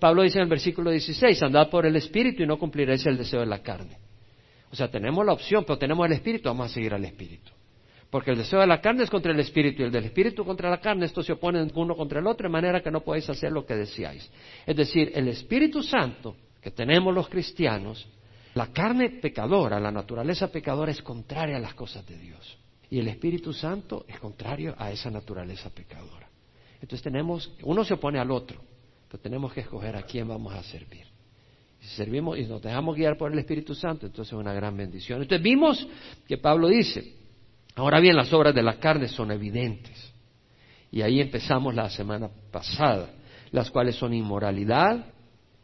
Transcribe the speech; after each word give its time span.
Pablo 0.00 0.22
dice 0.22 0.38
en 0.38 0.44
el 0.44 0.48
versículo 0.48 0.90
16, 0.90 1.42
andad 1.42 1.68
por 1.70 1.86
el 1.86 1.94
Espíritu 1.94 2.42
y 2.42 2.46
no 2.46 2.58
cumpliréis 2.58 3.06
el 3.06 3.16
deseo 3.16 3.40
de 3.40 3.46
la 3.46 3.62
carne. 3.62 3.98
O 4.72 4.76
sea, 4.76 4.90
tenemos 4.90 5.24
la 5.24 5.32
opción, 5.32 5.64
pero 5.64 5.78
tenemos 5.78 6.06
el 6.06 6.12
Espíritu, 6.12 6.48
vamos 6.48 6.70
a 6.70 6.74
seguir 6.74 6.94
al 6.94 7.04
Espíritu. 7.04 7.52
Porque 8.08 8.32
el 8.32 8.38
deseo 8.38 8.60
de 8.60 8.66
la 8.66 8.80
carne 8.80 9.04
es 9.04 9.10
contra 9.10 9.30
el 9.30 9.38
Espíritu 9.38 9.82
y 9.82 9.84
el 9.84 9.92
del 9.92 10.06
Espíritu 10.06 10.44
contra 10.44 10.68
la 10.68 10.80
carne, 10.80 11.06
estos 11.06 11.26
se 11.26 11.32
oponen 11.32 11.70
uno 11.74 11.94
contra 11.94 12.18
el 12.18 12.26
otro 12.26 12.48
de 12.48 12.52
manera 12.52 12.80
que 12.80 12.90
no 12.90 13.02
podéis 13.02 13.28
hacer 13.30 13.52
lo 13.52 13.64
que 13.64 13.74
deseáis. 13.74 14.28
Es 14.66 14.74
decir, 14.74 15.12
el 15.14 15.28
Espíritu 15.28 15.82
Santo 15.82 16.34
que 16.60 16.70
tenemos 16.70 17.14
los 17.14 17.28
cristianos, 17.28 18.06
la 18.54 18.72
carne 18.72 19.10
pecadora, 19.10 19.80
la 19.80 19.90
naturaleza 19.90 20.50
pecadora 20.50 20.90
es 20.90 21.02
contraria 21.02 21.56
a 21.56 21.60
las 21.60 21.74
cosas 21.74 22.06
de 22.06 22.18
Dios. 22.18 22.58
Y 22.90 22.98
el 22.98 23.08
Espíritu 23.08 23.52
Santo 23.52 24.04
es 24.08 24.18
contrario 24.18 24.74
a 24.76 24.90
esa 24.90 25.10
naturaleza 25.10 25.70
pecadora. 25.70 26.28
Entonces 26.74 27.02
tenemos, 27.02 27.52
uno 27.62 27.84
se 27.84 27.94
opone 27.94 28.18
al 28.18 28.30
otro. 28.30 28.60
Pero 29.10 29.22
tenemos 29.22 29.52
que 29.52 29.60
escoger 29.60 29.96
a 29.96 30.02
quién 30.02 30.28
vamos 30.28 30.54
a 30.54 30.62
servir. 30.62 31.04
Si 31.80 31.88
servimos 31.96 32.38
y 32.38 32.44
nos 32.44 32.62
dejamos 32.62 32.94
guiar 32.94 33.16
por 33.16 33.32
el 33.32 33.38
Espíritu 33.38 33.74
Santo, 33.74 34.06
entonces 34.06 34.32
es 34.32 34.38
una 34.38 34.52
gran 34.52 34.76
bendición. 34.76 35.20
Entonces 35.20 35.42
vimos 35.42 35.86
que 36.28 36.38
Pablo 36.38 36.68
dice, 36.68 37.16
ahora 37.74 37.98
bien, 37.98 38.14
las 38.14 38.32
obras 38.32 38.54
de 38.54 38.62
la 38.62 38.78
carne 38.78 39.08
son 39.08 39.32
evidentes. 39.32 40.12
Y 40.92 41.02
ahí 41.02 41.20
empezamos 41.20 41.74
la 41.74 41.90
semana 41.90 42.30
pasada, 42.52 43.10
las 43.50 43.70
cuales 43.70 43.96
son 43.96 44.14
inmoralidad, 44.14 45.06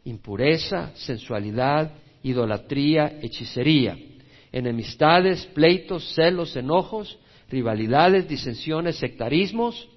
impureza, 0.03 0.91
sensualidad, 0.95 1.93
idolatría, 2.23 3.19
hechicería, 3.21 3.97
enemistades, 4.51 5.45
pleitos, 5.47 6.13
celos, 6.15 6.55
enojos, 6.57 7.17
rivalidades, 7.49 8.27
disensiones, 8.27 8.97
sectarismos, 8.97 9.87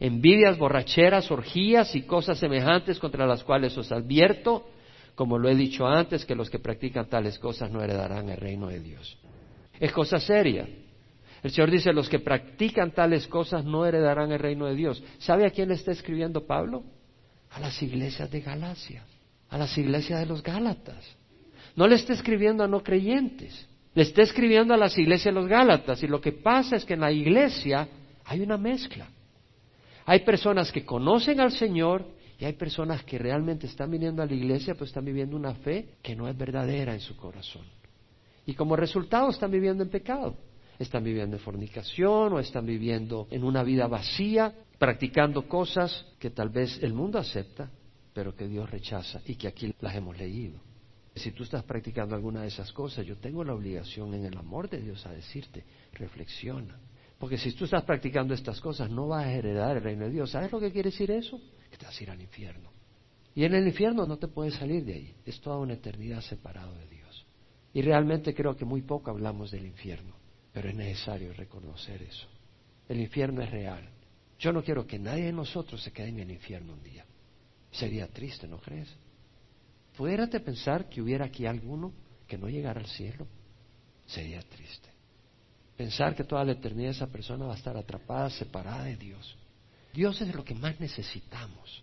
envidias, 0.00 0.58
borracheras, 0.58 1.30
orgías 1.30 1.94
y 1.94 2.02
cosas 2.02 2.38
semejantes 2.38 2.98
contra 2.98 3.26
las 3.26 3.42
cuales 3.44 3.76
os 3.78 3.90
advierto, 3.92 4.68
como 5.14 5.38
lo 5.38 5.48
he 5.48 5.54
dicho 5.54 5.86
antes, 5.86 6.24
que 6.24 6.34
los 6.34 6.50
que 6.50 6.58
practican 6.58 7.08
tales 7.08 7.38
cosas 7.38 7.70
no 7.70 7.82
heredarán 7.82 8.28
el 8.28 8.36
reino 8.36 8.68
de 8.68 8.80
Dios. 8.80 9.18
Es 9.80 9.92
cosa 9.92 10.18
seria. 10.18 10.68
El 11.42 11.50
Señor 11.50 11.70
dice, 11.70 11.92
los 11.92 12.08
que 12.08 12.18
practican 12.18 12.92
tales 12.92 13.26
cosas 13.26 13.64
no 13.64 13.86
heredarán 13.86 14.32
el 14.32 14.38
reino 14.38 14.66
de 14.66 14.74
Dios. 14.74 15.02
¿Sabe 15.18 15.46
a 15.46 15.50
quién 15.50 15.68
le 15.68 15.74
está 15.74 15.92
escribiendo 15.92 16.46
Pablo? 16.46 16.82
A 17.50 17.60
las 17.60 17.80
iglesias 17.82 18.30
de 18.30 18.40
Galacia, 18.40 19.04
a 19.48 19.56
las 19.56 19.76
iglesias 19.78 20.20
de 20.20 20.26
los 20.26 20.42
Gálatas. 20.42 21.16
No 21.76 21.86
le 21.86 21.94
está 21.94 22.14
escribiendo 22.14 22.64
a 22.64 22.68
no 22.68 22.82
creyentes, 22.82 23.68
le 23.94 24.02
está 24.02 24.22
escribiendo 24.22 24.74
a 24.74 24.76
las 24.76 24.98
iglesias 24.98 25.34
de 25.34 25.40
los 25.40 25.48
Gálatas. 25.48 26.02
Y 26.02 26.06
lo 26.06 26.20
que 26.20 26.32
pasa 26.32 26.76
es 26.76 26.84
que 26.84 26.94
en 26.94 27.00
la 27.00 27.12
iglesia 27.12 27.88
hay 28.24 28.40
una 28.40 28.58
mezcla. 28.58 29.08
Hay 30.06 30.20
personas 30.20 30.70
que 30.70 30.84
conocen 30.84 31.40
al 31.40 31.50
Señor 31.50 32.06
y 32.38 32.44
hay 32.44 32.52
personas 32.52 33.02
que 33.02 33.18
realmente 33.18 33.66
están 33.66 33.90
viniendo 33.90 34.22
a 34.22 34.26
la 34.26 34.34
iglesia, 34.34 34.76
pues 34.76 34.90
están 34.90 35.04
viviendo 35.04 35.36
una 35.36 35.54
fe 35.54 35.96
que 36.00 36.14
no 36.14 36.28
es 36.28 36.38
verdadera 36.38 36.94
en 36.94 37.00
su 37.00 37.16
corazón. 37.16 37.64
Y 38.46 38.54
como 38.54 38.76
resultado 38.76 39.30
están 39.30 39.50
viviendo 39.50 39.82
en 39.82 39.90
pecado. 39.90 40.36
Están 40.78 41.02
viviendo 41.02 41.36
en 41.36 41.42
fornicación 41.42 42.34
o 42.34 42.38
están 42.38 42.66
viviendo 42.66 43.26
en 43.30 43.42
una 43.42 43.64
vida 43.64 43.88
vacía, 43.88 44.54
practicando 44.78 45.48
cosas 45.48 46.06
que 46.20 46.30
tal 46.30 46.50
vez 46.50 46.78
el 46.82 46.92
mundo 46.92 47.18
acepta, 47.18 47.68
pero 48.12 48.36
que 48.36 48.46
Dios 48.46 48.70
rechaza 48.70 49.20
y 49.26 49.34
que 49.34 49.48
aquí 49.48 49.74
las 49.80 49.96
hemos 49.96 50.16
leído. 50.16 50.60
Si 51.16 51.32
tú 51.32 51.42
estás 51.42 51.64
practicando 51.64 52.14
alguna 52.14 52.42
de 52.42 52.48
esas 52.48 52.70
cosas, 52.72 53.04
yo 53.06 53.16
tengo 53.16 53.42
la 53.42 53.54
obligación 53.54 54.14
en 54.14 54.26
el 54.26 54.36
amor 54.36 54.68
de 54.68 54.82
Dios 54.82 55.04
a 55.06 55.12
decirte, 55.12 55.64
reflexiona. 55.94 56.78
Porque 57.18 57.38
si 57.38 57.52
tú 57.52 57.64
estás 57.64 57.84
practicando 57.84 58.34
estas 58.34 58.60
cosas, 58.60 58.90
no 58.90 59.08
vas 59.08 59.26
a 59.26 59.32
heredar 59.32 59.76
el 59.76 59.82
reino 59.82 60.04
de 60.04 60.10
Dios. 60.10 60.30
¿Sabes 60.30 60.52
lo 60.52 60.60
que 60.60 60.70
quiere 60.70 60.90
decir 60.90 61.10
eso? 61.10 61.40
Que 61.70 61.76
te 61.78 61.86
vas 61.86 61.98
a 61.98 62.02
ir 62.02 62.10
al 62.10 62.20
infierno. 62.20 62.70
Y 63.34 63.44
en 63.44 63.54
el 63.54 63.66
infierno 63.66 64.06
no 64.06 64.18
te 64.18 64.28
puedes 64.28 64.54
salir 64.54 64.84
de 64.84 64.94
ahí. 64.94 65.14
Es 65.24 65.40
toda 65.40 65.58
una 65.58 65.74
eternidad 65.74 66.20
separado 66.20 66.74
de 66.74 66.86
Dios. 66.88 67.26
Y 67.72 67.82
realmente 67.82 68.34
creo 68.34 68.56
que 68.56 68.64
muy 68.64 68.82
poco 68.82 69.10
hablamos 69.10 69.50
del 69.50 69.66
infierno. 69.66 70.14
Pero 70.52 70.68
es 70.68 70.74
necesario 70.74 71.32
reconocer 71.32 72.02
eso. 72.02 72.28
El 72.88 73.00
infierno 73.00 73.42
es 73.42 73.50
real. 73.50 73.88
Yo 74.38 74.52
no 74.52 74.62
quiero 74.62 74.86
que 74.86 74.98
nadie 74.98 75.24
de 75.24 75.32
nosotros 75.32 75.82
se 75.82 75.92
quede 75.92 76.08
en 76.08 76.20
el 76.20 76.30
infierno 76.30 76.74
un 76.74 76.82
día. 76.82 77.04
Sería 77.70 78.08
triste, 78.08 78.46
¿no 78.46 78.58
crees? 78.58 78.94
¿Pudiérate 79.96 80.40
pensar 80.40 80.88
que 80.88 81.00
hubiera 81.00 81.24
aquí 81.26 81.46
alguno 81.46 81.92
que 82.26 82.36
no 82.36 82.48
llegara 82.48 82.80
al 82.80 82.86
cielo? 82.86 83.26
Sería 84.06 84.40
triste 84.42 84.95
pensar 85.76 86.14
que 86.14 86.24
toda 86.24 86.44
la 86.44 86.52
eternidad 86.52 86.90
esa 86.90 87.06
persona 87.06 87.46
va 87.46 87.54
a 87.54 87.56
estar 87.56 87.76
atrapada, 87.76 88.30
separada 88.30 88.84
de 88.84 88.96
Dios. 88.96 89.36
Dios 89.92 90.20
es 90.20 90.34
lo 90.34 90.44
que 90.44 90.54
más 90.54 90.78
necesitamos. 90.80 91.82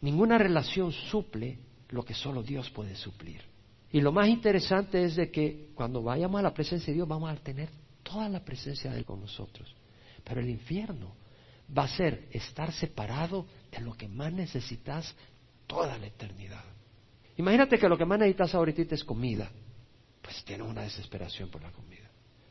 Ninguna 0.00 0.38
relación 0.38 0.92
suple 0.92 1.58
lo 1.90 2.04
que 2.04 2.14
solo 2.14 2.42
Dios 2.42 2.70
puede 2.70 2.94
suplir. 2.94 3.40
Y 3.92 4.00
lo 4.00 4.10
más 4.10 4.28
interesante 4.28 5.04
es 5.04 5.16
de 5.16 5.30
que 5.30 5.70
cuando 5.74 6.02
vayamos 6.02 6.38
a 6.38 6.42
la 6.42 6.54
presencia 6.54 6.86
de 6.88 6.94
Dios 6.94 7.08
vamos 7.08 7.30
a 7.30 7.36
tener 7.36 7.68
toda 8.02 8.28
la 8.28 8.44
presencia 8.44 8.90
de 8.90 8.98
Él 8.98 9.04
con 9.04 9.20
nosotros. 9.20 9.74
Pero 10.24 10.40
el 10.40 10.48
infierno 10.48 11.14
va 11.76 11.84
a 11.84 11.88
ser 11.88 12.28
estar 12.30 12.72
separado 12.72 13.46
de 13.70 13.80
lo 13.80 13.94
que 13.94 14.08
más 14.08 14.32
necesitas 14.32 15.14
toda 15.66 15.98
la 15.98 16.06
eternidad. 16.06 16.64
Imagínate 17.36 17.78
que 17.78 17.88
lo 17.88 17.96
que 17.96 18.04
más 18.04 18.18
necesitas 18.18 18.54
ahorita 18.54 18.94
es 18.94 19.04
comida. 19.04 19.50
Pues 20.20 20.44
tienes 20.44 20.66
una 20.66 20.82
desesperación 20.82 21.50
por 21.50 21.62
la 21.62 21.70
comida. 21.70 22.01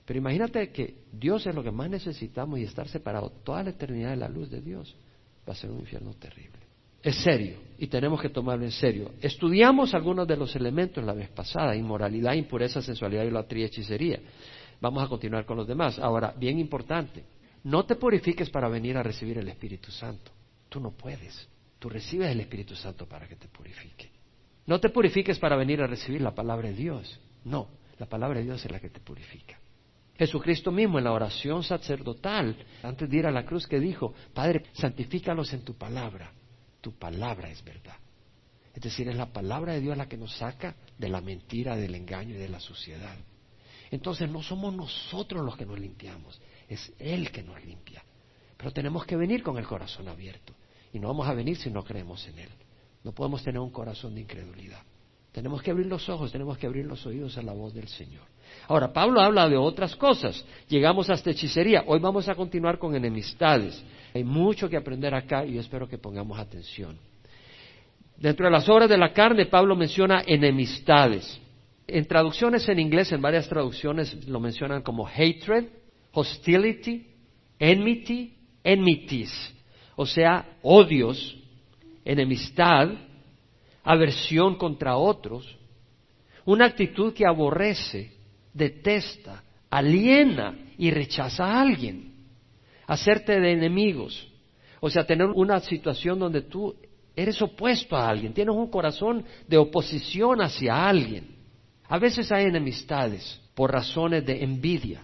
Pero 0.05 0.19
imagínate 0.19 0.71
que 0.71 0.95
Dios 1.11 1.45
es 1.47 1.55
lo 1.55 1.63
que 1.63 1.71
más 1.71 1.89
necesitamos 1.89 2.59
y 2.59 2.63
estar 2.63 2.87
separado 2.87 3.29
toda 3.43 3.63
la 3.63 3.69
eternidad 3.69 4.11
de 4.11 4.17
la 4.17 4.29
luz 4.29 4.49
de 4.49 4.61
Dios 4.61 4.95
va 5.47 5.53
a 5.53 5.55
ser 5.55 5.69
un 5.71 5.79
infierno 5.79 6.13
terrible. 6.13 6.59
Es 7.03 7.15
serio 7.15 7.57
y 7.79 7.87
tenemos 7.87 8.21
que 8.21 8.29
tomarlo 8.29 8.63
en 8.63 8.71
serio. 8.71 9.11
Estudiamos 9.21 9.93
algunos 9.93 10.27
de 10.27 10.37
los 10.37 10.55
elementos 10.55 11.03
la 11.03 11.13
vez 11.13 11.29
pasada, 11.29 11.75
inmoralidad, 11.75 12.33
impureza, 12.33 12.81
sensualidad, 12.81 13.23
idolatría, 13.23 13.65
hechicería. 13.65 14.19
Vamos 14.79 15.03
a 15.03 15.07
continuar 15.07 15.45
con 15.45 15.57
los 15.57 15.67
demás. 15.67 15.97
Ahora, 15.97 16.33
bien 16.37 16.59
importante, 16.59 17.23
no 17.63 17.85
te 17.85 17.95
purifiques 17.95 18.49
para 18.49 18.67
venir 18.69 18.97
a 18.97 19.03
recibir 19.03 19.37
el 19.37 19.47
Espíritu 19.47 19.91
Santo. 19.91 20.31
Tú 20.69 20.79
no 20.79 20.91
puedes. 20.91 21.47
Tú 21.79 21.89
recibes 21.89 22.29
el 22.29 22.39
Espíritu 22.39 22.75
Santo 22.75 23.07
para 23.07 23.27
que 23.27 23.35
te 23.35 23.47
purifique. 23.47 24.11
No 24.67 24.79
te 24.79 24.89
purifiques 24.89 25.39
para 25.39 25.55
venir 25.55 25.81
a 25.81 25.87
recibir 25.87 26.21
la 26.21 26.35
palabra 26.35 26.69
de 26.69 26.75
Dios. 26.75 27.19
No, 27.45 27.67
la 27.97 28.05
palabra 28.05 28.39
de 28.39 28.45
Dios 28.45 28.63
es 28.63 28.71
la 28.71 28.79
que 28.79 28.89
te 28.89 28.99
purifica. 28.99 29.59
Jesucristo 30.17 30.71
mismo 30.71 30.97
en 30.97 31.05
la 31.05 31.13
oración 31.13 31.63
sacerdotal, 31.63 32.55
antes 32.83 33.09
de 33.09 33.17
ir 33.17 33.25
a 33.25 33.31
la 33.31 33.45
cruz, 33.45 33.67
que 33.67 33.79
dijo, 33.79 34.13
Padre, 34.33 34.63
santifícalos 34.73 35.51
en 35.53 35.63
tu 35.63 35.75
palabra. 35.75 36.31
Tu 36.79 36.93
palabra 36.93 37.49
es 37.49 37.63
verdad. 37.63 37.95
Es 38.73 38.81
decir, 38.81 39.07
es 39.09 39.15
la 39.15 39.31
palabra 39.31 39.73
de 39.73 39.81
Dios 39.81 39.97
la 39.97 40.07
que 40.07 40.17
nos 40.17 40.37
saca 40.37 40.75
de 40.97 41.09
la 41.09 41.21
mentira, 41.21 41.75
del 41.75 41.95
engaño 41.95 42.35
y 42.35 42.39
de 42.39 42.49
la 42.49 42.59
suciedad. 42.59 43.15
Entonces 43.89 44.29
no 44.29 44.41
somos 44.41 44.73
nosotros 44.73 45.43
los 45.43 45.57
que 45.57 45.65
nos 45.65 45.77
limpiamos, 45.77 46.39
es 46.69 46.93
Él 46.97 47.31
que 47.31 47.43
nos 47.43 47.63
limpia. 47.65 48.03
Pero 48.57 48.71
tenemos 48.71 49.05
que 49.05 49.17
venir 49.17 49.43
con 49.43 49.57
el 49.57 49.67
corazón 49.67 50.07
abierto. 50.07 50.53
Y 50.93 50.99
no 50.99 51.07
vamos 51.07 51.27
a 51.27 51.33
venir 51.33 51.57
si 51.57 51.69
no 51.69 51.83
creemos 51.83 52.25
en 52.27 52.39
Él. 52.39 52.49
No 53.03 53.11
podemos 53.11 53.43
tener 53.43 53.59
un 53.59 53.71
corazón 53.71 54.15
de 54.15 54.21
incredulidad. 54.21 54.81
Tenemos 55.31 55.61
que 55.61 55.71
abrir 55.71 55.87
los 55.87 56.09
ojos, 56.09 56.31
tenemos 56.31 56.57
que 56.57 56.67
abrir 56.67 56.85
los 56.85 57.05
oídos 57.05 57.37
a 57.37 57.41
la 57.41 57.53
voz 57.53 57.73
del 57.73 57.87
Señor. 57.87 58.23
Ahora, 58.67 58.91
Pablo 58.91 59.21
habla 59.21 59.47
de 59.47 59.57
otras 59.57 59.95
cosas. 59.95 60.45
Llegamos 60.67 61.09
hasta 61.09 61.31
hechicería. 61.31 61.83
Hoy 61.87 61.99
vamos 61.99 62.27
a 62.27 62.35
continuar 62.35 62.77
con 62.77 62.95
enemistades. 62.95 63.81
Hay 64.13 64.23
mucho 64.23 64.69
que 64.69 64.77
aprender 64.77 65.15
acá 65.15 65.45
y 65.45 65.53
yo 65.53 65.61
espero 65.61 65.87
que 65.87 65.97
pongamos 65.97 66.37
atención. 66.37 66.97
Dentro 68.17 68.45
de 68.45 68.51
las 68.51 68.67
obras 68.69 68.89
de 68.89 68.97
la 68.97 69.13
carne, 69.13 69.45
Pablo 69.45 69.75
menciona 69.75 70.23
enemistades. 70.25 71.39
En 71.87 72.05
traducciones 72.05 72.67
en 72.69 72.79
inglés, 72.79 73.11
en 73.11 73.21
varias 73.21 73.47
traducciones 73.47 74.27
lo 74.27 74.39
mencionan 74.39 74.81
como 74.81 75.07
hatred, 75.07 75.69
hostility, 76.11 77.07
enmity, 77.57 78.33
enmities. 78.63 79.53
O 79.95 80.05
sea, 80.05 80.57
odios, 80.61 81.37
enemistad, 82.05 82.89
aversión 83.83 84.55
contra 84.55 84.97
otros, 84.97 85.57
una 86.45 86.65
actitud 86.65 87.13
que 87.13 87.25
aborrece, 87.25 88.11
detesta, 88.53 89.43
aliena 89.69 90.57
y 90.77 90.91
rechaza 90.91 91.45
a 91.45 91.61
alguien, 91.61 92.13
hacerte 92.87 93.39
de 93.39 93.51
enemigos, 93.51 94.27
o 94.79 94.89
sea, 94.89 95.05
tener 95.05 95.27
una 95.27 95.59
situación 95.59 96.19
donde 96.19 96.41
tú 96.41 96.75
eres 97.15 97.41
opuesto 97.41 97.95
a 97.95 98.09
alguien, 98.09 98.33
tienes 98.33 98.55
un 98.55 98.69
corazón 98.69 99.23
de 99.47 99.57
oposición 99.57 100.41
hacia 100.41 100.87
alguien. 100.87 101.35
A 101.87 101.99
veces 101.99 102.31
hay 102.31 102.45
enemistades 102.45 103.39
por 103.53 103.71
razones 103.71 104.25
de 104.25 104.43
envidia. 104.43 105.03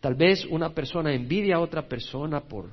Tal 0.00 0.14
vez 0.14 0.44
una 0.44 0.70
persona 0.70 1.12
envidia 1.12 1.56
a 1.56 1.60
otra 1.60 1.88
persona 1.88 2.40
por 2.40 2.70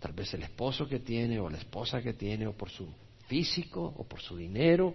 tal 0.00 0.12
vez 0.12 0.34
el 0.34 0.42
esposo 0.42 0.88
que 0.88 1.00
tiene 1.00 1.38
o 1.38 1.48
la 1.48 1.58
esposa 1.58 2.02
que 2.02 2.14
tiene 2.14 2.46
o 2.46 2.52
por 2.52 2.70
su 2.70 2.88
físico 3.26 3.94
o 3.96 4.04
por 4.04 4.20
su 4.20 4.36
dinero 4.36 4.94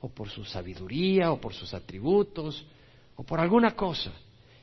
o 0.00 0.08
por 0.08 0.28
su 0.28 0.44
sabiduría 0.44 1.32
o 1.32 1.40
por 1.40 1.54
sus 1.54 1.74
atributos 1.74 2.66
o 3.16 3.22
por 3.22 3.40
alguna 3.40 3.74
cosa. 3.74 4.12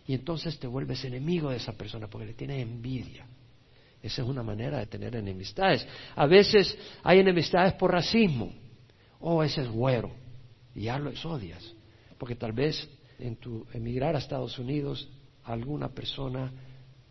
Y 0.08 0.14
entonces 0.14 0.60
te 0.60 0.68
vuelves 0.68 1.04
enemigo 1.04 1.50
de 1.50 1.58
esa 1.58 1.74
persona 1.74 2.08
porque 2.08 2.28
le 2.28 2.34
tienes 2.34 2.62
envidia. 2.62 3.26
Esa 4.02 4.22
es 4.22 4.28
una 4.28 4.44
manera 4.44 4.78
de 4.78 4.86
tener 4.86 5.16
enemistades. 5.16 5.88
A 6.16 6.28
veces 6.28 6.78
hay 7.04 7.20
enemistades 7.20 7.74
por 7.74 7.92
racismo 7.92 8.52
oh, 9.28 9.44
ese 9.44 9.62
es 9.62 9.70
güero, 9.70 10.12
y 10.76 10.84
ya 10.84 11.00
lo 11.00 11.12
odias, 11.26 11.74
porque 12.18 12.36
tal 12.36 12.52
vez 12.52 12.88
en 13.18 13.36
tu 13.38 13.66
emigrar 13.74 14.16
a 14.16 14.20
Estados 14.20 14.60
Unidos, 14.60 15.10
alguna 15.44 15.90
persona, 15.90 16.52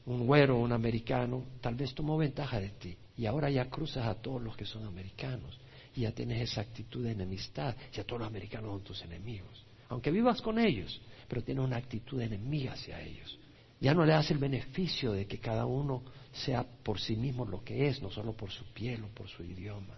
un 0.06 0.26
güero, 0.26 0.58
un 0.58 0.72
americano, 0.72 1.44
tal 1.60 1.74
vez 1.74 1.92
tomó 1.92 2.16
ventaja 2.16 2.60
de 2.60 2.70
ti, 2.70 2.96
y 3.16 3.26
ahora 3.26 3.50
ya 3.50 3.68
cruzas 3.68 4.06
a 4.06 4.14
todos 4.14 4.40
los 4.40 4.56
que 4.56 4.64
son 4.64 4.86
americanos, 4.86 5.58
y 5.94 6.02
ya 6.02 6.12
tienes 6.12 6.50
esa 6.50 6.60
actitud 6.60 7.04
de 7.04 7.12
enemistad, 7.12 7.74
ya 7.92 8.04
todos 8.04 8.20
los 8.20 8.28
americanos 8.28 8.70
son 8.70 8.84
tus 8.84 9.02
enemigos, 9.02 9.64
aunque 9.88 10.10
vivas 10.10 10.42
con 10.42 10.58
ellos, 10.58 11.00
pero 11.28 11.42
tienes 11.42 11.64
una 11.64 11.76
actitud 11.76 12.18
de 12.18 12.24
enemiga 12.24 12.72
hacia 12.72 13.00
ellos. 13.00 13.38
Ya 13.80 13.94
no 13.94 14.04
le 14.04 14.12
das 14.12 14.30
el 14.30 14.38
beneficio 14.38 15.12
de 15.12 15.26
que 15.26 15.38
cada 15.38 15.66
uno 15.66 16.02
sea 16.32 16.64
por 16.64 16.98
sí 16.98 17.16
mismo 17.16 17.44
lo 17.44 17.62
que 17.62 17.88
es, 17.88 18.00
no 18.00 18.10
solo 18.10 18.32
por 18.32 18.50
su 18.50 18.64
piel 18.72 19.04
o 19.04 19.08
por 19.08 19.28
su 19.28 19.42
idioma. 19.44 19.94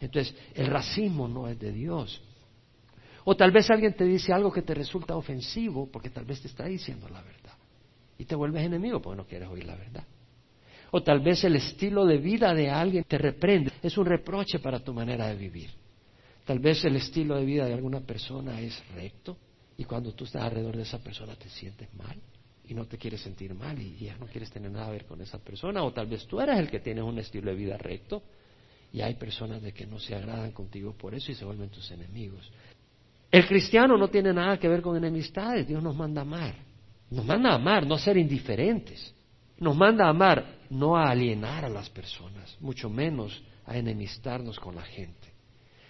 Entonces, 0.00 0.34
el 0.54 0.66
racismo 0.66 1.28
no 1.28 1.46
es 1.46 1.58
de 1.58 1.72
Dios. 1.72 2.20
O 3.24 3.36
tal 3.36 3.50
vez 3.50 3.70
alguien 3.70 3.94
te 3.94 4.04
dice 4.04 4.32
algo 4.32 4.50
que 4.50 4.62
te 4.62 4.74
resulta 4.74 5.14
ofensivo 5.14 5.90
porque 5.90 6.10
tal 6.10 6.24
vez 6.24 6.40
te 6.40 6.48
está 6.48 6.64
diciendo 6.64 7.08
la 7.08 7.22
verdad. 7.22 7.52
Y 8.18 8.24
te 8.24 8.34
vuelves 8.34 8.64
enemigo 8.64 9.00
porque 9.00 9.16
no 9.16 9.26
quieres 9.26 9.48
oír 9.48 9.64
la 9.64 9.76
verdad. 9.76 10.04
O 10.92 11.02
tal 11.02 11.20
vez 11.20 11.44
el 11.44 11.56
estilo 11.56 12.04
de 12.04 12.18
vida 12.18 12.52
de 12.54 12.70
alguien 12.70 13.04
te 13.04 13.18
reprende. 13.18 13.72
Es 13.82 13.96
un 13.96 14.06
reproche 14.06 14.58
para 14.58 14.80
tu 14.80 14.92
manera 14.92 15.28
de 15.28 15.36
vivir. 15.36 15.70
Tal 16.44 16.58
vez 16.58 16.84
el 16.84 16.96
estilo 16.96 17.36
de 17.36 17.44
vida 17.44 17.66
de 17.66 17.74
alguna 17.74 18.00
persona 18.00 18.60
es 18.60 18.82
recto 18.94 19.36
y 19.76 19.84
cuando 19.84 20.12
tú 20.12 20.24
estás 20.24 20.42
alrededor 20.42 20.76
de 20.76 20.82
esa 20.82 20.98
persona 20.98 21.34
te 21.36 21.48
sientes 21.48 21.92
mal 21.94 22.16
y 22.66 22.74
no 22.74 22.86
te 22.86 22.98
quieres 22.98 23.20
sentir 23.20 23.54
mal 23.54 23.80
y 23.80 23.96
ya 23.98 24.16
no 24.16 24.26
quieres 24.26 24.50
tener 24.50 24.70
nada 24.70 24.86
que 24.86 24.92
ver 24.92 25.04
con 25.04 25.20
esa 25.20 25.38
persona. 25.38 25.82
O 25.84 25.92
tal 25.92 26.06
vez 26.06 26.26
tú 26.26 26.40
eres 26.40 26.58
el 26.58 26.68
que 26.68 26.80
tienes 26.80 27.04
un 27.04 27.18
estilo 27.18 27.50
de 27.50 27.56
vida 27.56 27.76
recto 27.78 28.22
y 28.92 29.00
hay 29.00 29.14
personas 29.14 29.62
de 29.62 29.72
que 29.72 29.86
no 29.86 30.00
se 30.00 30.14
agradan 30.14 30.50
contigo 30.52 30.92
por 30.92 31.14
eso 31.14 31.30
y 31.30 31.34
se 31.34 31.44
vuelven 31.44 31.68
tus 31.68 31.90
enemigos. 31.92 32.50
El 33.30 33.46
cristiano 33.46 33.96
no 33.96 34.08
tiene 34.08 34.32
nada 34.32 34.58
que 34.58 34.66
ver 34.66 34.82
con 34.82 34.96
enemistades, 34.96 35.66
Dios 35.68 35.82
nos 35.82 35.94
manda 35.94 36.22
a 36.22 36.24
amar. 36.24 36.54
Nos 37.10 37.24
manda 37.24 37.50
a 37.50 37.54
amar, 37.54 37.86
no 37.86 37.94
a 37.94 37.98
ser 37.98 38.16
indiferentes. 38.16 39.14
Nos 39.60 39.76
manda 39.76 40.06
a 40.06 40.10
amar, 40.10 40.58
no 40.70 40.96
a 40.96 41.10
alienar 41.10 41.64
a 41.64 41.68
las 41.68 41.88
personas, 41.90 42.56
mucho 42.60 42.90
menos 42.90 43.42
a 43.66 43.76
enemistarnos 43.76 44.58
con 44.58 44.74
la 44.74 44.82
gente. 44.82 45.28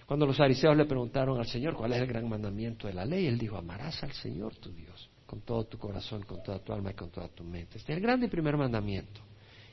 Cuando 0.05 0.25
los 0.25 0.37
fariseos 0.37 0.75
le 0.75 0.85
preguntaron 0.85 1.39
al 1.39 1.47
Señor 1.47 1.75
cuál 1.75 1.93
es 1.93 2.01
el 2.01 2.07
gran 2.07 2.27
mandamiento 2.27 2.87
de 2.87 2.93
la 2.93 3.05
ley, 3.05 3.27
él 3.27 3.37
dijo, 3.37 3.57
amarás 3.57 4.03
al 4.03 4.11
Señor 4.11 4.57
tu 4.57 4.71
Dios 4.71 5.09
con 5.31 5.39
todo 5.39 5.63
tu 5.63 5.77
corazón, 5.77 6.23
con 6.23 6.43
toda 6.43 6.59
tu 6.59 6.73
alma 6.73 6.91
y 6.91 6.93
con 6.93 7.09
toda 7.09 7.29
tu 7.29 7.45
mente. 7.45 7.77
Este 7.77 7.93
es 7.93 7.97
el 7.97 8.03
grande 8.03 8.27
primer 8.27 8.57
mandamiento. 8.57 9.21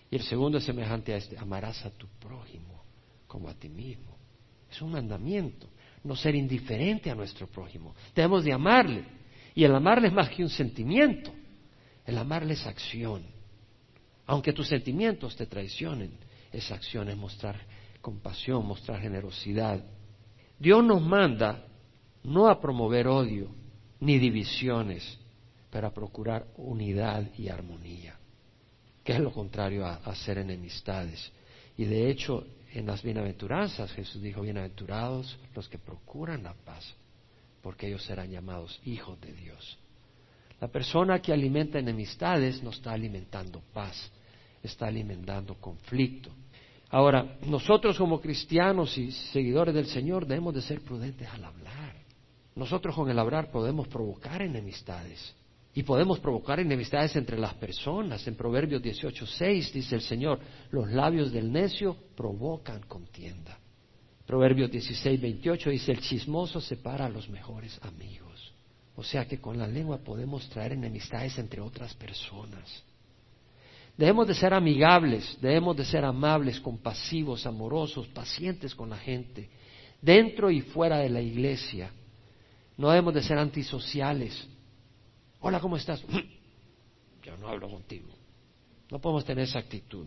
Y 0.09 0.15
el 0.15 0.23
segundo 0.23 0.59
es 0.59 0.65
semejante 0.65 1.13
a 1.13 1.17
este, 1.17 1.37
amarás 1.37 1.85
a 1.85 1.91
tu 1.91 2.07
prójimo 2.21 2.85
como 3.27 3.49
a 3.49 3.55
ti 3.55 3.69
mismo. 3.69 4.17
Es 4.71 4.81
un 4.81 4.93
mandamiento, 4.93 5.69
no 6.05 6.15
ser 6.15 6.37
indiferente 6.37 7.11
a 7.11 7.17
nuestro 7.17 7.49
prójimo. 7.49 7.97
Debemos 8.15 8.45
de 8.45 8.53
amarle. 8.53 9.05
Y 9.57 9.65
el 9.65 9.75
amarle 9.75 10.07
es 10.07 10.15
más 10.15 10.29
que 10.29 10.45
un 10.45 10.49
sentimiento, 10.49 11.33
el 12.07 12.17
amarle 12.17 12.55
es 12.55 12.65
acción. 12.65 13.25
Aunque 14.29 14.53
tus 14.53 14.69
sentimientos 14.69 15.35
te 15.37 15.47
traicionen, 15.47 16.13
esa 16.53 16.75
acción 16.75 17.09
es 17.09 17.17
mostrar 17.17 17.59
compasión, 18.03 18.65
mostrar 18.67 19.01
generosidad. 19.01 19.83
Dios 20.59 20.85
nos 20.85 21.01
manda 21.01 21.65
no 22.25 22.47
a 22.47 22.61
promover 22.61 23.09
odio 23.09 23.49
ni 24.01 24.19
divisiones, 24.19 25.19
pero 25.71 25.87
a 25.87 25.95
procurar 25.95 26.47
unidad 26.59 27.27
y 27.39 27.49
armonía, 27.49 28.19
que 29.03 29.15
es 29.15 29.21
lo 29.21 29.33
contrario 29.33 29.87
a, 29.87 29.95
hacer 29.95 30.37
enemistades. 30.37 31.33
Y 31.79 31.87
de 31.87 32.11
hecho, 32.11 32.47
en 32.75 32.85
las 32.85 33.03
bienaventuranzas 33.03 33.91
Jesús 33.93 34.21
dijo, 34.21 34.43
bienaventurados 34.43 35.39
los 35.55 35.71
que 35.71 35.79
procuran 35.79 36.43
la 36.43 36.53
paz, 36.53 36.95
porque 37.63 37.89
ellos 37.89 38.05
serán 38.05 38.31
llamados 38.31 38.79
hijos 38.85 39.19
de 39.23 39.33
Dios. 39.33 39.79
La 40.61 40.69
persona 40.69 41.23
que 41.23 41.33
alimenta 41.33 41.79
enemistades 41.79 42.63
no 42.63 42.71
está 42.71 42.93
alimentando 42.93 43.63
paz, 43.73 44.13
está 44.63 44.87
alimentando 44.87 45.55
conflicto. 45.55 46.31
Ahora, 46.91 47.39
nosotros 47.47 47.99
como 47.99 48.21
cristianos 48.21 48.97
y 48.97 49.13
seguidores 49.13 49.75
del 49.75 49.87
Señor 49.87 50.27
debemos 50.27 50.55
de 50.55 50.63
ser 50.63 50.81
prudentes 50.81 51.29
al 51.29 51.45
hablar. 51.45 51.95
Nosotros 52.55 52.95
con 52.95 53.11
el 53.11 53.19
hablar 53.19 53.51
podemos 53.51 53.87
provocar 53.89 54.43
enemistades 54.43 55.35
y 55.75 55.83
podemos 55.83 56.19
provocar 56.19 56.59
enemistades 56.59 57.15
entre 57.17 57.39
las 57.39 57.55
personas. 57.55 58.27
En 58.27 58.35
Proverbios 58.35 58.83
18:6 58.83 59.73
dice 59.73 59.95
el 59.95 60.01
Señor, 60.01 60.41
los 60.71 60.91
labios 60.91 61.31
del 61.31 61.53
necio 61.53 61.97
provocan 62.17 62.83
contienda. 62.83 63.59
Proverbios 64.27 64.71
16:28 64.71 65.71
dice, 65.71 65.93
el 65.93 66.01
chismoso 66.01 66.61
separa 66.61 67.07
a 67.07 67.09
los 67.09 67.29
mejores 67.29 67.79
amigos. 67.83 68.53
O 68.97 69.05
sea 69.05 69.29
que 69.29 69.41
con 69.41 69.57
la 69.57 69.69
lengua 69.69 69.99
podemos 69.99 70.49
traer 70.49 70.73
enemistades 70.73 71.39
entre 71.39 71.61
otras 71.61 71.95
personas. 71.95 72.83
Debemos 73.99 74.29
de 74.29 74.35
ser 74.35 74.55
amigables, 74.55 75.37
debemos 75.41 75.77
de 75.77 75.85
ser 75.85 76.05
amables, 76.05 76.61
compasivos, 76.61 77.45
amorosos, 77.47 78.07
pacientes 78.07 78.73
con 78.73 78.91
la 78.91 78.97
gente, 78.97 79.51
dentro 80.01 80.53
y 80.53 80.61
fuera 80.61 80.99
de 80.99 81.11
la 81.11 81.21
iglesia. 81.21 81.91
No 82.77 82.91
debemos 82.91 83.13
de 83.13 83.25
ser 83.25 83.39
antisociales. 83.39 84.47
Hola, 85.41 85.59
¿cómo 85.59 85.77
estás? 85.77 86.01
Yo 87.25 87.37
no 87.39 87.49
hablo 87.49 87.69
contigo. 87.69 88.07
No 88.89 89.01
podemos 89.01 89.25
tener 89.25 89.43
esa 89.45 89.59
actitud. 89.59 90.07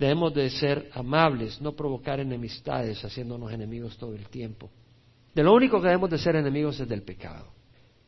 Debemos 0.00 0.34
de 0.34 0.50
ser 0.50 0.90
amables, 0.92 1.60
no 1.60 1.76
provocar 1.76 2.18
enemistades, 2.18 3.04
haciéndonos 3.04 3.52
enemigos 3.52 3.96
todo 3.96 4.16
el 4.16 4.28
tiempo. 4.30 4.68
De 5.32 5.44
lo 5.44 5.54
único 5.54 5.80
que 5.80 5.86
debemos 5.86 6.10
de 6.10 6.18
ser 6.18 6.34
enemigos 6.34 6.80
es 6.80 6.88
del 6.88 7.02
pecado. 7.02 7.46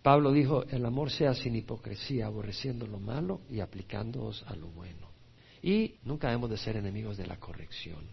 Pablo 0.04 0.32
dijo, 0.32 0.64
el 0.64 0.84
amor 0.84 1.10
sea 1.10 1.32
sin 1.32 1.56
hipocresía, 1.56 2.26
aborreciendo 2.26 2.86
lo 2.86 3.00
malo 3.00 3.40
y 3.48 3.60
aplicándoos 3.60 4.44
a 4.46 4.54
lo 4.54 4.66
bueno. 4.68 5.08
Y 5.62 5.94
nunca 6.04 6.28
debemos 6.28 6.50
de 6.50 6.58
ser 6.58 6.76
enemigos 6.76 7.16
de 7.16 7.26
la 7.26 7.40
corrección. 7.40 8.04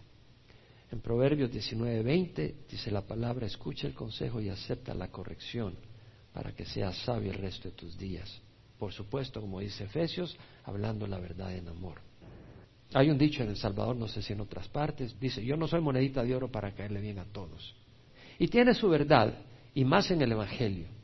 En 0.89 1.01
Proverbios 1.01 1.51
19:20 1.51 2.55
dice 2.69 2.91
la 2.91 3.01
palabra, 3.01 3.45
escucha 3.45 3.87
el 3.87 3.93
consejo 3.93 4.39
y 4.39 4.47
acepta 4.47 4.93
la 4.93 5.09
corrección 5.09 5.75
para 6.31 6.53
que 6.53 6.63
seas 6.63 6.95
sabio 7.03 7.29
el 7.29 7.39
resto 7.39 7.67
de 7.67 7.75
tus 7.75 7.97
días. 7.97 8.41
Por 8.79 8.93
supuesto, 8.93 9.41
como 9.41 9.59
dice 9.59 9.83
Efesios, 9.83 10.37
hablando 10.63 11.05
la 11.07 11.19
verdad 11.19 11.53
en 11.53 11.67
amor. 11.67 11.99
Hay 12.93 13.09
un 13.09 13.17
dicho 13.17 13.43
en 13.43 13.49
El 13.49 13.57
Salvador, 13.57 13.97
no 13.97 14.07
sé 14.07 14.21
si 14.21 14.31
en 14.31 14.39
otras 14.39 14.69
partes, 14.69 15.19
dice, 15.19 15.43
yo 15.43 15.57
no 15.57 15.67
soy 15.67 15.81
monedita 15.81 16.23
de 16.23 16.33
oro 16.33 16.49
para 16.49 16.73
caerle 16.73 17.01
bien 17.01 17.19
a 17.19 17.25
todos. 17.25 17.75
Y 18.39 18.47
tiene 18.47 18.73
su 18.73 18.87
verdad, 18.87 19.43
y 19.73 19.83
más 19.83 20.09
en 20.09 20.21
el 20.21 20.31
Evangelio. 20.31 21.00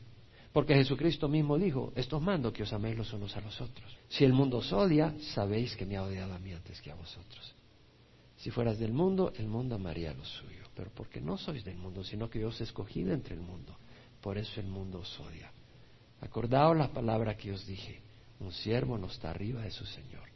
Porque 0.52 0.74
Jesucristo 0.74 1.28
mismo 1.28 1.58
dijo, 1.58 1.92
estos 1.94 2.22
mando 2.22 2.52
que 2.52 2.62
os 2.62 2.72
améis 2.72 2.96
los 2.96 3.12
unos 3.12 3.36
a 3.36 3.40
los 3.40 3.60
otros. 3.60 3.96
Si 4.08 4.24
el 4.24 4.32
mundo 4.32 4.58
os 4.58 4.72
odia, 4.72 5.14
sabéis 5.34 5.76
que 5.76 5.84
me 5.84 5.96
ha 5.96 6.02
odiado 6.02 6.32
a 6.34 6.38
mí 6.38 6.52
antes 6.52 6.80
que 6.80 6.90
a 6.90 6.94
vosotros. 6.94 7.54
Si 8.36 8.50
fueras 8.50 8.78
del 8.78 8.92
mundo, 8.92 9.32
el 9.36 9.46
mundo 9.46 9.74
amaría 9.74 10.14
lo 10.14 10.24
suyo. 10.24 10.64
Pero 10.74 10.90
porque 10.94 11.20
no 11.20 11.36
sois 11.36 11.64
del 11.64 11.76
mundo, 11.76 12.04
sino 12.04 12.30
que 12.30 12.40
yo 12.40 12.48
os 12.48 12.60
he 12.60 12.64
escogido 12.64 13.12
entre 13.12 13.34
el 13.34 13.40
mundo. 13.40 13.76
Por 14.20 14.38
eso 14.38 14.60
el 14.60 14.68
mundo 14.68 15.00
os 15.00 15.20
odia. 15.20 15.50
Acordaos 16.20 16.76
la 16.76 16.92
palabra 16.92 17.36
que 17.36 17.52
os 17.52 17.66
dije. 17.66 18.00
Un 18.40 18.52
siervo 18.52 18.96
no 18.96 19.08
está 19.08 19.30
arriba 19.30 19.62
de 19.62 19.70
su 19.70 19.84
Señor. 19.84 20.28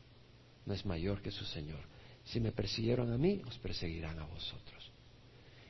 No 0.66 0.74
es 0.74 0.84
mayor 0.84 1.22
que 1.22 1.30
su 1.30 1.44
Señor. 1.44 1.80
Si 2.24 2.40
me 2.40 2.52
persiguieron 2.52 3.12
a 3.12 3.18
mí, 3.18 3.40
os 3.46 3.56
perseguirán 3.58 4.18
a 4.18 4.24
vosotros. 4.26 4.90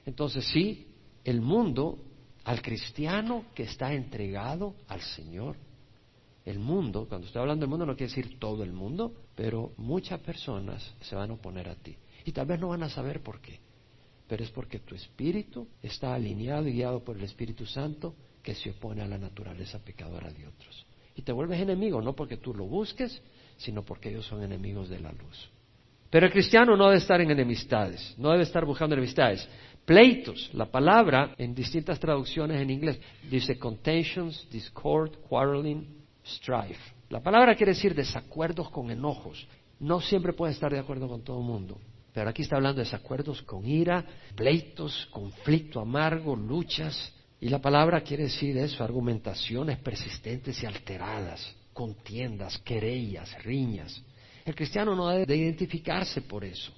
Entonces 0.05 0.45
sí, 0.47 0.87
el 1.25 1.41
mundo 1.41 1.99
al 2.45 2.61
cristiano 2.61 3.47
que 3.55 3.65
está 3.65 3.93
entregado 3.93 4.75
al 4.89 5.01
Señor. 5.01 5.57
El 6.45 6.59
mundo, 6.59 7.07
cuando 7.09 7.27
estoy 7.27 7.41
hablando 7.41 7.63
del 7.63 7.71
mundo 7.71 7.87
no 7.87 7.97
quiere 7.97 8.13
decir 8.13 8.39
todo 8.39 8.65
el 8.65 8.73
mundo, 8.73 9.15
pero 9.37 9.73
muchas 9.77 10.21
personas 10.21 10.95
se 11.01 11.15
van 11.15 11.31
a 11.31 11.35
oponer 11.35 11.69
a 11.69 11.77
ti. 11.77 11.97
Y 12.25 12.33
tal 12.33 12.47
vez 12.47 12.59
no 12.59 12.69
van 12.69 12.83
a 12.83 12.89
saber 12.89 13.23
por 13.23 13.41
qué, 13.41 13.61
pero 14.27 14.43
es 14.43 14.51
porque 14.51 14.81
tu 14.81 14.95
espíritu 14.95 15.69
está 15.83 16.15
alineado 16.15 16.67
y 16.67 16.73
guiado 16.73 17.05
por 17.05 17.17
el 17.17 17.25
Espíritu 17.25 17.65
Santo 17.67 18.15
que 18.43 18.55
se 18.55 18.71
opone 18.71 19.03
a 19.03 19.07
la 19.07 19.19
naturaleza 19.19 19.79
pecadora 19.79 20.33
de 20.33 20.47
otros. 20.47 20.87
Y 21.15 21.23
te 21.23 21.33
vuelves 21.33 21.61
enemigo, 21.61 22.01
no 22.01 22.15
porque 22.15 22.39
tú 22.39 22.55
lo 22.55 22.65
busques, 22.65 23.23
sino 23.57 23.85
porque 23.85 24.09
ellos 24.09 24.27
son 24.27 24.43
enemigos 24.43 24.89
de 24.89 25.01
la 25.01 25.13
luz. 25.13 25.51
Pero 26.11 26.27
el 26.27 26.33
cristiano 26.33 26.77
no 26.77 26.87
debe 26.87 26.99
estar 26.99 27.21
en 27.21 27.31
enemistades, 27.31 28.15
no 28.19 28.31
debe 28.33 28.43
estar 28.43 28.65
buscando 28.67 28.95
enemistades. 28.95 29.49
Pleitos, 29.85 30.51
la 30.53 30.67
palabra 30.67 31.35
en 31.39 31.55
distintas 31.55 31.99
traducciones 31.99 32.61
en 32.61 32.71
inglés 32.71 33.01
dice 33.29 33.59
contentions, 33.59 34.49
discord, 34.49 35.17
quarreling, 35.29 35.87
strife. 36.25 36.81
La 37.11 37.21
palabra 37.21 37.57
quiere 37.57 37.73
decir 37.73 37.95
desacuerdos 37.95 38.71
con 38.71 38.91
enojos. 38.91 39.47
No 39.81 40.01
siempre 40.01 40.33
puede 40.33 40.53
estar 40.53 40.73
de 40.73 40.79
acuerdo 40.79 41.09
con 41.09 41.23
todo 41.25 41.41
el 41.41 41.45
mundo, 41.45 41.81
pero 42.15 42.31
aquí 42.31 42.43
está 42.43 42.57
hablando 42.57 42.79
de 42.79 42.85
desacuerdos 42.85 43.43
con 43.43 43.67
ira, 43.67 44.05
pleitos, 44.37 45.09
conflicto 45.11 45.81
amargo, 45.81 46.37
luchas. 46.37 47.13
Y 47.41 47.49
la 47.49 47.59
palabra 47.59 48.03
quiere 48.03 48.25
decir 48.25 48.57
eso, 48.57 48.85
argumentaciones 48.85 49.79
persistentes 49.79 50.63
y 50.63 50.67
alteradas, 50.67 51.57
contiendas, 51.73 52.57
querellas, 52.59 53.43
riñas. 53.43 54.01
El 54.45 54.55
cristiano 54.55 54.95
no 54.95 55.09
debe 55.09 55.27
de 55.27 55.37
identificarse 55.37 56.23
por 56.23 56.45
eso. 56.45 56.73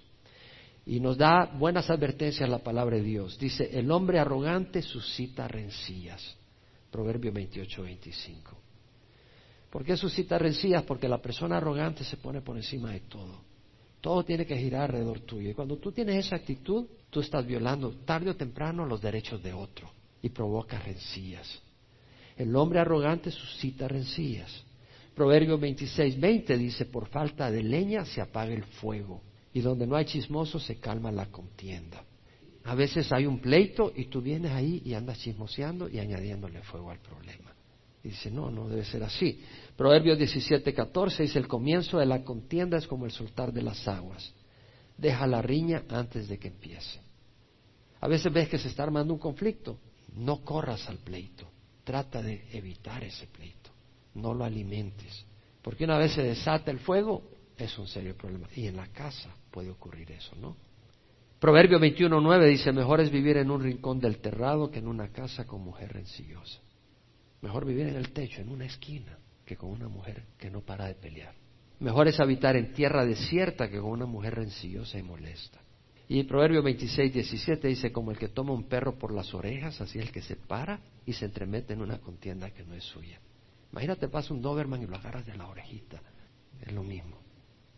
Y 0.87 1.01
nos 1.01 1.17
da 1.17 1.47
buenas 1.47 1.89
advertencias 1.89 2.49
la 2.49 2.59
palabra 2.59 2.97
de 2.97 3.03
Dios. 3.03 3.39
Dice, 3.39 3.71
el 3.73 3.91
hombre 3.91 4.19
arrogante 4.19 4.83
suscita 4.83 5.49
rencillas. 5.49 6.37
Proverbio 6.91 7.33
28, 7.33 7.83
25. 7.83 8.57
¿Por 9.71 9.85
qué 9.85 9.97
suscita 9.97 10.39
rencillas? 10.39 10.83
Porque 10.83 11.09
la 11.09 11.23
persona 11.23 11.57
arrogante 11.57 12.05
se 12.05 12.19
pone 12.19 12.43
por 12.43 12.57
encima 12.57 12.93
de 12.93 13.01
todo. 13.01 13.41
Todo 14.01 14.23
tiene 14.25 14.45
que 14.45 14.59
girar 14.59 14.83
alrededor 14.83 15.21
tuyo. 15.21 15.51
Y 15.51 15.55
cuando 15.55 15.79
tú 15.79 15.91
tienes 15.91 16.27
esa 16.27 16.37
actitud, 16.37 16.87
tú 17.09 17.21
estás 17.21 17.47
violando 17.47 17.91
tarde 18.05 18.31
o 18.31 18.37
temprano 18.37 18.85
los 18.85 19.01
derechos 19.01 19.43
de 19.43 19.55
otro 19.55 19.91
y 20.21 20.29
provoca 20.29 20.79
rencillas. 20.79 21.63
El 22.37 22.55
hombre 22.55 22.81
arrogante 22.81 23.31
suscita 23.31 23.89
rencillas. 23.89 24.63
Proverbio 25.15 25.57
26, 25.57 26.21
20 26.21 26.59
dice, 26.59 26.85
por 26.85 27.09
falta 27.09 27.51
de 27.51 27.63
leña 27.63 28.05
se 28.05 28.21
apaga 28.21 28.53
el 28.53 28.65
fuego 28.65 29.23
y 29.55 29.61
donde 29.61 29.87
no 29.87 29.97
hay 29.97 30.05
chismoso 30.05 30.59
se 30.59 30.77
calma 30.77 31.13
la 31.13 31.27
contienda. 31.27 32.05
A 32.65 32.75
veces 32.75 33.11
hay 33.13 33.25
un 33.25 33.39
pleito 33.39 33.93
y 33.95 34.07
tú 34.07 34.21
vienes 34.21 34.51
ahí 34.51 34.83
y 34.85 34.95
andas 34.95 35.19
chismoseando 35.21 35.89
y 35.89 36.01
añadiéndole 36.01 36.61
fuego 36.63 36.91
al 36.91 36.99
problema. 36.99 37.55
Y 38.03 38.09
dice, 38.09 38.31
no, 38.31 38.51
no 38.51 38.69
debe 38.69 38.85
ser 38.85 39.05
así. 39.05 39.41
Proverbios 39.77 40.19
17, 40.19 40.75
14 40.75 41.23
dice, 41.23 41.39
el 41.39 41.47
comienzo 41.47 41.99
de 41.99 42.07
la 42.07 42.25
contienda 42.25 42.77
es 42.79 42.87
como 42.87 43.07
el 43.07 43.13
soltar 43.13 43.53
de 43.53 43.63
las 43.63 43.87
aguas. 43.87 44.35
Deja 44.99 45.27
la 45.27 45.41
riña 45.41 45.85
antes 45.89 46.29
de 46.29 46.39
que 46.39 46.49
empiece. 46.49 47.01
A 48.01 48.09
veces 48.09 48.33
ves 48.33 48.49
que 48.49 48.59
se 48.59 48.69
está 48.69 48.83
armando 48.83 49.15
un 49.15 49.21
conflicto. 49.21 49.79
No 50.17 50.45
corras 50.45 50.89
al 50.89 50.99
pleito. 50.99 51.49
Trata 51.85 52.21
de 52.21 52.45
evitar 52.53 53.05
ese 53.05 53.29
pleito. 53.29 53.71
No 54.15 54.35
lo 54.35 54.45
alimentes. 54.45 55.25
Porque 55.63 55.85
una 55.85 55.99
vez 55.99 56.13
se 56.13 56.23
desata 56.23 56.71
el 56.71 56.81
fuego, 56.81 57.23
es 57.57 57.79
un 57.79 57.87
serio 57.87 58.17
problema. 58.17 58.49
Y 58.55 58.67
en 58.67 58.77
la 58.77 58.89
casa 58.89 59.35
puede 59.51 59.71
ocurrir 59.71 60.11
eso, 60.13 60.35
¿no? 60.37 60.57
Proverbio 61.39 61.79
21.9 61.79 62.49
dice, 62.49 62.73
mejor 62.73 63.01
es 63.01 63.11
vivir 63.11 63.37
en 63.37 63.51
un 63.51 63.63
rincón 63.63 64.01
del 64.01 64.19
terrado 64.19 64.71
que 64.71 64.79
en 64.79 64.89
una 64.89 65.09
casa 65.09 65.47
con 65.47 65.63
mujer 65.63 65.93
rencillosa. 65.93 66.61
Mejor 67.43 67.67
vivir 67.67 67.87
en 67.89 67.97
el 67.97 68.13
techo, 68.13 68.41
en 68.41 68.49
una 68.49 68.65
esquina, 68.65 69.19
que 69.45 69.57
con 69.57 69.71
una 69.71 69.89
mujer 69.89 70.25
que 70.39 70.51
no 70.51 70.63
para 70.63 70.87
de 70.87 70.95
pelear. 70.95 71.35
Mejor 71.81 72.09
es 72.09 72.19
habitar 72.19 72.57
en 72.57 72.73
tierra 72.73 73.05
desierta 73.05 73.69
que 73.69 73.79
con 73.79 73.91
una 73.91 74.07
mujer 74.07 74.37
rencillosa 74.37 74.99
y 74.99 75.03
molesta. 75.03 75.61
Y 76.09 76.23
Proverbio 76.25 76.63
26, 76.63 77.13
17 77.13 77.69
dice, 77.69 77.93
como 77.93 78.11
el 78.11 78.19
que 78.19 78.29
toma 78.29 78.53
un 78.53 78.65
perro 78.65 78.99
por 78.99 79.13
las 79.13 79.35
orejas, 79.35 79.81
así 79.81 79.99
el 79.99 80.13
que 80.13 80.23
se 80.23 80.37
para 80.37 80.81
y 81.05 81.13
se 81.13 81.27
entremete 81.27 81.75
en 81.75 81.83
una 81.83 81.99
contienda 81.99 82.51
que 82.51 82.65
no 82.65 82.75
es 82.75 82.85
suya. 82.85 83.21
Imagínate, 83.73 84.09
pasa 84.09 84.33
un 84.33 84.41
Doberman 84.41 84.83
y 84.83 84.87
lo 84.87 84.97
agarras 84.97 85.27
de 85.27 85.37
la 85.37 85.49
orejita. 85.49 86.01
Es 86.63 86.73
lo 86.73 86.83
mismo. 86.83 87.24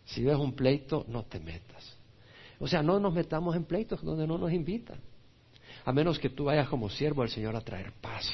Si 0.06 0.22
ves 0.24 0.36
un 0.36 0.54
pleito, 0.54 1.04
no 1.08 1.24
te 1.24 1.38
metas. 1.38 1.96
O 2.58 2.66
sea, 2.66 2.82
no 2.82 2.98
nos 2.98 3.12
metamos 3.12 3.54
en 3.54 3.64
pleitos 3.64 4.02
donde 4.02 4.26
no 4.26 4.38
nos 4.38 4.52
invitan. 4.52 4.98
A 5.84 5.92
menos 5.92 6.18
que 6.18 6.30
tú 6.30 6.44
vayas 6.44 6.68
como 6.68 6.88
siervo 6.88 7.22
al 7.22 7.28
Señor 7.28 7.54
a 7.54 7.60
traer 7.60 7.92
paz. 8.00 8.26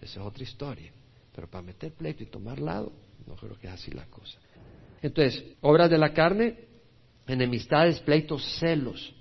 Esa 0.00 0.20
es 0.20 0.26
otra 0.26 0.42
historia. 0.42 0.90
Pero 1.34 1.48
para 1.48 1.62
meter 1.62 1.92
pleito 1.92 2.22
y 2.22 2.26
tomar 2.26 2.58
lado, 2.58 2.92
no 3.26 3.36
creo 3.36 3.56
que 3.58 3.68
es 3.68 3.72
así 3.72 3.90
la 3.92 4.06
cosa. 4.06 4.38
Entonces, 5.02 5.44
obras 5.60 5.88
de 5.88 5.98
la 5.98 6.12
carne, 6.12 6.58
enemistades, 7.26 8.00
pleitos, 8.00 8.44
celos. 8.58 9.14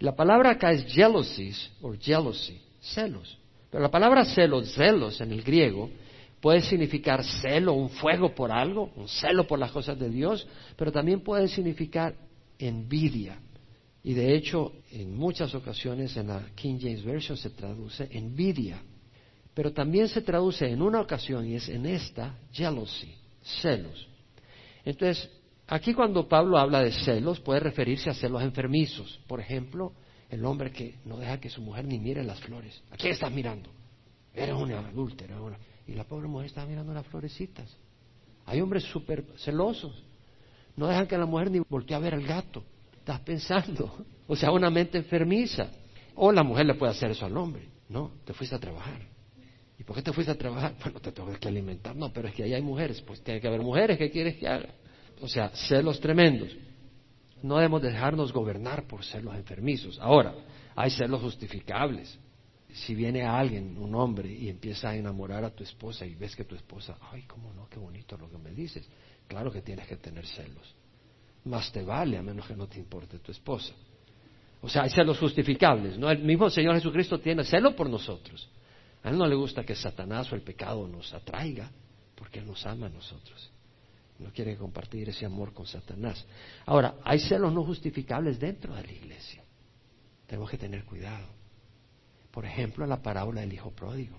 la 0.00 0.14
palabra 0.14 0.50
acá 0.50 0.70
es 0.72 0.86
jealousies 0.86 1.72
o 1.80 1.94
jealousy, 1.94 2.60
celos. 2.80 3.38
Pero 3.70 3.82
la 3.82 3.90
palabra 3.90 4.24
celos, 4.24 4.72
celos 4.74 5.20
en 5.20 5.32
el 5.32 5.42
griego, 5.42 5.90
puede 6.40 6.60
significar 6.60 7.24
celo, 7.24 7.72
un 7.72 7.90
fuego 7.90 8.34
por 8.34 8.52
algo, 8.52 8.92
un 8.96 9.08
celo 9.08 9.46
por 9.46 9.58
las 9.58 9.72
cosas 9.72 9.98
de 9.98 10.08
Dios, 10.10 10.46
pero 10.76 10.92
también 10.92 11.20
puede 11.20 11.48
significar 11.48 12.14
envidia. 12.58 13.38
Y 14.02 14.14
de 14.14 14.34
hecho, 14.34 14.72
en 14.92 15.16
muchas 15.16 15.54
ocasiones 15.54 16.16
en 16.16 16.28
la 16.28 16.42
King 16.54 16.78
James 16.80 17.04
Version 17.04 17.36
se 17.36 17.50
traduce 17.50 18.08
envidia 18.10 18.80
pero 19.58 19.72
también 19.72 20.06
se 20.06 20.22
traduce 20.22 20.70
en 20.70 20.80
una 20.80 21.00
ocasión 21.00 21.44
y 21.44 21.56
es 21.56 21.68
en 21.68 21.84
esta 21.84 22.38
jealousy, 22.52 23.12
celos. 23.42 24.06
Entonces, 24.84 25.28
aquí 25.66 25.94
cuando 25.94 26.28
Pablo 26.28 26.58
habla 26.58 26.80
de 26.80 26.92
celos 26.92 27.40
puede 27.40 27.58
referirse 27.58 28.08
a 28.08 28.14
celos 28.14 28.40
enfermizos. 28.44 29.18
Por 29.26 29.40
ejemplo, 29.40 29.94
el 30.30 30.44
hombre 30.44 30.70
que 30.70 31.00
no 31.04 31.16
deja 31.16 31.40
que 31.40 31.50
su 31.50 31.60
mujer 31.60 31.86
ni 31.86 31.98
mire 31.98 32.22
las 32.22 32.38
flores. 32.38 32.80
¿A 32.92 32.96
quién 32.96 33.14
estás 33.14 33.32
mirando? 33.32 33.68
Eres 34.32 34.54
una 34.54 34.78
adúltera. 34.78 35.36
Y 35.88 35.94
la 35.94 36.04
pobre 36.04 36.28
mujer 36.28 36.46
está 36.46 36.66
mirando 36.66 36.92
las 36.92 37.06
florecitas. 37.06 37.74
Hay 38.44 38.60
hombres 38.60 38.84
súper 38.84 39.24
celosos. 39.38 40.04
No 40.76 40.86
dejan 40.86 41.06
que 41.06 41.16
la 41.16 41.24
mujer 41.24 41.50
ni 41.50 41.60
voltee 41.60 41.96
a 41.96 41.98
ver 41.98 42.14
al 42.14 42.24
gato. 42.24 42.62
Estás 42.92 43.20
pensando. 43.20 44.04
O 44.26 44.36
sea, 44.36 44.52
una 44.52 44.70
mente 44.70 44.98
enfermiza. 44.98 45.70
O 46.14 46.30
la 46.30 46.42
mujer 46.42 46.66
le 46.66 46.74
puede 46.74 46.92
hacer 46.92 47.10
eso 47.10 47.24
al 47.24 47.36
hombre. 47.36 47.68
No, 47.88 48.12
te 48.26 48.34
fuiste 48.34 48.54
a 48.54 48.58
trabajar. 48.58 49.00
¿Y 49.78 49.84
por 49.84 49.96
qué 49.96 50.02
te 50.02 50.12
fuiste 50.12 50.30
a 50.30 50.36
trabajar? 50.36 50.74
Bueno, 50.82 51.00
te 51.00 51.10
tengo 51.10 51.32
que 51.32 51.48
alimentar. 51.48 51.96
No, 51.96 52.12
pero 52.12 52.28
es 52.28 52.34
que 52.34 52.42
ahí 52.42 52.52
hay 52.52 52.62
mujeres. 52.62 53.00
Pues 53.00 53.22
tiene 53.22 53.40
que 53.40 53.48
haber 53.48 53.62
mujeres. 53.62 53.96
¿Qué 53.96 54.10
quieres 54.10 54.36
que 54.36 54.46
haga? 54.46 54.68
O 55.22 55.28
sea, 55.28 55.48
celos 55.54 55.98
tremendos. 56.00 56.54
No 57.42 57.56
debemos 57.56 57.80
dejarnos 57.80 58.32
gobernar 58.32 58.86
por 58.86 59.04
celos 59.04 59.34
enfermizos. 59.36 59.98
Ahora, 60.00 60.34
hay 60.76 60.90
celos 60.90 61.22
justificables. 61.22 62.18
Si 62.72 62.94
viene 62.94 63.22
alguien, 63.22 63.78
un 63.78 63.94
hombre, 63.94 64.30
y 64.30 64.48
empieza 64.48 64.90
a 64.90 64.96
enamorar 64.96 65.44
a 65.44 65.50
tu 65.50 65.64
esposa 65.64 66.04
y 66.04 66.14
ves 66.14 66.36
que 66.36 66.44
tu 66.44 66.54
esposa, 66.54 66.98
ay, 67.12 67.22
cómo 67.22 67.52
no, 67.54 67.68
qué 67.68 67.78
bonito 67.78 68.16
lo 68.16 68.30
que 68.30 68.38
me 68.38 68.50
dices. 68.50 68.86
Claro 69.26 69.50
que 69.50 69.62
tienes 69.62 69.86
que 69.86 69.96
tener 69.96 70.26
celos. 70.26 70.74
Más 71.44 71.72
te 71.72 71.82
vale 71.82 72.18
a 72.18 72.22
menos 72.22 72.46
que 72.46 72.54
no 72.54 72.66
te 72.66 72.78
importe 72.78 73.18
tu 73.18 73.32
esposa. 73.32 73.72
O 74.60 74.68
sea, 74.68 74.82
hay 74.82 74.90
celos 74.90 75.18
justificables. 75.18 75.98
¿no? 75.98 76.10
El 76.10 76.22
mismo 76.22 76.50
Señor 76.50 76.74
Jesucristo 76.74 77.18
tiene 77.20 77.44
celo 77.44 77.74
por 77.74 77.88
nosotros. 77.88 78.48
A 79.02 79.10
él 79.10 79.18
no 79.18 79.26
le 79.26 79.34
gusta 79.34 79.64
que 79.64 79.74
Satanás 79.74 80.30
o 80.32 80.34
el 80.34 80.42
pecado 80.42 80.86
nos 80.88 81.14
atraiga, 81.14 81.70
porque 82.14 82.40
él 82.40 82.46
nos 82.46 82.66
ama 82.66 82.86
a 82.86 82.90
nosotros. 82.90 83.50
No 84.18 84.32
quiere 84.32 84.56
compartir 84.56 85.08
ese 85.08 85.24
amor 85.24 85.52
con 85.52 85.66
Satanás. 85.66 86.26
Ahora, 86.66 86.96
hay 87.04 87.20
celos 87.20 87.52
no 87.52 87.64
justificables 87.64 88.38
dentro 88.40 88.74
de 88.74 88.82
la 88.82 88.92
iglesia. 88.92 89.44
Tenemos 90.26 90.50
que 90.50 90.58
tener 90.58 90.84
cuidado. 90.84 91.26
Por 92.38 92.46
ejemplo, 92.46 92.86
la 92.86 93.02
parábola 93.02 93.40
del 93.40 93.52
hijo 93.52 93.72
pródigo. 93.72 94.16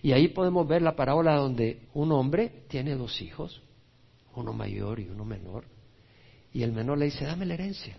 Y 0.00 0.12
ahí 0.12 0.28
podemos 0.28 0.66
ver 0.66 0.80
la 0.80 0.96
parábola 0.96 1.36
donde 1.36 1.82
un 1.92 2.10
hombre 2.12 2.64
tiene 2.66 2.94
dos 2.94 3.20
hijos, 3.20 3.60
uno 4.34 4.54
mayor 4.54 5.00
y 5.00 5.10
uno 5.10 5.22
menor, 5.26 5.66
y 6.54 6.62
el 6.62 6.72
menor 6.72 6.96
le 6.96 7.04
dice, 7.04 7.26
dame 7.26 7.44
la 7.44 7.52
herencia. 7.52 7.98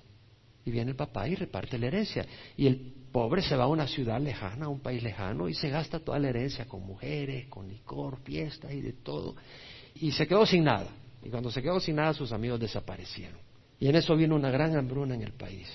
Y 0.66 0.72
viene 0.72 0.90
el 0.90 0.98
papá 0.98 1.28
y 1.28 1.36
reparte 1.36 1.78
la 1.78 1.86
herencia. 1.86 2.26
Y 2.58 2.66
el 2.66 2.96
pobre 3.12 3.44
se 3.44 3.56
va 3.56 3.66
a 3.66 3.68
una 3.68 3.86
ciudad 3.86 4.20
lejana, 4.20 4.66
a 4.66 4.70
un 4.70 4.80
país 4.80 5.04
lejano, 5.04 5.48
y 5.48 5.54
se 5.54 5.70
gasta 5.70 6.00
toda 6.00 6.18
la 6.18 6.30
herencia 6.30 6.66
con 6.66 6.84
mujeres, 6.84 7.46
con 7.46 7.68
licor, 7.68 8.18
fiestas 8.24 8.74
y 8.74 8.82
de 8.82 8.94
todo. 8.94 9.36
Y 9.94 10.14
se 10.14 10.26
quedó 10.26 10.48
sin 10.48 10.64
nada. 10.64 10.90
Y 11.24 11.30
cuando 11.30 11.52
se 11.52 11.62
quedó 11.62 11.80
sin 11.80 11.98
nada, 11.98 12.16
sus 12.16 12.32
amigos 12.32 12.60
desaparecieron. 12.60 13.38
Y 13.80 13.88
en 13.88 13.98
eso 13.98 14.16
vino 14.16 14.36
una 14.36 14.50
gran 14.50 14.76
hambruna 14.76 15.14
en 15.14 15.22
el 15.22 15.34
país. 15.34 15.72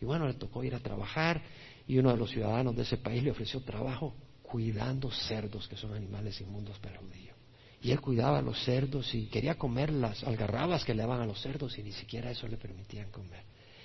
Y 0.00 0.04
bueno, 0.04 0.26
le 0.26 0.34
tocó 0.34 0.64
ir 0.64 0.74
a 0.74 0.80
trabajar 0.80 1.40
y 1.86 1.98
uno 1.98 2.10
de 2.12 2.16
los 2.16 2.30
ciudadanos 2.30 2.74
de 2.76 2.82
ese 2.82 2.96
país 2.96 3.22
le 3.22 3.30
ofreció 3.30 3.60
trabajo 3.60 4.14
cuidando 4.42 5.10
cerdos, 5.10 5.68
que 5.68 5.76
son 5.76 5.94
animales 5.94 6.40
inmundos 6.40 6.78
para 6.78 6.94
el 6.94 7.00
judío. 7.00 7.34
Y 7.82 7.90
él 7.90 8.00
cuidaba 8.00 8.38
a 8.38 8.42
los 8.42 8.62
cerdos 8.64 9.14
y 9.14 9.26
quería 9.26 9.56
comer 9.56 9.92
las 9.92 10.24
algarrabas 10.24 10.84
que 10.84 10.94
le 10.94 11.02
daban 11.02 11.20
a 11.20 11.26
los 11.26 11.42
cerdos 11.42 11.76
y 11.76 11.82
ni 11.82 11.92
siquiera 11.92 12.30
eso 12.30 12.48
le 12.48 12.56
permitían 12.56 13.10
comer. 13.10 13.44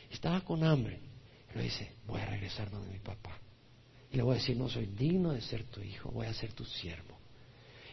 Estaba 0.10 0.42
con 0.42 0.64
hambre. 0.64 1.02
Y 1.54 1.58
le 1.58 1.64
dice, 1.66 1.96
voy 2.08 2.22
a 2.22 2.26
regresar 2.26 2.70
donde 2.70 2.94
mi 2.94 3.00
papá. 3.00 3.38
Y 4.12 4.16
le 4.16 4.24
voy 4.24 4.34
a 4.34 4.38
decir, 4.38 4.56
no 4.56 4.70
soy 4.70 4.86
digno 4.86 5.34
de 5.34 5.42
ser 5.42 5.66
tu 5.66 5.82
hijo, 5.82 6.12
voy 6.12 6.28
a 6.28 6.34
ser 6.34 6.54
tu 6.54 6.64
siervo. 6.64 7.18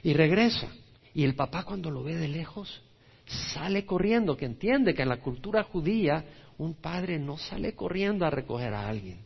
Y 0.03 0.13
regresa. 0.13 0.69
Y 1.13 1.25
el 1.25 1.35
papá 1.35 1.65
cuando 1.65 1.91
lo 1.91 2.05
ve 2.05 2.15
de 2.15 2.29
lejos, 2.29 2.83
sale 3.27 3.85
corriendo, 3.85 4.37
que 4.37 4.45
entiende 4.45 4.95
que 4.95 5.03
en 5.03 5.09
la 5.09 5.21
cultura 5.21 5.65
judía 5.65 6.25
un 6.59 6.75
padre 6.75 7.19
no 7.19 7.37
sale 7.37 7.75
corriendo 7.75 8.25
a 8.25 8.31
recoger 8.31 8.73
a 8.75 8.89
alguien. 8.89 9.26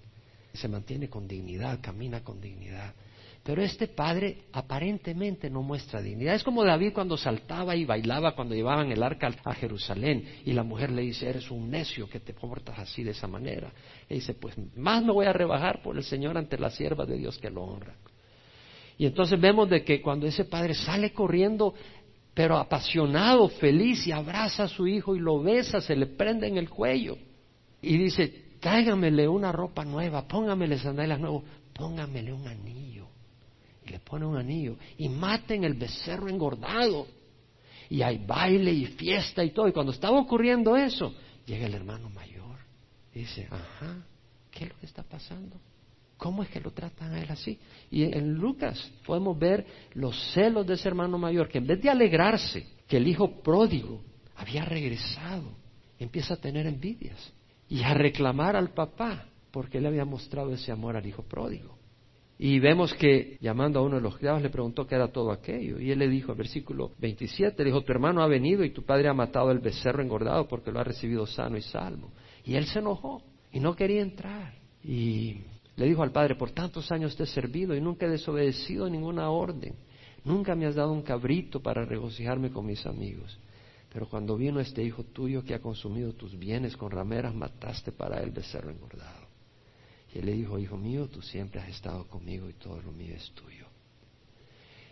Se 0.53 0.69
mantiene 0.69 1.09
con 1.09 1.27
dignidad, 1.29 1.81
camina 1.81 2.23
con 2.23 2.41
dignidad. 2.41 2.95
Pero 3.43 3.63
este 3.63 3.89
padre 3.89 4.43
aparentemente 4.53 5.49
no 5.49 5.63
muestra 5.63 6.03
dignidad. 6.03 6.35
Es 6.35 6.45
como 6.45 6.63
David 6.63 6.93
cuando 6.93 7.17
saltaba 7.17 7.75
y 7.75 7.87
bailaba 7.87 8.35
cuando 8.35 8.55
llevaban 8.55 8.93
el 8.93 9.03
arca 9.03 9.31
a 9.45 9.55
Jerusalén 9.55 10.25
y 10.45 10.53
la 10.53 10.63
mujer 10.63 10.91
le 10.91 11.03
dice, 11.03 11.29
eres 11.29 11.51
un 11.51 11.71
necio 11.71 12.09
que 12.09 12.21
te 12.21 12.35
comportas 12.35 12.79
así 12.79 13.03
de 13.03 13.13
esa 13.13 13.27
manera. 13.27 13.73
Y 14.11 14.17
dice, 14.17 14.35
pues 14.35 14.55
más 14.77 15.03
me 15.03 15.13
voy 15.13 15.25
a 15.25 15.33
rebajar 15.33 15.83
por 15.83 15.97
el 15.97 16.05
Señor 16.05 16.37
ante 16.37 16.59
la 16.59 16.71
sierva 16.71 17.07
de 17.07 17.17
Dios 17.17 17.39
que 17.39 17.49
lo 17.49 17.63
honra. 17.63 17.95
Y 18.99 19.07
entonces 19.07 19.41
vemos 19.41 19.71
de 19.71 19.83
que 19.83 20.03
cuando 20.03 20.27
ese 20.27 20.45
padre 20.45 20.75
sale 20.75 21.15
corriendo, 21.15 21.73
pero 22.35 22.59
apasionado, 22.59 23.49
feliz, 23.49 24.07
y 24.07 24.13
abraza 24.13 24.65
a 24.65 24.69
su 24.69 24.87
hijo 24.87 25.17
y 25.17 25.19
lo 25.19 25.43
besa, 25.43 25.81
se 25.81 25.97
le 25.97 26.05
prende 26.05 26.47
en 26.47 26.59
el 26.59 26.69
cuello. 26.69 27.17
Y 27.81 27.97
dice, 27.97 28.50
tráigamele 28.61 29.27
una 29.27 29.51
ropa 29.51 29.85
nueva, 29.85 30.29
póngamele 30.29 30.79
sandalias 30.79 31.19
nuevas, 31.19 31.43
póngamele 31.73 32.33
un 32.33 32.47
anillo 32.47 32.91
le 33.91 33.99
pone 33.99 34.25
un 34.25 34.37
anillo 34.37 34.77
y 34.97 35.09
maten 35.09 35.65
el 35.65 35.75
becerro 35.75 36.29
engordado. 36.29 37.07
Y 37.89 38.03
hay 38.03 38.19
baile 38.19 38.73
y 38.73 38.87
fiesta 38.87 39.43
y 39.45 39.51
todo. 39.51 39.69
Y 39.69 39.73
cuando 39.73 39.93
estaba 39.93 40.19
ocurriendo 40.19 40.77
eso, 40.77 41.13
llega 41.45 41.67
el 41.67 41.75
hermano 41.75 42.09
mayor 42.11 42.59
Y 43.13 43.21
dice, 43.21 43.49
ajá, 43.51 44.05
¿qué 44.51 44.65
es 44.65 44.71
lo 44.71 44.79
que 44.79 44.87
está 44.87 45.03
pasando? 45.03 45.57
¿Cómo 46.17 46.43
es 46.43 46.51
que 46.51 46.61
lo 46.61 46.71
tratan 46.71 47.15
a 47.15 47.23
él 47.23 47.31
así? 47.31 47.59
Y 47.91 48.05
en 48.05 48.35
Lucas 48.35 48.93
podemos 49.05 49.37
ver 49.39 49.67
los 49.95 50.17
celos 50.33 50.67
de 50.67 50.75
ese 50.75 50.87
hermano 50.87 51.19
mayor, 51.19 51.49
que 51.49 51.59
en 51.59 51.67
vez 51.67 51.83
de 51.83 51.91
alegrarse 51.91 52.67
que 52.87 52.99
el 52.99 53.09
hijo 53.09 53.43
pródigo 53.43 54.03
había 54.37 54.65
regresado, 54.65 55.51
empieza 55.99 56.35
a 56.35 56.37
tener 56.37 56.67
envidias 56.67 57.33
y 57.71 57.83
a 57.85 57.95
reclamar 57.95 58.57
al 58.57 58.71
papá 58.75 59.27
porque 59.53 59.79
él 59.79 59.87
había 59.87 60.05
mostrado 60.05 60.53
ese 60.53 60.73
amor 60.73 60.97
al 60.97 61.07
hijo 61.07 61.23
pródigo. 61.23 61.79
Y 62.37 62.59
vemos 62.59 62.93
que 62.95 63.39
llamando 63.41 63.79
a 63.79 63.83
uno 63.83 63.97
de 63.97 64.03
los 64.03 64.17
criados 64.17 64.43
le 64.43 64.51
preguntó 64.51 64.87
qué 64.87 64.97
era 64.97 65.09
todo 65.09 65.31
aquello. 65.31 65.79
Y 65.79 65.91
él 65.91 65.99
le 65.99 66.09
dijo, 66.09 66.33
en 66.33 66.39
versículo 66.39 66.91
27, 66.99 67.63
le 67.63 67.71
dijo, 67.71 67.83
tu 67.83 67.93
hermano 67.93 68.23
ha 68.23 68.27
venido 68.27 68.65
y 68.65 68.71
tu 68.71 68.83
padre 68.83 69.09
ha 69.09 69.15
matado 69.15 69.51
el 69.51 69.59
becerro 69.59 70.03
engordado 70.03 70.49
porque 70.49 70.73
lo 70.73 70.81
ha 70.81 70.85
recibido 70.85 71.27
sano 71.27 71.57
y 71.57 71.63
salvo. 71.63 72.11
Y 72.45 72.55
él 72.55 72.67
se 72.67 72.79
enojó 72.79 73.23
y 73.53 73.61
no 73.61 73.77
quería 73.77 74.01
entrar. 74.01 74.55
Y 74.83 75.37
le 75.77 75.87
dijo 75.87 76.03
al 76.03 76.13
padre, 76.13 76.35
por 76.35 76.51
tantos 76.51 76.91
años 76.91 77.15
te 77.15 77.25
he 77.25 77.27
servido 77.27 77.77
y 77.77 77.81
nunca 77.81 78.07
he 78.07 78.11
desobedecido 78.11 78.89
ninguna 78.89 79.31
orden. 79.31 79.75
Nunca 80.25 80.55
me 80.55 80.67
has 80.67 80.75
dado 80.75 80.93
un 80.93 81.03
cabrito 81.03 81.61
para 81.61 81.85
regocijarme 81.85 82.51
con 82.51 82.67
mis 82.67 82.85
amigos. 82.87 83.39
Pero 83.93 84.09
cuando 84.09 84.37
vino 84.37 84.61
este 84.61 84.83
hijo 84.83 85.05
tuyo 85.05 85.45
que 85.45 85.55
ha 85.55 85.61
consumido 85.61 86.13
tus 86.13 86.39
bienes 86.39 86.77
con 86.77 86.91
rameras, 86.91 87.35
mataste 87.35 87.91
para 87.91 88.23
él 88.23 88.31
becerro 88.31 88.71
engordado. 88.71 89.29
Y 90.15 90.19
él 90.19 90.27
le 90.27 90.33
dijo, 90.33 90.59
hijo 90.59 90.77
mío, 90.77 91.09
tú 91.09 91.23
siempre 91.23 91.61
has 91.61 91.69
estado 91.69 92.07
conmigo 92.07 92.49
y 92.49 92.55
todo 92.55 92.81
lo 92.81 92.93
mío 92.93 93.15
es 93.15 93.31
tuyo. 93.33 93.67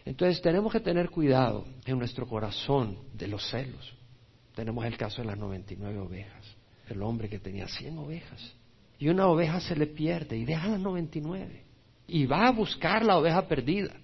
Entonces 0.05 0.41
tenemos 0.41 0.73
que 0.73 0.81
tener 0.81 1.11
cuidado 1.11 1.67
en 1.85 1.99
nuestro 1.99 2.27
corazón 2.27 2.99
de 3.13 3.29
los 3.29 3.49
celos. 3.51 3.95
Tenemos 4.55 4.85
el 4.85 4.97
caso 4.97 5.23
de 5.23 5.29
las 5.29 5.39
99 5.39 5.99
ovejas, 5.99 6.57
el 6.89 7.03
hombre 7.03 7.29
que 7.29 7.39
tenía 7.39 7.69
100 7.69 7.99
ovejas. 7.99 8.55
Y 8.99 9.09
una 9.09 9.29
oveja 9.29 9.61
se 9.61 9.77
le 9.77 9.87
pierde 9.87 10.37
y 10.37 10.45
deja 10.45 10.67
las 10.67 10.81
99. 10.81 11.63
Y 12.09 12.27
va 12.27 12.49
a 12.49 12.53
buscar 12.53 13.05
la 13.05 13.19
oveja 13.19 13.47
perdida. 13.47 13.95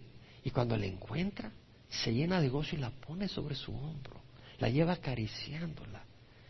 Y 0.44 0.50
cuando 0.50 0.76
la 0.76 0.86
encuentra, 0.86 1.50
se 1.88 2.12
llena 2.12 2.40
de 2.40 2.48
gozo 2.48 2.76
y 2.76 2.78
la 2.78 2.90
pone 2.90 3.26
sobre 3.26 3.54
su 3.54 3.74
hombro. 3.74 4.23
La 4.58 4.68
lleva 4.68 4.94
acariciándola 4.94 6.04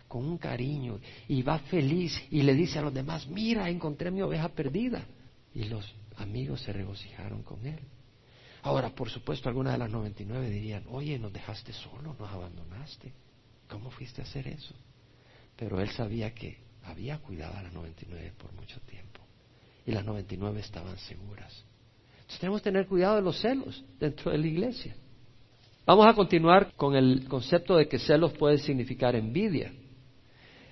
con 0.09 0.25
un 0.25 0.39
cariño 0.39 1.01
y 1.29 1.43
va 1.43 1.59
feliz 1.59 2.13
y 2.31 2.43
le 2.43 2.55
dice 2.55 2.79
a 2.79 2.83
los 2.83 2.95
demás, 2.95 3.27
mira, 3.27 3.69
encontré 3.69 4.11
mi 4.11 4.23
oveja 4.23 4.49
perdida. 4.49 5.05
Y 5.55 5.65
los 5.65 5.93
amigos 6.17 6.61
se 6.63 6.73
regocijaron 6.73 7.43
con 7.43 7.67
él. 7.67 7.81
Ahora, 8.63 8.95
por 8.95 9.11
supuesto, 9.11 9.49
algunas 9.49 9.75
de 9.75 9.79
las 9.79 9.91
99 9.91 10.49
dirían, 10.49 10.85
oye, 10.89 11.19
nos 11.19 11.33
dejaste 11.33 11.73
solo, 11.73 12.15
nos 12.19 12.31
abandonaste. 12.31 13.13
¿Cómo 13.69 13.91
fuiste 13.91 14.23
a 14.23 14.25
hacer 14.25 14.49
eso? 14.49 14.75
Pero 15.57 15.81
él 15.81 15.91
sabía 15.91 16.35
que 16.35 16.59
había 16.85 17.19
cuidado 17.19 17.57
a 17.57 17.63
las 17.63 17.73
99 17.73 18.33
por 18.39 18.53
mucho 18.53 18.81
tiempo. 18.81 19.21
Y 19.87 19.93
las 19.93 20.05
99 20.05 20.61
estaban 20.61 20.97
seguras. 20.99 21.65
Entonces 22.13 22.41
tenemos 22.41 22.61
que 22.61 22.71
tener 22.71 22.87
cuidado 22.87 23.17
de 23.17 23.23
los 23.23 23.41
celos 23.41 23.85
dentro 23.99 24.31
de 24.31 24.39
la 24.39 24.47
iglesia. 24.47 24.97
Vamos 25.87 26.07
a 26.07 26.15
continuar 26.15 26.73
con 26.77 26.97
el 26.97 27.29
concepto 27.29 27.77
de 27.77 27.87
que 27.89 27.99
celos 27.99 28.33
puede 28.33 28.59
significar 28.59 29.15
envidia. 29.15 29.73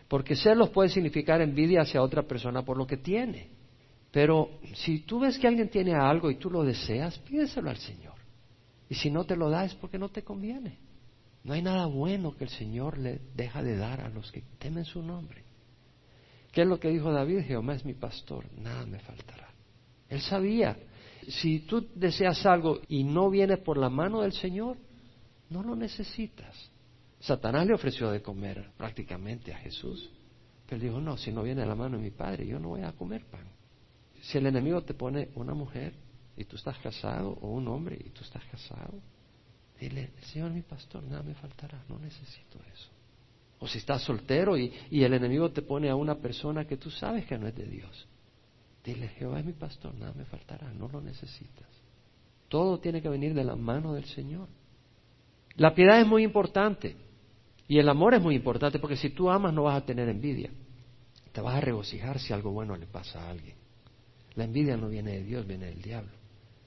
Porque 0.09 0.35
celos 0.35 0.71
puede 0.71 0.89
significar 0.89 1.41
envidia 1.41 1.83
hacia 1.83 2.03
otra 2.03 2.23
persona 2.23 2.63
por 2.63 2.79
lo 2.79 2.87
que 2.87 2.97
tiene. 2.97 3.51
Pero 4.11 4.51
si 4.75 5.01
tú 5.01 5.21
ves 5.21 5.39
que 5.39 5.49
alguien 5.49 5.69
tiene 5.69 5.95
algo 5.95 6.31
y 6.31 6.37
tú 6.37 6.51
lo 6.51 6.63
deseas, 6.63 7.19
pídeselo 7.19 7.71
al 7.71 7.79
Señor. 7.79 8.15
Y 8.89 8.95
si 8.95 9.11
no 9.11 9.25
te 9.25 9.37
lo 9.37 9.51
da 9.51 9.65
es 9.65 9.75
porque 9.75 9.99
no 9.99 10.09
te 10.09 10.23
conviene. 10.23 10.79
No 11.45 11.55
hay 11.55 11.63
nada 11.63 11.87
bueno 11.87 12.37
que 12.37 12.45
el 12.45 12.51
Señor 12.51 12.99
le 12.99 13.21
deja 13.35 13.63
de 13.63 13.77
dar 13.77 14.01
a 14.01 14.09
los 14.09 14.31
que 14.31 14.43
temen 14.59 14.85
su 14.85 15.03
nombre. 15.03 15.43
¿Qué 16.53 16.63
es 16.63 16.69
lo 16.69 16.79
que 16.79 16.89
dijo 16.89 17.11
David? 17.11 17.41
Jehová 17.47 17.75
es 17.75 17.85
mi 17.85 17.95
pastor, 17.95 18.45
nada 18.59 18.85
me 18.87 18.99
faltará. 18.99 19.49
Él 20.09 20.21
sabía, 20.21 20.77
si 21.27 21.61
tú 21.61 21.89
deseas 21.95 22.45
algo 22.45 22.81
y 22.89 23.05
no 23.05 23.31
viene 23.31 23.57
por 23.57 23.79
la 23.79 23.89
mano 23.89 24.21
del 24.21 24.33
Señor, 24.33 24.77
no 25.53 25.63
lo 25.63 25.77
necesitas. 25.77 26.71
Satanás 27.21 27.67
le 27.67 27.75
ofreció 27.75 28.11
de 28.11 28.23
comer 28.23 28.71
prácticamente 28.77 29.53
a 29.53 29.59
Jesús. 29.59 30.11
Pero 30.67 30.83
dijo, 30.83 31.01
no, 31.01 31.17
si 31.17 31.31
no 31.31 31.43
viene 31.43 31.61
de 31.61 31.67
la 31.67 31.75
mano 31.75 31.97
de 31.97 32.03
mi 32.03 32.11
padre, 32.11 32.47
yo 32.47 32.59
no 32.59 32.71
voy 32.71 32.83
a 32.83 32.93
comer 32.93 33.25
pan. 33.27 33.47
Si 34.23 34.39
el 34.39 34.47
enemigo 34.47 34.83
te 34.83 34.95
pone 34.95 35.29
una 35.35 35.55
mujer 35.55 35.95
y 36.37 36.45
tú 36.45 36.57
estás 36.57 36.79
casado, 36.79 37.31
o 37.41 37.51
un 37.51 37.69
hombre 37.69 37.99
y 38.03 38.11
tú 38.11 38.23
estás 38.25 38.43
casado, 38.47 39.01
dile, 39.79 40.13
Señor 40.33 40.51
mi 40.51 40.63
pastor, 40.63 41.03
nada 41.03 41.23
me 41.23 41.35
faltará, 41.35 41.85
no 41.89 41.99
necesito 41.99 42.59
eso. 42.73 42.89
O 43.59 43.69
si 43.69 43.79
estás 43.79 44.03
soltero 44.03 44.57
y, 44.57 44.73
y 44.91 45.05
el 45.05 45.13
enemigo 45.15 45.51
te 45.51 45.63
pone 45.63 45.91
a 45.91 45.95
una 45.95 46.17
persona 46.17 46.65
que 46.65 46.77
tú 46.77 46.91
sabes 46.91 47.27
que 47.27 47.39
no 47.39 47.47
es 47.47 47.55
de 47.55 47.67
Dios, 47.67 48.09
dile, 48.85 49.09
Jehová 49.09 49.41
es 49.41 49.45
mi 49.45 49.53
pastor, 49.53 49.95
nada 49.95 50.13
me 50.15 50.25
faltará, 50.25 50.73
no 50.73 50.89
lo 50.89 51.01
necesitas. 51.01 51.69
Todo 52.49 52.81
tiene 52.81 53.01
que 53.01 53.09
venir 53.09 53.35
de 53.35 53.45
la 53.45 53.57
mano 53.57 53.95
del 53.95 54.05
Señor. 54.07 54.49
La 55.57 55.75
piedad 55.75 56.01
es 56.01 56.07
muy 56.07 56.23
importante. 56.23 56.97
Y 57.69 57.79
el 57.79 57.89
amor 57.89 58.15
es 58.15 58.23
muy 58.23 58.35
importante 58.35 58.79
porque 58.79 58.97
si 58.97 59.11
tú 59.11 59.31
amas 59.31 59.53
no 59.53 59.65
vas 59.65 59.83
a 59.83 59.87
tener 59.87 60.09
envidia. 60.09 60.51
Te 61.33 61.41
vas 61.41 61.55
a 61.55 61.61
regocijar 61.61 62.19
si 62.19 62.33
algo 62.33 62.51
bueno 62.51 62.77
le 62.77 62.87
pasa 62.87 63.23
a 63.23 63.31
alguien. 63.31 63.57
La 64.35 64.45
envidia 64.45 64.77
no 64.77 64.89
viene 64.89 65.13
de 65.13 65.25
Dios, 65.25 65.47
viene 65.47 65.67
del 65.67 65.81
diablo. 65.81 66.11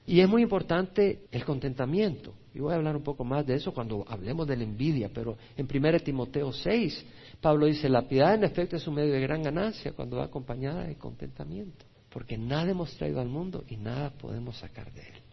Y 0.08 0.20
es 0.20 0.30
muy 0.30 0.44
importante 0.44 1.26
el 1.32 1.44
contentamiento. 1.46 2.34
Y 2.54 2.60
voy 2.60 2.74
a 2.74 2.76
hablar 2.76 2.96
un 2.96 3.04
poco 3.04 3.24
más 3.24 3.46
de 3.46 3.56
eso 3.56 3.74
cuando 3.74 4.06
hablemos 4.08 4.48
de 4.48 4.56
la 4.56 4.64
envidia, 4.64 5.10
pero 5.14 5.38
en 5.58 5.68
1 5.72 6.00
Timoteo 6.00 6.54
6, 6.54 7.06
Pablo 7.42 7.66
dice, 7.66 7.90
la 7.90 8.08
piedad 8.08 8.36
en 8.36 8.44
efecto 8.44 8.76
es 8.76 8.88
un 8.88 8.96
medio 8.96 9.14
de 9.14 9.20
gran 9.20 9.42
ganancia 9.42 9.94
cuando 9.94 10.18
va 10.18 10.26
acompañada 10.26 10.86
de 10.86 10.96
contentamiento, 10.96 11.86
porque 12.10 12.38
nada 12.38 12.72
hemos 12.72 12.96
traído 12.96 13.20
al 13.20 13.28
mundo 13.28 13.64
y 13.68 13.78
nada 13.78 14.12
podemos 14.12 14.58
sacar 14.58 14.94
de 14.94 15.02
él. 15.02 15.25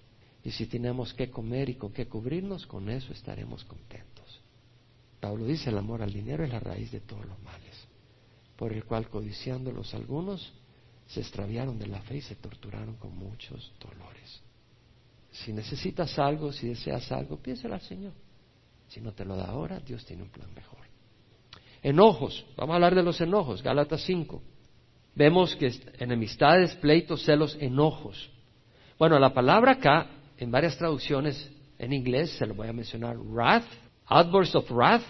Y 0.44 0.50
si 0.50 0.66
tenemos 0.66 1.14
que 1.14 1.30
comer 1.30 1.68
y 1.68 1.74
con 1.74 1.92
qué 1.92 2.06
cubrirnos, 2.06 2.66
con 2.66 2.88
eso 2.88 3.12
estaremos 3.12 3.64
contentos. 3.64 4.40
Pablo 5.20 5.46
dice, 5.46 5.70
el 5.70 5.78
amor 5.78 6.02
al 6.02 6.12
dinero 6.12 6.42
es 6.42 6.50
la 6.50 6.58
raíz 6.58 6.90
de 6.90 7.00
todos 7.00 7.24
los 7.24 7.40
males, 7.42 7.86
por 8.56 8.72
el 8.72 8.84
cual 8.84 9.08
codiciándolos 9.08 9.94
algunos 9.94 10.52
se 11.06 11.20
extraviaron 11.20 11.78
de 11.78 11.86
la 11.86 12.00
fe 12.00 12.16
y 12.16 12.22
se 12.22 12.34
torturaron 12.34 12.96
con 12.96 13.16
muchos 13.16 13.72
dolores. 13.78 14.42
Si 15.30 15.52
necesitas 15.52 16.18
algo, 16.18 16.52
si 16.52 16.68
deseas 16.68 17.10
algo, 17.12 17.36
piénselo 17.36 17.74
al 17.74 17.80
Señor. 17.82 18.12
Si 18.88 19.00
no 19.00 19.12
te 19.12 19.24
lo 19.24 19.36
da 19.36 19.46
ahora, 19.46 19.78
Dios 19.80 20.04
tiene 20.04 20.22
un 20.22 20.28
plan 20.28 20.52
mejor. 20.54 20.80
Enojos, 21.82 22.44
vamos 22.56 22.74
a 22.74 22.76
hablar 22.76 22.94
de 22.94 23.02
los 23.02 23.20
enojos, 23.20 23.62
Gálatas 23.62 24.02
5. 24.02 24.42
Vemos 25.14 25.54
que 25.56 25.72
enemistades, 25.98 26.74
pleitos, 26.76 27.24
celos, 27.24 27.56
enojos. 27.60 28.30
Bueno, 28.98 29.18
la 29.18 29.32
palabra 29.32 29.72
acá, 29.72 30.08
en 30.42 30.50
varias 30.50 30.76
traducciones 30.76 31.50
en 31.78 31.92
inglés, 31.92 32.30
se 32.32 32.46
lo 32.46 32.54
voy 32.54 32.66
a 32.66 32.72
mencionar, 32.72 33.16
wrath, 33.16 33.64
outbursts 34.06 34.56
of 34.56 34.68
wrath, 34.70 35.04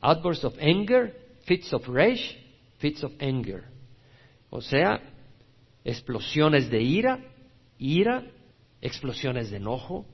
outbursts 0.00 0.44
of 0.44 0.54
anger, 0.58 1.14
fits 1.44 1.72
of 1.72 1.86
rage, 1.86 2.36
fits 2.78 3.04
of 3.04 3.12
anger. 3.20 3.64
O 4.50 4.60
sea, 4.60 5.00
explosiones 5.84 6.68
de 6.68 6.82
ira, 6.82 7.20
ira, 7.78 8.24
explosiones 8.80 9.50
de 9.50 9.58
enojo, 9.58 10.04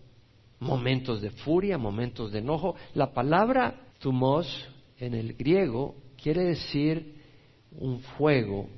momentos 0.61 1.23
de 1.23 1.31
furia, 1.31 1.79
momentos 1.79 2.31
de 2.31 2.41
enojo. 2.41 2.77
La 2.93 3.15
palabra 3.15 3.81
thumos 4.01 4.69
en 4.99 5.15
el 5.15 5.33
griego 5.33 5.95
quiere 6.23 6.45
decir 6.45 7.23
un 7.71 8.01
fuego 8.01 8.69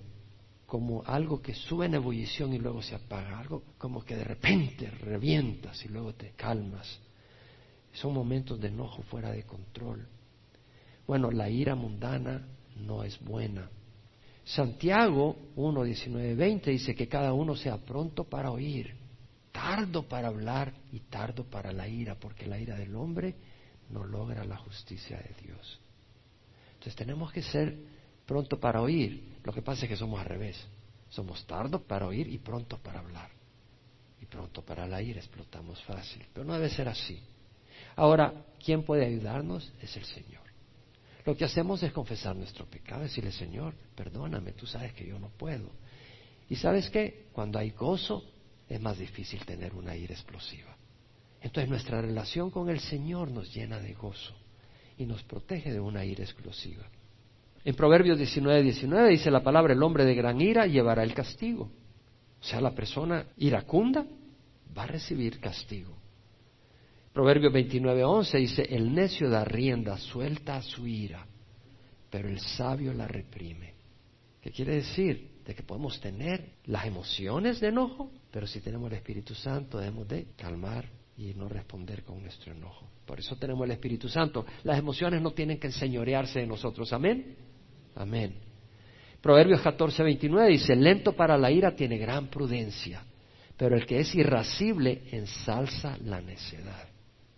como 0.67 1.03
algo 1.05 1.43
que 1.43 1.55
sube 1.55 1.87
en 1.87 1.95
ebullición 1.95 2.55
y 2.55 2.59
luego 2.59 2.83
se 2.83 2.95
apaga, 2.95 3.39
algo 3.39 3.63
como 3.79 4.05
que 4.05 4.17
de 4.17 4.25
repente 4.25 4.91
revientas 4.91 5.85
y 5.85 5.89
luego 5.89 6.15
te 6.15 6.31
calmas. 6.31 6.99
Son 7.93 8.13
momentos 8.13 8.61
de 8.61 8.69
enojo 8.69 9.03
fuera 9.03 9.31
de 9.31 9.45
control. 9.45 10.07
Bueno, 11.07 11.31
la 11.31 11.49
ira 11.49 11.75
mundana 11.75 12.47
no 12.77 13.05
es 13.05 13.21
buena. 13.21 13.71
Santiago 14.45 15.37
1, 15.57 15.85
19, 15.85 16.35
20 16.35 16.71
dice 16.71 16.95
que 16.95 17.09
cada 17.09 17.33
uno 17.33 17.55
sea 17.57 17.79
pronto 17.79 18.25
para 18.25 18.51
oír, 18.51 18.95
tardo 19.53 20.03
para 20.09 20.29
hablar 20.29 20.75
y 20.93 21.01
tardo 21.01 21.45
para 21.45 21.73
la 21.73 21.89
ira, 21.89 22.17
porque 22.17 22.47
la 22.47 22.59
ira 22.59 22.77
del 22.77 22.95
hombre 22.97 23.35
no 23.91 24.05
logra 24.05 24.45
la 24.45 24.57
justicia 24.57 25.17
de 25.17 25.47
Dios. 25.47 25.81
Entonces 26.75 26.97
tenemos 26.97 27.33
que 27.33 27.43
ser 27.43 27.79
pronto 28.27 28.59
para 28.59 28.81
oír. 28.81 29.39
Lo 29.45 29.53
que 29.53 29.63
pasa 29.63 29.85
es 29.85 29.89
que 29.89 29.97
somos 29.97 30.21
al 30.21 30.27
revés. 30.27 30.57
Somos 31.09 31.47
tardo 31.47 31.83
para 31.83 32.07
oír 32.07 32.29
y 32.29 32.39
pronto 32.39 32.79
para 32.79 33.01
hablar. 33.01 33.31
Y 34.21 34.27
pronto 34.27 34.63
para 34.63 34.87
la 34.87 35.03
ira 35.03 35.21
explotamos 35.21 35.83
fácil. 35.85 36.25
Pero 36.33 36.45
no 36.45 36.55
debe 36.55 36.71
ser 36.71 36.89
así. 36.89 37.21
Ahora, 37.97 38.33
¿quién 38.65 38.83
puede 38.83 39.07
ayudarnos? 39.07 39.73
Es 39.81 39.97
el 39.97 40.05
Señor. 40.05 40.43
Lo 41.25 41.37
que 41.37 41.45
hacemos 41.45 41.83
es 41.83 41.93
confesar 41.93 42.37
nuestro 42.37 42.67
pecado, 42.67 43.03
decirle, 43.03 43.33
Señor, 43.33 43.75
perdóname, 43.95 44.53
tú 44.53 44.67
sabes 44.67 44.93
que 44.93 45.07
yo 45.07 45.19
no 45.19 45.29
puedo. 45.31 45.71
Y 46.51 46.57
sabes 46.57 46.91
qué? 46.91 47.29
Cuando 47.33 47.59
hay 47.59 47.71
gozo, 47.71 48.25
es 48.69 48.81
más 48.81 48.99
difícil 48.99 49.45
tener 49.45 49.75
una 49.75 49.97
ira 49.97 50.15
explosiva. 50.15 50.77
Entonces 51.41 51.69
nuestra 51.69 52.01
relación 52.01 52.51
con 52.51 52.69
el 52.69 52.81
Señor 52.81 53.31
nos 53.31 53.55
llena 53.55 53.79
de 53.79 53.95
gozo 53.95 54.35
y 54.99 55.07
nos 55.07 55.23
protege 55.23 55.73
de 55.73 55.81
una 55.81 56.05
ira 56.05 56.25
explosiva. 56.25 56.85
En 57.65 57.75
Proverbios 57.75 58.19
19, 58.19 58.63
19 58.63 59.11
dice 59.11 59.31
la 59.31 59.43
palabra, 59.43 59.73
el 59.73 59.83
hombre 59.83 60.05
de 60.05 60.15
gran 60.15 60.41
ira 60.41 60.67
llevará 60.67 61.03
el 61.03 61.15
castigo. 61.15 61.71
O 62.41 62.45
sea, 62.45 62.61
la 62.61 62.75
persona 62.75 63.27
iracunda 63.39 64.07
va 64.77 64.83
a 64.83 64.87
recibir 64.87 65.41
castigo. 65.41 65.97
Proverbios 67.15 67.53
29, 67.53 68.05
11 68.05 68.39
dice, 68.39 68.63
el 68.63 68.93
necio 68.93 69.31
da 69.31 69.45
rienda 69.45 69.97
suelta 69.97 70.57
a 70.57 70.63
su 70.63 70.87
ira, 70.87 71.27
pero 72.11 72.29
el 72.29 72.39
sabio 72.41 72.93
la 72.93 73.09
reprime. 73.09 73.73
¿Qué 74.43 74.51
quiere 74.51 74.75
decir? 74.75 75.31
De 75.47 75.55
que 75.55 75.63
podemos 75.63 75.99
tener 76.01 76.57
las 76.67 76.85
emociones 76.85 77.61
de 77.61 77.69
enojo, 77.69 78.11
pero 78.31 78.47
si 78.47 78.61
tenemos 78.61 78.91
el 78.91 78.99
Espíritu 78.99 79.35
Santo 79.35 79.79
debemos 79.79 80.09
de 80.09 80.27
calmar 80.37 80.87
y 81.17 81.33
no 81.35 81.49
responder 81.49 82.03
con 82.03 82.21
nuestro 82.21 82.53
enojo. 82.53 82.91
Por 83.07 83.21
eso 83.21 83.37
tenemos 83.37 83.65
el 83.65 83.71
Espíritu 83.71 84.09
Santo. 84.09 84.45
Las 84.65 84.79
emociones 84.79 85.23
no 85.23 85.31
tienen 85.33 85.59
que 85.59 85.69
enseñorearse 85.69 86.41
de 86.41 86.47
nosotros. 86.47 86.93
Amén. 86.93 87.37
Amén. 87.95 88.35
Proverbios 89.21 89.63
14, 89.63 90.03
29 90.03 90.51
dice, 90.51 90.77
lento 90.77 91.15
para 91.15 91.39
la 91.39 91.51
ira 91.51 91.75
tiene 91.75 91.97
gran 91.97 92.29
prudencia, 92.29 93.03
pero 93.57 93.75
el 93.77 93.87
que 93.87 94.01
es 94.01 94.15
irascible 94.15 95.05
ensalza 95.13 95.97
la 96.05 96.21
necedad. 96.21 96.89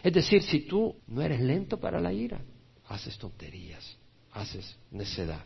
Es 0.02 0.12
decir, 0.12 0.42
si 0.42 0.60
tú 0.66 0.96
no 1.06 1.22
eres 1.22 1.40
lento 1.40 1.78
para 1.78 2.00
la 2.00 2.12
ira, 2.12 2.40
haces 2.88 3.16
tonterías, 3.18 3.98
haces 4.32 4.76
necedad. 4.90 5.44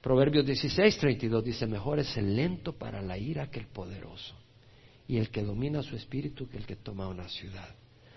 Proverbios 0.00 0.46
16, 0.46 0.98
32 0.98 1.44
dice, 1.44 1.66
mejor 1.66 1.98
es 1.98 2.16
el 2.16 2.34
lento 2.34 2.72
para 2.72 3.02
la 3.02 3.18
ira 3.18 3.50
que 3.50 3.60
el 3.60 3.66
poderoso, 3.66 4.34
y 5.08 5.16
el 5.18 5.30
que 5.30 5.42
domina 5.42 5.82
su 5.82 5.96
espíritu 5.96 6.48
que 6.48 6.58
el 6.58 6.66
que 6.66 6.76
toma 6.76 7.08
una 7.08 7.28
ciudad. 7.28 7.74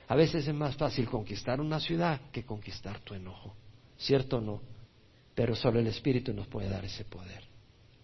A 0.08 0.16
veces 0.16 0.48
es 0.48 0.54
más 0.54 0.76
fácil 0.76 1.08
conquistar 1.08 1.62
una 1.62 1.80
ciudad 1.80 2.22
que 2.32 2.44
conquistar 2.44 3.00
tu 3.02 3.14
enojo, 3.14 3.56
¿cierto 3.98 4.38
o 4.38 4.42
no? 4.42 4.62
Pero 5.40 5.56
solo 5.56 5.80
el 5.80 5.88
Espíritu 5.88 6.34
nos 6.34 6.48
puede 6.48 6.68
dar 6.68 6.84
ese 6.84 7.06
poder. 7.06 7.42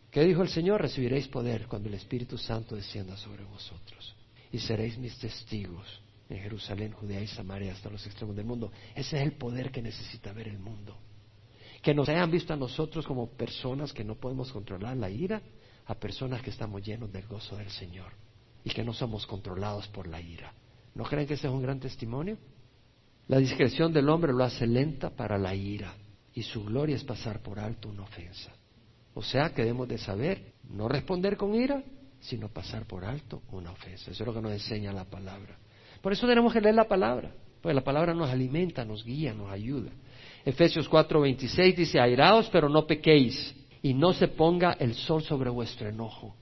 ¿Qué 0.10 0.24
dijo 0.24 0.42
el 0.42 0.48
Señor? 0.48 0.80
Recibiréis 0.80 1.28
poder 1.28 1.68
cuando 1.68 1.90
el 1.90 1.96
Espíritu 1.96 2.38
Santo 2.38 2.78
descienda 2.78 3.18
sobre 3.18 3.44
vosotros 3.44 4.16
y 4.54 4.60
seréis 4.60 4.98
mis 4.98 5.20
testigos 5.20 5.86
en 6.30 6.38
Jerusalén, 6.38 6.94
Judea 6.94 7.20
y 7.20 7.28
Samaria 7.28 7.74
hasta 7.74 7.90
los 7.90 8.06
extremos 8.06 8.38
del 8.38 8.46
mundo. 8.46 8.72
Ese 8.96 9.18
es 9.18 9.24
el 9.24 9.34
poder 9.34 9.70
que 9.70 9.82
necesita 9.82 10.32
ver 10.32 10.48
el 10.48 10.60
mundo. 10.60 10.96
Que 11.82 11.94
nos 11.94 12.08
hayan 12.08 12.32
visto 12.32 12.54
a 12.54 12.56
nosotros 12.56 13.06
como 13.06 13.28
personas 13.28 13.92
que 13.92 14.06
no 14.06 14.16
podemos 14.16 14.50
controlar 14.54 14.96
la 14.96 15.10
ira, 15.10 15.42
a 15.88 15.96
personas 15.96 16.42
que 16.42 16.52
estamos 16.52 16.84
llenos 16.84 17.12
del 17.12 17.28
gozo 17.28 17.58
del 17.58 17.70
Señor 17.70 18.14
y 18.64 18.70
que 18.70 18.86
no 18.86 18.94
somos 18.94 19.28
controlados 19.28 19.90
por 19.90 20.08
la 20.08 20.22
ira. 20.22 20.54
¿No 20.94 21.04
creen 21.04 21.28
que 21.28 21.34
ese 21.34 21.48
es 21.48 21.54
un 21.54 21.64
gran 21.64 21.82
testimonio? 21.82 22.38
La 23.28 23.40
discreción 23.40 23.92
del 23.92 24.08
hombre 24.08 24.32
lo 24.32 24.46
hace 24.46 24.66
lenta 24.66 25.10
para 25.10 25.38
la 25.38 25.54
ira 25.54 25.94
y 26.36 26.44
su 26.44 26.66
gloria 26.66 26.98
es 26.98 27.04
pasar 27.04 27.42
por 27.42 27.60
alto 27.60 27.90
una 27.90 28.04
ofensa. 28.04 28.54
O 29.14 29.24
sea 29.24 29.50
que 29.52 29.62
debemos 29.62 29.88
de 29.88 29.98
saber 29.98 30.54
no 30.70 30.90
responder 30.90 31.38
con 31.38 31.56
ira, 31.56 31.82
sino 32.20 32.50
pasar 32.50 32.86
por 32.86 33.06
alto 33.06 33.42
una 33.52 33.72
ofensa. 33.72 34.12
Eso 34.12 34.24
es 34.24 34.28
lo 34.28 34.34
que 34.34 34.42
nos 34.42 34.52
enseña 34.52 34.92
la 34.92 35.06
palabra. 35.06 35.58
Por 36.02 36.12
eso 36.12 36.28
tenemos 36.28 36.52
que 36.52 36.60
leer 36.60 36.76
la 36.76 36.90
palabra, 36.90 37.32
porque 37.62 37.74
la 37.74 37.84
palabra 37.84 38.14
nos 38.14 38.30
alimenta, 38.30 38.84
nos 38.84 39.06
guía, 39.06 39.34
nos 39.34 39.50
ayuda. 39.50 39.92
Efesios 40.44 40.90
4:26 40.90 41.76
dice, 41.76 42.00
airaos 42.00 42.50
pero 42.52 42.68
no 42.68 42.86
pequéis, 42.86 43.56
y 43.82 43.94
no 43.94 44.12
se 44.12 44.28
ponga 44.28 44.74
el 44.74 44.94
sol 44.94 45.24
sobre 45.24 45.50
vuestro 45.50 45.88
enojo. 45.88 46.36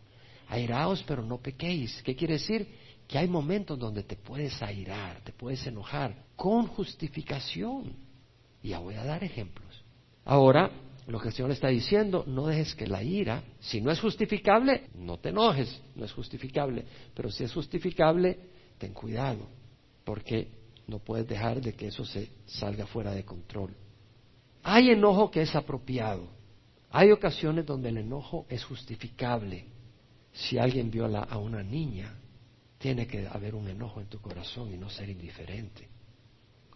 Airaos 0.47 1.03
pero 1.07 1.23
no 1.23 1.37
pequéis. 1.37 2.01
¿Qué 2.01 2.15
quiere 2.15 2.33
decir? 2.33 2.67
Que 3.07 3.19
hay 3.19 3.27
momentos 3.27 3.77
donde 3.77 4.01
te 4.01 4.15
puedes 4.15 4.59
airar, 4.63 5.21
te 5.21 5.31
puedes 5.33 5.65
enojar, 5.67 6.15
con 6.35 6.65
justificación. 6.65 7.93
Y 8.63 8.69
ya 8.69 8.79
voy 8.79 8.95
a 8.95 9.03
dar 9.03 9.23
ejemplos. 9.23 9.62
Ahora, 10.25 10.71
lo 11.07 11.19
que 11.19 11.29
el 11.29 11.33
Señor 11.33 11.51
está 11.51 11.67
diciendo, 11.67 12.23
no 12.25 12.47
dejes 12.47 12.75
que 12.75 12.87
la 12.87 13.03
ira, 13.03 13.43
si 13.59 13.81
no 13.81 13.91
es 13.91 13.99
justificable, 13.99 14.87
no 14.95 15.17
te 15.17 15.29
enojes, 15.29 15.81
no 15.95 16.05
es 16.05 16.11
justificable, 16.13 16.85
pero 17.13 17.29
si 17.29 17.43
es 17.43 17.53
justificable, 17.53 18.39
ten 18.77 18.93
cuidado, 18.93 19.47
porque 20.05 20.47
no 20.87 20.99
puedes 20.99 21.27
dejar 21.27 21.61
de 21.61 21.73
que 21.73 21.87
eso 21.87 22.05
se 22.05 22.29
salga 22.45 22.85
fuera 22.85 23.11
de 23.11 23.25
control. 23.25 23.75
Hay 24.63 24.91
enojo 24.91 25.29
que 25.29 25.41
es 25.41 25.53
apropiado, 25.55 26.27
hay 26.89 27.11
ocasiones 27.11 27.65
donde 27.65 27.89
el 27.89 27.97
enojo 27.97 28.45
es 28.47 28.63
justificable. 28.63 29.65
Si 30.31 30.57
alguien 30.57 30.89
viola 30.89 31.21
a 31.21 31.37
una 31.37 31.63
niña, 31.63 32.13
tiene 32.77 33.07
que 33.07 33.27
haber 33.27 33.55
un 33.55 33.67
enojo 33.67 33.99
en 33.99 34.07
tu 34.07 34.21
corazón 34.21 34.71
y 34.73 34.77
no 34.77 34.89
ser 34.89 35.09
indiferente. 35.09 35.89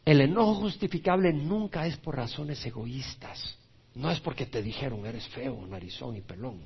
El 0.08 0.22
enojo 0.22 0.56
justificable 0.56 1.34
nunca 1.34 1.86
es 1.86 1.98
por 1.98 2.16
razones 2.16 2.66
egoístas. 2.66 3.58
No 3.94 4.10
es 4.10 4.22
porque 4.22 4.46
te 4.46 4.62
dijeron 4.62 5.06
eres 5.06 5.28
feo, 5.28 5.68
narizón 5.68 6.16
y 6.16 6.22
pelón. 6.22 6.62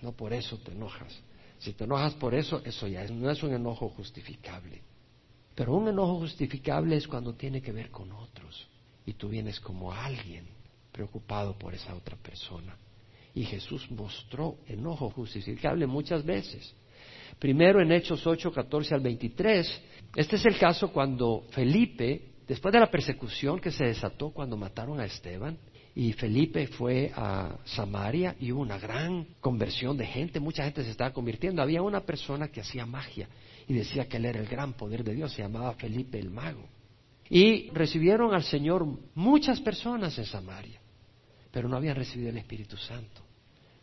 No 0.00 0.12
por 0.12 0.32
eso 0.32 0.56
te 0.56 0.72
enojas. 0.72 1.14
Si 1.58 1.74
te 1.74 1.84
enojas 1.84 2.14
por 2.14 2.34
eso, 2.34 2.62
eso 2.64 2.86
ya 2.86 3.04
no 3.08 3.30
es 3.30 3.42
un 3.42 3.52
enojo 3.52 3.90
justificable. 3.90 4.80
Pero 5.54 5.74
un 5.74 5.88
enojo 5.88 6.20
justificable 6.20 6.96
es 6.96 7.06
cuando 7.06 7.34
tiene 7.34 7.60
que 7.60 7.70
ver 7.70 7.90
con 7.90 8.10
otros. 8.12 8.66
Y 9.04 9.12
tú 9.12 9.28
vienes 9.28 9.60
como 9.60 9.92
alguien 9.92 10.46
preocupado 10.90 11.52
por 11.58 11.74
esa 11.74 11.94
otra 11.94 12.16
persona. 12.16 12.78
Y 13.34 13.44
Jesús 13.44 13.90
mostró 13.90 14.56
enojo 14.68 15.10
justificable 15.10 15.86
muchas 15.86 16.24
veces. 16.24 16.74
Primero 17.38 17.82
en 17.82 17.92
Hechos 17.92 18.26
8, 18.26 18.50
14 18.50 18.94
al 18.94 19.02
23. 19.02 19.82
Este 20.14 20.36
es 20.36 20.46
el 20.46 20.58
caso 20.58 20.90
cuando 20.90 21.44
Felipe 21.50 22.35
Después 22.46 22.72
de 22.72 22.80
la 22.80 22.90
persecución 22.90 23.58
que 23.60 23.72
se 23.72 23.84
desató 23.84 24.30
cuando 24.30 24.56
mataron 24.56 25.00
a 25.00 25.04
Esteban, 25.04 25.58
y 25.96 26.12
Felipe 26.12 26.66
fue 26.66 27.10
a 27.16 27.56
Samaria 27.64 28.36
y 28.38 28.52
hubo 28.52 28.60
una 28.60 28.78
gran 28.78 29.26
conversión 29.40 29.96
de 29.96 30.06
gente, 30.06 30.38
mucha 30.40 30.62
gente 30.62 30.84
se 30.84 30.90
estaba 30.90 31.10
convirtiendo. 31.10 31.62
Había 31.62 31.80
una 31.80 32.02
persona 32.02 32.48
que 32.48 32.60
hacía 32.60 32.84
magia 32.84 33.28
y 33.66 33.72
decía 33.72 34.06
que 34.06 34.18
él 34.18 34.26
era 34.26 34.38
el 34.38 34.46
gran 34.46 34.74
poder 34.74 35.02
de 35.02 35.14
Dios, 35.14 35.32
se 35.32 35.40
llamaba 35.40 35.72
Felipe 35.72 36.18
el 36.18 36.30
mago. 36.30 36.68
Y 37.30 37.70
recibieron 37.70 38.34
al 38.34 38.44
Señor 38.44 38.86
muchas 39.14 39.58
personas 39.60 40.16
en 40.18 40.26
Samaria, 40.26 40.80
pero 41.50 41.68
no 41.68 41.76
habían 41.76 41.96
recibido 41.96 42.28
el 42.28 42.38
Espíritu 42.38 42.76
Santo. 42.76 43.22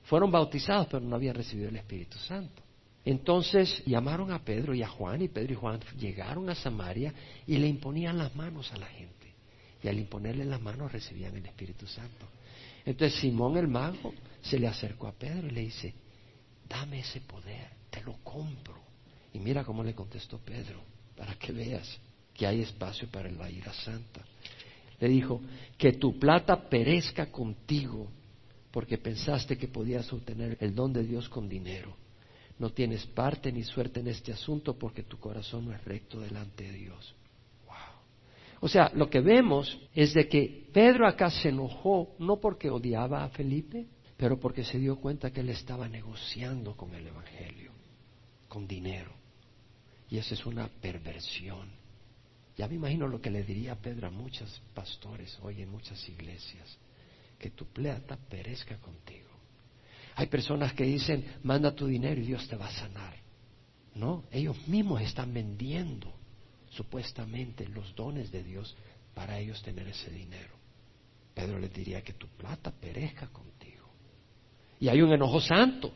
Fueron 0.04 0.32
bautizados, 0.32 0.88
pero 0.88 1.04
no 1.04 1.16
habían 1.16 1.36
recibido 1.36 1.70
el 1.70 1.76
Espíritu 1.78 2.18
Santo. 2.20 2.63
Entonces 3.06 3.84
llamaron 3.86 4.32
a 4.32 4.44
Pedro 4.44 4.74
y 4.74 4.82
a 4.82 4.88
Juan 4.88 5.22
y 5.22 5.28
Pedro 5.28 5.54
y 5.54 5.56
Juan 5.56 5.80
llegaron 6.00 6.50
a 6.50 6.56
Samaria 6.56 7.14
y 7.46 7.58
le 7.58 7.68
imponían 7.68 8.18
las 8.18 8.34
manos 8.36 8.72
a 8.72 8.78
la 8.78 8.88
gente. 8.88 9.34
Y 9.84 9.90
al 9.90 10.00
imponerle 10.00 10.46
las 10.46 10.62
manos 10.62 10.92
recibían 10.92 11.36
el 11.36 11.46
Espíritu 11.46 11.86
Santo. 11.86 12.28
Entonces 12.86 13.20
Simón 13.20 13.58
el 13.58 13.68
mago 13.68 14.14
se 14.42 14.58
le 14.58 14.68
acercó 14.68 15.08
a 15.08 15.12
Pedro 15.12 15.48
y 15.48 15.52
le 15.52 15.62
dice, 15.62 15.94
dame 16.68 17.00
ese 17.00 17.20
poder, 17.22 17.72
te 17.90 18.02
lo 18.04 18.14
compro. 18.24 18.82
Y 19.34 19.40
mira 19.40 19.66
cómo 19.66 19.84
le 19.84 19.94
contestó 19.94 20.38
Pedro, 20.38 20.82
para 21.18 21.36
que 21.36 21.52
veas 21.52 22.00
que 22.34 22.48
hay 22.48 22.62
espacio 22.62 23.10
para 23.10 23.30
la 23.30 23.50
ira 23.50 23.74
santa. 23.74 24.22
Le 25.00 25.10
dijo, 25.10 25.42
que 25.78 25.94
tu 25.94 26.18
plata 26.18 26.70
perezca 26.70 27.30
contigo, 27.30 28.08
porque 28.72 28.98
pensaste 28.98 29.58
que 29.58 29.68
podías 29.68 30.12
obtener 30.14 30.58
el 30.62 30.74
don 30.74 30.94
de 30.94 31.04
Dios 31.04 31.28
con 31.28 31.50
dinero 31.50 32.03
no 32.60 32.72
tienes 32.72 33.06
parte 33.08 33.52
ni 33.52 33.64
suerte 33.64 34.00
en 34.00 34.08
este 34.08 34.32
asunto 34.32 34.78
porque 34.78 35.04
tu 35.04 35.18
corazón 35.18 35.66
no 35.66 35.74
es 35.74 35.84
recto 35.84 36.20
delante 36.20 36.64
de 36.64 36.74
Dios. 36.74 37.16
O 38.62 38.70
sea, 38.70 38.90
lo 38.96 39.10
que 39.10 39.20
vemos 39.20 39.78
es 39.94 40.14
de 40.14 40.30
que 40.30 40.70
Pedro 40.72 41.06
acá 41.06 41.30
se 41.30 41.50
enojó 41.50 42.16
no 42.20 42.40
porque 42.40 42.70
odiaba 42.70 43.26
a 43.26 43.30
Felipe, 43.30 43.88
pero 44.16 44.40
porque 44.40 44.64
se 44.64 44.80
dio 44.80 45.02
cuenta 45.02 45.32
que 45.32 45.42
él 45.42 45.50
estaba 45.50 45.90
negociando 45.90 46.78
con 46.78 46.94
el 46.96 47.06
Evangelio, 47.06 47.72
con 48.48 48.66
dinero. 48.66 49.12
Y 50.10 50.18
esa 50.18 50.34
es 50.36 50.46
una 50.46 50.70
perversión. 50.70 51.72
Ya 52.56 52.70
me 52.70 52.76
imagino 52.76 53.06
lo 53.06 53.20
que 53.20 53.32
le 53.32 53.44
diría 53.44 53.76
Pedro 53.76 54.08
a 54.08 54.12
muchos 54.12 54.62
pastores 54.74 55.38
hoy 55.42 55.62
en 55.62 55.70
muchas 55.70 56.08
iglesias, 56.08 56.78
que 57.38 57.50
tu 57.50 57.66
plata 57.66 58.16
perezca 58.30 58.78
contigo. 58.78 59.23
Hay 60.16 60.28
personas 60.28 60.74
que 60.74 60.84
dicen, 60.84 61.26
manda 61.44 61.74
tu 61.74 61.88
dinero 61.88 62.22
y 62.22 62.26
Dios 62.26 62.48
te 62.48 62.56
va 62.56 62.68
a 62.68 62.72
sanar. 62.72 63.16
No, 63.96 64.24
ellos 64.32 64.68
mismos 64.68 65.02
están 65.02 65.34
vendiendo 65.34 66.12
supuestamente 66.70 67.68
los 67.68 67.96
dones 67.96 68.32
de 68.32 68.44
Dios 68.44 68.76
para 69.14 69.40
ellos 69.40 69.62
tener 69.62 69.88
ese 69.88 70.10
dinero. 70.10 70.54
Pedro 71.34 71.60
les 71.60 71.74
diría 71.74 72.02
que 72.02 72.14
tu 72.14 72.28
plata 72.28 72.72
perezca 72.72 73.28
contigo. 73.28 73.88
Y 74.80 74.88
hay 74.88 75.02
un 75.02 75.12
enojo 75.14 75.40
santo. 75.40 75.92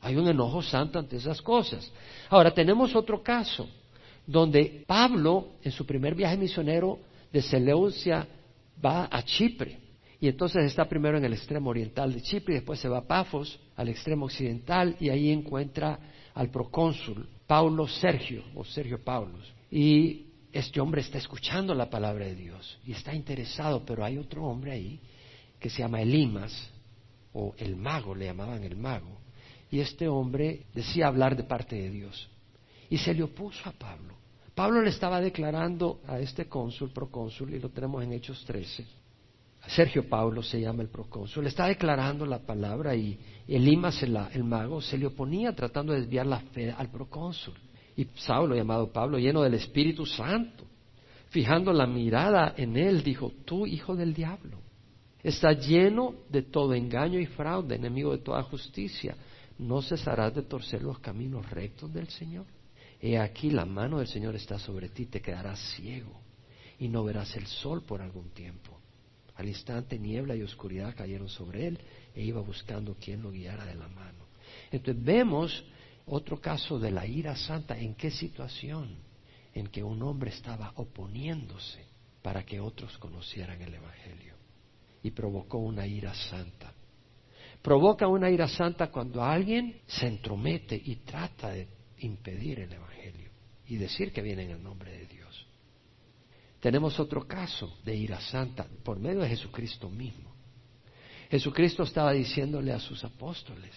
Hay 0.00 0.16
un 0.16 0.28
enojo 0.28 0.62
santo 0.62 0.98
ante 0.98 1.16
esas 1.16 1.40
cosas. 1.40 1.90
Ahora 2.28 2.52
tenemos 2.52 2.94
otro 2.94 3.22
caso 3.22 3.68
donde 4.26 4.84
Pablo 4.86 5.54
en 5.62 5.72
su 5.72 5.84
primer 5.86 6.14
viaje 6.14 6.36
misionero 6.36 6.98
de 7.32 7.42
Seleucia 7.42 8.26
va 8.84 9.08
a 9.10 9.22
Chipre 9.22 9.83
y 10.24 10.28
entonces 10.28 10.64
está 10.64 10.88
primero 10.88 11.18
en 11.18 11.24
el 11.26 11.34
extremo 11.34 11.68
oriental 11.68 12.10
de 12.10 12.22
Chipre 12.22 12.54
y 12.54 12.56
después 12.56 12.80
se 12.80 12.88
va 12.88 13.00
a 13.00 13.06
Pafos, 13.06 13.60
al 13.76 13.90
extremo 13.90 14.24
occidental, 14.24 14.96
y 14.98 15.10
ahí 15.10 15.30
encuentra 15.30 15.98
al 16.32 16.48
procónsul 16.48 17.28
Paulo 17.46 17.86
Sergio, 17.86 18.42
o 18.54 18.64
Sergio 18.64 19.04
Paulos. 19.04 19.52
Y 19.70 20.24
este 20.50 20.80
hombre 20.80 21.02
está 21.02 21.18
escuchando 21.18 21.74
la 21.74 21.90
palabra 21.90 22.24
de 22.24 22.34
Dios 22.34 22.78
y 22.86 22.92
está 22.92 23.14
interesado, 23.14 23.84
pero 23.84 24.02
hay 24.02 24.16
otro 24.16 24.46
hombre 24.46 24.72
ahí 24.72 24.98
que 25.60 25.68
se 25.68 25.80
llama 25.82 26.00
Elimas, 26.00 26.70
o 27.34 27.54
el 27.58 27.76
mago, 27.76 28.14
le 28.14 28.24
llamaban 28.24 28.64
el 28.64 28.76
mago. 28.76 29.18
Y 29.70 29.80
este 29.80 30.08
hombre 30.08 30.62
decía 30.72 31.08
hablar 31.08 31.36
de 31.36 31.44
parte 31.44 31.76
de 31.76 31.90
Dios. 31.90 32.30
Y 32.88 32.96
se 32.96 33.12
le 33.12 33.24
opuso 33.24 33.68
a 33.68 33.72
Pablo. 33.72 34.14
Pablo 34.54 34.80
le 34.80 34.88
estaba 34.88 35.20
declarando 35.20 36.00
a 36.06 36.18
este 36.18 36.48
cónsul, 36.48 36.92
procónsul, 36.94 37.52
y 37.52 37.60
lo 37.60 37.68
tenemos 37.68 38.02
en 38.02 38.14
Hechos 38.14 38.42
13. 38.46 39.03
Sergio 39.68 40.08
Pablo 40.08 40.42
se 40.42 40.60
llama 40.60 40.82
el 40.82 40.88
procónsul, 40.88 41.46
está 41.46 41.66
declarando 41.66 42.26
la 42.26 42.40
palabra 42.40 42.94
y 42.94 43.18
Elimas, 43.48 44.02
el, 44.02 44.16
el 44.32 44.44
mago, 44.44 44.80
se 44.80 44.98
le 44.98 45.06
oponía 45.06 45.54
tratando 45.54 45.92
de 45.92 46.00
desviar 46.00 46.26
la 46.26 46.40
fe 46.40 46.70
al 46.70 46.90
procónsul. 46.90 47.54
Y 47.96 48.06
Saulo, 48.16 48.54
llamado 48.54 48.92
Pablo, 48.92 49.18
lleno 49.18 49.42
del 49.42 49.54
Espíritu 49.54 50.04
Santo, 50.04 50.64
fijando 51.28 51.72
la 51.72 51.86
mirada 51.86 52.54
en 52.56 52.76
él, 52.76 53.02
dijo, 53.02 53.32
tú, 53.44 53.66
hijo 53.66 53.94
del 53.94 54.14
diablo, 54.14 54.58
estás 55.22 55.66
lleno 55.66 56.14
de 56.28 56.42
todo 56.42 56.74
engaño 56.74 57.18
y 57.18 57.26
fraude, 57.26 57.76
enemigo 57.76 58.12
de 58.12 58.18
toda 58.18 58.42
justicia, 58.42 59.16
¿no 59.58 59.80
cesarás 59.82 60.34
de 60.34 60.42
torcer 60.42 60.82
los 60.82 60.98
caminos 60.98 61.48
rectos 61.50 61.92
del 61.92 62.08
Señor? 62.08 62.46
He 63.00 63.18
aquí 63.18 63.50
la 63.50 63.64
mano 63.64 63.98
del 63.98 64.08
Señor 64.08 64.34
está 64.34 64.58
sobre 64.58 64.88
ti, 64.88 65.06
te 65.06 65.20
quedarás 65.20 65.58
ciego 65.76 66.20
y 66.78 66.88
no 66.88 67.04
verás 67.04 67.36
el 67.36 67.46
sol 67.46 67.82
por 67.82 68.00
algún 68.00 68.30
tiempo. 68.30 68.80
Al 69.36 69.48
instante 69.48 69.98
niebla 69.98 70.36
y 70.36 70.42
oscuridad 70.42 70.94
cayeron 70.94 71.28
sobre 71.28 71.66
él 71.66 71.78
e 72.14 72.22
iba 72.22 72.40
buscando 72.40 72.94
quien 72.94 73.22
lo 73.22 73.30
guiara 73.30 73.64
de 73.64 73.74
la 73.74 73.88
mano. 73.88 74.24
Entonces 74.70 75.02
vemos 75.02 75.64
otro 76.06 76.40
caso 76.40 76.78
de 76.78 76.90
la 76.90 77.06
ira 77.06 77.36
santa. 77.36 77.78
¿En 77.78 77.94
qué 77.94 78.10
situación? 78.10 78.96
En 79.52 79.68
que 79.68 79.82
un 79.82 80.02
hombre 80.02 80.30
estaba 80.30 80.72
oponiéndose 80.76 81.84
para 82.22 82.44
que 82.44 82.60
otros 82.60 82.96
conocieran 82.98 83.60
el 83.60 83.74
Evangelio. 83.74 84.34
Y 85.02 85.10
provocó 85.10 85.58
una 85.58 85.86
ira 85.86 86.14
santa. 86.14 86.72
Provoca 87.60 88.06
una 88.06 88.30
ira 88.30 88.48
santa 88.48 88.90
cuando 88.90 89.22
alguien 89.22 89.80
se 89.86 90.06
entromete 90.06 90.80
y 90.82 90.96
trata 90.96 91.50
de 91.50 91.68
impedir 91.98 92.60
el 92.60 92.72
Evangelio 92.72 93.30
y 93.66 93.76
decir 93.76 94.12
que 94.12 94.22
viene 94.22 94.44
en 94.44 94.50
el 94.50 94.62
nombre 94.62 94.92
de 94.92 95.06
Dios. 95.06 95.23
Tenemos 96.64 96.98
otro 96.98 97.28
caso 97.28 97.76
de 97.84 97.94
ira 97.94 98.18
santa 98.22 98.66
por 98.82 98.98
medio 98.98 99.20
de 99.20 99.28
Jesucristo 99.28 99.90
mismo. 99.90 100.34
Jesucristo 101.30 101.82
estaba 101.82 102.12
diciéndole 102.12 102.72
a 102.72 102.80
sus 102.80 103.04
apóstoles 103.04 103.70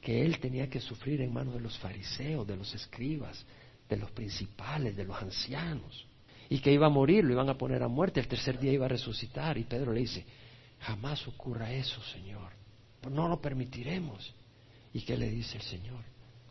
que 0.00 0.24
él 0.24 0.38
tenía 0.38 0.70
que 0.70 0.78
sufrir 0.78 1.20
en 1.20 1.32
manos 1.32 1.54
de 1.54 1.60
los 1.60 1.76
fariseos, 1.78 2.46
de 2.46 2.56
los 2.56 2.72
escribas, 2.72 3.44
de 3.88 3.96
los 3.96 4.12
principales, 4.12 4.94
de 4.94 5.02
los 5.02 5.20
ancianos, 5.20 6.06
y 6.48 6.60
que 6.60 6.72
iba 6.72 6.86
a 6.86 6.90
morir, 6.90 7.24
lo 7.24 7.32
iban 7.32 7.48
a 7.48 7.58
poner 7.58 7.82
a 7.82 7.88
muerte, 7.88 8.20
el 8.20 8.28
tercer 8.28 8.56
día 8.60 8.70
iba 8.70 8.86
a 8.86 8.90
resucitar. 8.90 9.58
Y 9.58 9.64
Pedro 9.64 9.92
le 9.92 9.98
dice, 9.98 10.24
jamás 10.78 11.26
ocurra 11.26 11.72
eso, 11.72 12.00
Señor, 12.04 12.52
no 13.10 13.26
lo 13.26 13.40
permitiremos. 13.40 14.32
¿Y 14.94 15.00
qué 15.00 15.16
le 15.16 15.28
dice 15.28 15.56
el 15.56 15.64
Señor? 15.64 16.04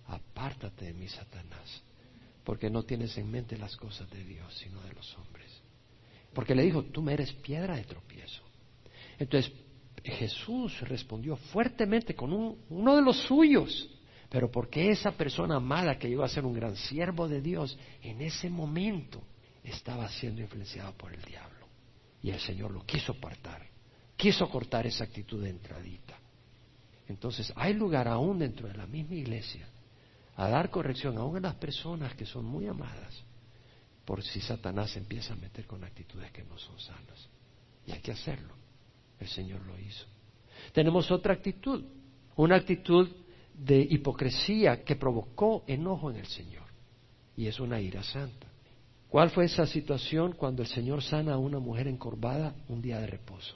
Apártate 0.07 0.83
de 0.83 0.93
mí, 0.93 1.07
Satanás, 1.07 1.81
porque 2.43 2.69
no 2.69 2.83
tienes 2.83 3.17
en 3.17 3.31
mente 3.31 3.57
las 3.57 3.77
cosas 3.77 4.09
de 4.09 4.21
Dios, 4.25 4.53
sino 4.53 4.81
de 4.81 4.91
los 4.91 5.17
hombres. 5.17 5.47
Porque 6.37 6.53
le 6.53 6.61
dijo, 6.61 6.83
tú 6.83 7.01
me 7.01 7.13
eres 7.13 7.33
piedra 7.33 7.77
de 7.77 7.83
tropiezo. 7.83 8.43
Entonces, 9.17 9.51
Jesús 10.03 10.79
respondió 10.81 11.35
fuertemente 11.35 12.13
con 12.13 12.31
uno 12.69 12.95
de 12.95 13.01
los 13.01 13.17
suyos, 13.23 13.89
pero 14.29 14.51
porque 14.51 14.91
esa 14.91 15.13
persona 15.13 15.59
mala 15.59 15.97
que 15.97 16.07
iba 16.07 16.23
a 16.23 16.29
ser 16.29 16.45
un 16.45 16.53
gran 16.53 16.75
siervo 16.75 17.27
de 17.27 17.41
Dios, 17.41 17.75
en 18.03 18.21
ese 18.21 18.51
momento 18.51 19.23
estaba 19.63 20.07
siendo 20.09 20.39
influenciado 20.39 20.93
por 20.93 21.11
el 21.11 21.23
diablo. 21.23 21.65
Y 22.21 22.29
el 22.29 22.39
Señor 22.39 22.69
lo 22.69 22.85
quiso 22.85 23.13
apartar, 23.13 23.65
quiso 24.15 24.47
cortar 24.47 24.85
esa 24.85 25.05
actitud 25.05 25.41
de 25.41 25.49
entradita. 25.49 26.19
Entonces, 27.07 27.51
hay 27.55 27.73
lugar 27.73 28.07
aún 28.07 28.37
dentro 28.37 28.67
de 28.67 28.77
la 28.77 28.85
misma 28.85 29.15
iglesia 29.15 29.67
a 30.35 30.47
dar 30.47 30.69
corrección 30.69 31.17
aún 31.17 31.37
a 31.37 31.39
las 31.39 31.55
personas 31.55 32.13
que 32.13 32.27
son 32.27 32.45
muy 32.45 32.67
amadas, 32.67 33.23
por 34.07 34.23
si 34.23 34.39
Satanás 34.39 34.95
empieza 34.95 35.33
a 35.33 35.35
meter 35.35 35.67
con 35.67 35.83
actitudes 35.83 36.31
que 36.31 36.41
no 36.45 36.57
son 36.57 36.79
sanas. 36.79 37.27
Y 37.85 37.91
hay 37.91 37.99
que 37.99 38.13
hacerlo. 38.13 38.53
El 39.19 39.27
Señor 39.27 39.61
lo 39.65 39.77
hizo. 39.77 40.05
Tenemos 40.71 41.11
otra 41.11 41.33
actitud, 41.33 41.83
una 42.37 42.55
actitud 42.55 43.09
de 43.53 43.81
hipocresía 43.81 44.85
que 44.85 44.95
provocó 44.95 45.65
enojo 45.67 46.09
en 46.09 46.17
el 46.17 46.25
Señor. 46.25 46.63
Y 47.35 47.47
es 47.47 47.59
una 47.59 47.81
ira 47.81 48.01
santa. 48.01 48.47
¿Cuál 49.09 49.29
fue 49.29 49.43
esa 49.43 49.67
situación 49.67 50.31
cuando 50.31 50.61
el 50.61 50.69
Señor 50.69 51.03
sana 51.03 51.33
a 51.33 51.37
una 51.37 51.59
mujer 51.59 51.89
encorvada 51.89 52.55
un 52.69 52.81
día 52.81 52.99
de 52.99 53.07
reposo? 53.07 53.55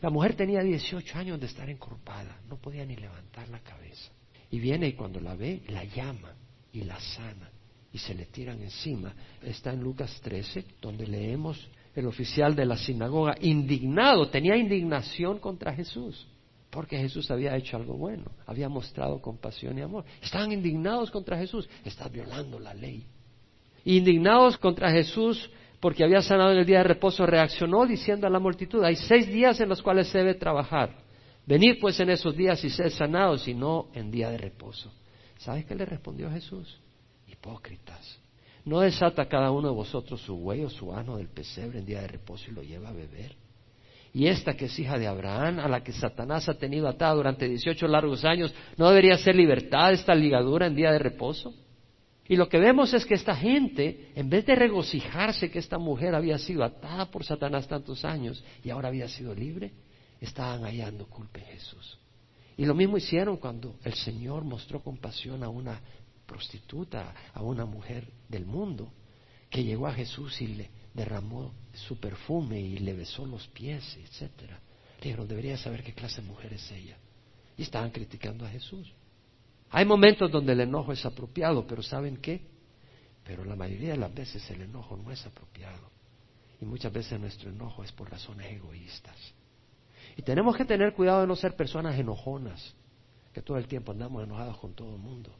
La 0.00 0.08
mujer 0.08 0.36
tenía 0.36 0.62
18 0.62 1.18
años 1.18 1.40
de 1.40 1.46
estar 1.46 1.68
encorvada, 1.68 2.40
no 2.48 2.58
podía 2.58 2.86
ni 2.86 2.94
levantar 2.94 3.48
la 3.48 3.58
cabeza. 3.58 4.12
Y 4.52 4.60
viene 4.60 4.86
y 4.86 4.92
cuando 4.92 5.18
la 5.18 5.34
ve, 5.34 5.64
la 5.66 5.82
llama 5.82 6.32
y 6.72 6.82
la 6.82 7.00
sana 7.00 7.50
y 7.94 7.98
se 7.98 8.12
le 8.12 8.26
tiran 8.26 8.60
encima. 8.60 9.14
Está 9.40 9.72
en 9.72 9.80
Lucas 9.80 10.20
13, 10.20 10.64
donde 10.82 11.06
leemos 11.06 11.68
el 11.94 12.06
oficial 12.08 12.56
de 12.56 12.66
la 12.66 12.76
sinagoga, 12.76 13.36
indignado, 13.40 14.28
tenía 14.28 14.56
indignación 14.56 15.38
contra 15.38 15.72
Jesús, 15.72 16.26
porque 16.70 16.98
Jesús 16.98 17.30
había 17.30 17.56
hecho 17.56 17.76
algo 17.76 17.94
bueno, 17.94 18.24
había 18.46 18.68
mostrado 18.68 19.22
compasión 19.22 19.78
y 19.78 19.82
amor. 19.82 20.04
Estaban 20.20 20.50
indignados 20.50 21.08
contra 21.12 21.38
Jesús, 21.38 21.68
está 21.84 22.08
violando 22.08 22.58
la 22.58 22.74
ley. 22.74 23.06
Indignados 23.84 24.58
contra 24.58 24.90
Jesús 24.90 25.48
porque 25.78 26.02
había 26.02 26.20
sanado 26.20 26.50
en 26.50 26.58
el 26.58 26.66
día 26.66 26.78
de 26.78 26.84
reposo, 26.84 27.24
reaccionó 27.26 27.86
diciendo 27.86 28.26
a 28.26 28.30
la 28.30 28.40
multitud, 28.40 28.82
hay 28.82 28.96
seis 28.96 29.28
días 29.28 29.60
en 29.60 29.68
los 29.68 29.80
cuales 29.82 30.08
se 30.08 30.18
debe 30.18 30.34
trabajar. 30.34 30.96
Venid 31.46 31.76
pues 31.80 32.00
en 32.00 32.10
esos 32.10 32.36
días 32.36 32.64
y 32.64 32.70
sed 32.70 32.90
sanados 32.90 33.46
y 33.46 33.54
no 33.54 33.88
en 33.94 34.10
día 34.10 34.30
de 34.30 34.38
reposo. 34.38 34.92
¿Sabes 35.38 35.64
qué 35.64 35.76
le 35.76 35.84
respondió 35.84 36.28
Jesús? 36.30 36.80
Hipócritas. 37.44 38.18
¿No 38.64 38.80
desata 38.80 39.28
cada 39.28 39.50
uno 39.50 39.68
de 39.68 39.74
vosotros 39.74 40.22
su 40.22 40.34
buey 40.36 40.64
o 40.64 40.70
su 40.70 40.94
asno 40.94 41.18
del 41.18 41.28
pesebre 41.28 41.80
en 41.80 41.84
día 41.84 42.00
de 42.00 42.08
reposo 42.08 42.50
y 42.50 42.54
lo 42.54 42.62
lleva 42.62 42.88
a 42.88 42.92
beber? 42.92 43.36
Y 44.14 44.28
esta 44.28 44.54
que 44.54 44.66
es 44.66 44.78
hija 44.78 44.98
de 44.98 45.06
Abraham, 45.06 45.58
a 45.58 45.68
la 45.68 45.82
que 45.82 45.92
Satanás 45.92 46.48
ha 46.48 46.54
tenido 46.54 46.88
atada 46.88 47.12
durante 47.14 47.46
18 47.46 47.86
largos 47.86 48.24
años, 48.24 48.54
¿no 48.78 48.88
debería 48.88 49.18
ser 49.18 49.34
libertad 49.34 49.92
esta 49.92 50.14
ligadura 50.14 50.66
en 50.66 50.74
día 50.74 50.90
de 50.90 50.98
reposo? 50.98 51.52
Y 52.26 52.36
lo 52.36 52.48
que 52.48 52.58
vemos 52.58 52.94
es 52.94 53.04
que 53.04 53.14
esta 53.14 53.36
gente, 53.36 54.12
en 54.14 54.30
vez 54.30 54.46
de 54.46 54.54
regocijarse 54.54 55.50
que 55.50 55.58
esta 55.58 55.76
mujer 55.76 56.14
había 56.14 56.38
sido 56.38 56.64
atada 56.64 57.10
por 57.10 57.24
Satanás 57.24 57.68
tantos 57.68 58.06
años 58.06 58.42
y 58.62 58.70
ahora 58.70 58.88
había 58.88 59.08
sido 59.08 59.34
libre, 59.34 59.72
estaban 60.18 60.62
hallando 60.62 61.06
culpa 61.06 61.40
en 61.40 61.46
Jesús. 61.46 61.98
Y 62.56 62.64
lo 62.64 62.74
mismo 62.74 62.96
hicieron 62.96 63.36
cuando 63.36 63.76
el 63.84 63.92
Señor 63.94 64.44
mostró 64.44 64.80
compasión 64.80 65.42
a 65.42 65.50
una 65.50 65.80
prostituta, 66.26 67.14
a 67.32 67.42
una 67.42 67.64
mujer 67.64 68.06
del 68.28 68.44
mundo, 68.46 68.90
que 69.50 69.64
llegó 69.64 69.86
a 69.86 69.92
Jesús 69.92 70.40
y 70.40 70.48
le 70.48 70.70
derramó 70.92 71.52
su 71.72 71.98
perfume 71.98 72.60
y 72.60 72.78
le 72.78 72.92
besó 72.92 73.26
los 73.26 73.46
pies, 73.48 73.96
etcétera. 73.96 74.60
Le 74.98 75.04
dijeron, 75.04 75.28
debería 75.28 75.56
saber 75.56 75.82
qué 75.82 75.92
clase 75.92 76.22
de 76.22 76.28
mujer 76.28 76.52
es 76.52 76.70
ella. 76.70 76.96
Y 77.56 77.62
estaban 77.62 77.90
criticando 77.90 78.44
a 78.44 78.48
Jesús. 78.48 78.92
Hay 79.70 79.84
momentos 79.84 80.30
donde 80.30 80.52
el 80.52 80.60
enojo 80.60 80.92
es 80.92 81.04
apropiado, 81.04 81.66
pero 81.66 81.82
¿saben 81.82 82.16
qué? 82.18 82.42
Pero 83.24 83.44
la 83.44 83.56
mayoría 83.56 83.92
de 83.92 83.98
las 83.98 84.14
veces 84.14 84.48
el 84.50 84.62
enojo 84.62 84.96
no 84.96 85.10
es 85.10 85.24
apropiado. 85.26 85.90
Y 86.60 86.64
muchas 86.64 86.92
veces 86.92 87.18
nuestro 87.18 87.50
enojo 87.50 87.82
es 87.82 87.90
por 87.92 88.10
razones 88.10 88.52
egoístas. 88.52 89.16
Y 90.16 90.22
tenemos 90.22 90.56
que 90.56 90.64
tener 90.64 90.94
cuidado 90.94 91.22
de 91.22 91.26
no 91.26 91.34
ser 91.34 91.56
personas 91.56 91.98
enojonas, 91.98 92.74
que 93.32 93.42
todo 93.42 93.56
el 93.56 93.66
tiempo 93.66 93.92
andamos 93.92 94.22
enojados 94.22 94.58
con 94.58 94.74
todo 94.74 94.94
el 94.94 95.00
mundo. 95.00 95.30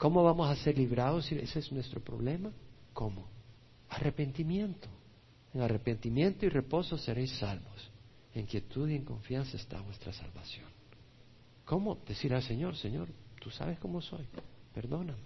¿Cómo 0.00 0.24
vamos 0.24 0.48
a 0.48 0.56
ser 0.56 0.78
librados 0.78 1.30
ese 1.30 1.58
es 1.58 1.70
nuestro 1.72 2.00
problema? 2.00 2.50
¿Cómo? 2.94 3.28
Arrepentimiento. 3.90 4.88
En 5.52 5.60
arrepentimiento 5.60 6.46
y 6.46 6.48
reposo 6.48 6.96
seréis 6.96 7.32
salvos. 7.32 7.90
En 8.32 8.46
quietud 8.46 8.88
y 8.88 8.96
en 8.96 9.04
confianza 9.04 9.58
está 9.58 9.78
vuestra 9.82 10.10
salvación. 10.14 10.64
¿Cómo? 11.66 11.98
Decir 12.08 12.32
al 12.32 12.42
Señor, 12.42 12.76
Señor, 12.76 13.08
tú 13.42 13.50
sabes 13.50 13.78
cómo 13.78 14.00
soy. 14.00 14.26
Perdóname. 14.72 15.18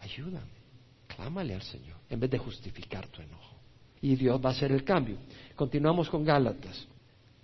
Ayúdame. 0.00 0.60
Clámale 1.06 1.54
al 1.54 1.62
Señor 1.62 1.96
en 2.10 2.20
vez 2.20 2.30
de 2.30 2.36
justificar 2.36 3.08
tu 3.08 3.22
enojo. 3.22 3.56
Y 4.02 4.16
Dios 4.16 4.38
va 4.44 4.50
a 4.50 4.52
hacer 4.52 4.70
el 4.70 4.84
cambio. 4.84 5.16
Continuamos 5.56 6.10
con 6.10 6.26
Gálatas. 6.26 6.86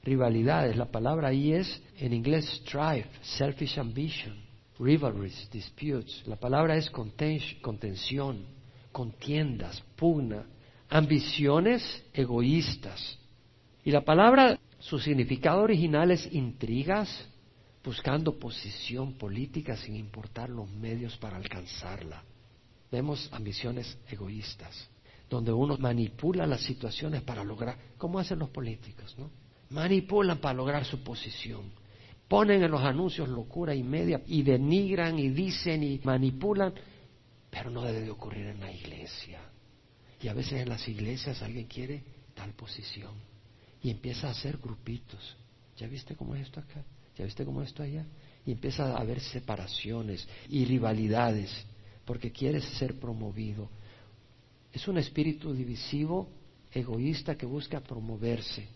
Rivalidades. 0.02 0.76
La 0.76 0.90
palabra 0.90 1.28
ahí 1.28 1.54
es 1.54 1.82
en 1.96 2.12
inglés 2.12 2.44
strife, 2.60 3.08
selfish 3.22 3.78
ambition 3.78 4.45
rivalries, 4.78 5.48
disputes. 5.50 6.22
La 6.26 6.36
palabra 6.36 6.76
es 6.76 6.90
contención, 6.90 8.46
contiendas, 8.92 9.82
pugna, 9.96 10.46
ambiciones 10.88 12.04
egoístas. 12.12 13.18
Y 13.84 13.90
la 13.90 14.04
palabra, 14.04 14.58
su 14.78 14.98
significado 14.98 15.62
original 15.62 16.10
es 16.10 16.32
intrigas, 16.32 17.08
buscando 17.84 18.38
posición 18.38 19.14
política 19.14 19.76
sin 19.76 19.96
importar 19.96 20.50
los 20.50 20.68
medios 20.68 21.16
para 21.16 21.36
alcanzarla. 21.36 22.22
Vemos 22.90 23.28
ambiciones 23.32 23.96
egoístas, 24.08 24.88
donde 25.30 25.52
uno 25.52 25.76
manipula 25.78 26.46
las 26.46 26.62
situaciones 26.62 27.22
para 27.22 27.44
lograr, 27.44 27.76
como 27.96 28.18
hacen 28.18 28.38
los 28.38 28.50
políticos, 28.50 29.14
¿no? 29.18 29.30
Manipulan 29.70 30.38
para 30.38 30.54
lograr 30.54 30.84
su 30.84 31.02
posición 31.02 31.64
Ponen 32.28 32.62
en 32.62 32.70
los 32.70 32.82
anuncios 32.82 33.28
locura 33.28 33.74
y 33.74 33.82
media 33.82 34.20
y 34.26 34.42
denigran 34.42 35.18
y 35.18 35.28
dicen 35.28 35.82
y 35.82 36.00
manipulan, 36.02 36.74
pero 37.50 37.70
no 37.70 37.82
debe 37.82 38.00
de 38.00 38.10
ocurrir 38.10 38.46
en 38.46 38.60
la 38.60 38.72
iglesia. 38.72 39.40
Y 40.20 40.28
a 40.28 40.34
veces 40.34 40.60
en 40.60 40.68
las 40.68 40.88
iglesias 40.88 41.40
alguien 41.42 41.66
quiere 41.66 42.02
tal 42.34 42.52
posición 42.52 43.12
y 43.82 43.90
empieza 43.90 44.28
a 44.28 44.32
hacer 44.32 44.58
grupitos. 44.58 45.36
¿Ya 45.76 45.86
viste 45.86 46.16
cómo 46.16 46.34
es 46.34 46.42
esto 46.42 46.60
acá? 46.60 46.84
¿Ya 47.16 47.24
viste 47.24 47.44
cómo 47.44 47.62
es 47.62 47.68
esto 47.68 47.82
allá? 47.82 48.04
Y 48.44 48.52
empieza 48.52 48.96
a 48.96 49.00
haber 49.00 49.20
separaciones 49.20 50.26
y 50.48 50.64
rivalidades 50.64 51.50
porque 52.04 52.32
quieres 52.32 52.64
ser 52.78 52.98
promovido. 52.98 53.68
Es 54.72 54.88
un 54.88 54.98
espíritu 54.98 55.52
divisivo, 55.52 56.28
egoísta 56.72 57.36
que 57.36 57.46
busca 57.46 57.80
promoverse. 57.80 58.68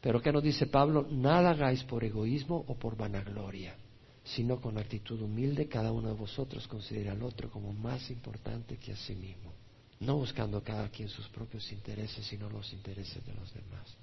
Pero 0.00 0.22
¿qué 0.22 0.32
nos 0.32 0.42
dice 0.42 0.66
Pablo? 0.66 1.06
Nada 1.10 1.50
hagáis 1.50 1.82
por 1.84 2.04
egoísmo 2.04 2.64
o 2.68 2.74
por 2.76 2.96
vanagloria, 2.96 3.76
sino 4.24 4.60
con 4.60 4.78
actitud 4.78 5.20
humilde 5.20 5.68
cada 5.68 5.90
uno 5.90 6.08
de 6.08 6.14
vosotros 6.14 6.68
considera 6.68 7.12
al 7.12 7.22
otro 7.22 7.50
como 7.50 7.72
más 7.72 8.10
importante 8.10 8.76
que 8.76 8.92
a 8.92 8.96
sí 8.96 9.14
mismo, 9.14 9.52
no 10.00 10.16
buscando 10.16 10.62
cada 10.62 10.88
quien 10.90 11.08
sus 11.08 11.28
propios 11.28 11.70
intereses, 11.72 12.24
sino 12.26 12.48
los 12.48 12.72
intereses 12.72 13.24
de 13.26 13.34
los 13.34 13.52
demás. 13.52 13.96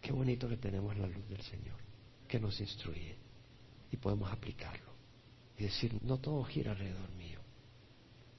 Qué 0.00 0.10
bonito 0.12 0.48
que 0.48 0.56
tenemos 0.56 0.96
la 0.96 1.06
luz 1.06 1.28
del 1.28 1.42
Señor, 1.42 1.78
que 2.26 2.40
nos 2.40 2.58
instruye 2.60 3.16
y 3.90 3.96
podemos 3.98 4.32
aplicarlo 4.32 4.90
y 5.58 5.64
decir, 5.64 5.96
no 6.02 6.18
todo 6.18 6.42
gira 6.44 6.72
alrededor 6.72 7.10
mío, 7.12 7.40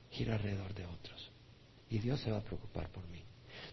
gira 0.10 0.36
alrededor 0.36 0.73
de 0.73 0.86
otros. 0.86 1.32
Y 1.89 1.99
Dios 1.99 2.19
se 2.21 2.32
va 2.32 2.39
a 2.39 2.43
preocupar 2.43 2.89
por 2.89 3.08
mí. 3.08 3.23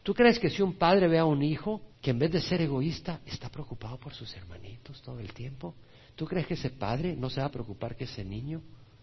¿Tú 0.02 0.14
crees 0.14 0.38
que 0.38 0.50
si 0.50 0.62
un 0.62 0.74
padre 0.74 1.08
ve 1.08 1.18
a 1.18 1.24
un 1.24 1.42
hijo 1.42 1.82
que 2.00 2.10
en 2.10 2.18
vez 2.18 2.32
de 2.32 2.40
ser 2.40 2.62
egoísta 2.62 3.20
está 3.26 3.50
preocupado 3.50 3.98
por 3.98 4.14
sus 4.14 4.34
hermanitos 4.34 5.02
todo 5.02 5.20
el 5.20 5.32
tiempo? 5.32 5.74
¿Tú 6.16 6.26
crees 6.26 6.46
que 6.46 6.54
ese 6.54 6.70
padre 6.70 7.14
no 7.16 7.28
se 7.30 7.40
va 7.40 7.46
a 7.46 7.50
preocupar 7.50 7.96
que 7.96 8.04
ese 8.04 8.24
niño 8.24 8.62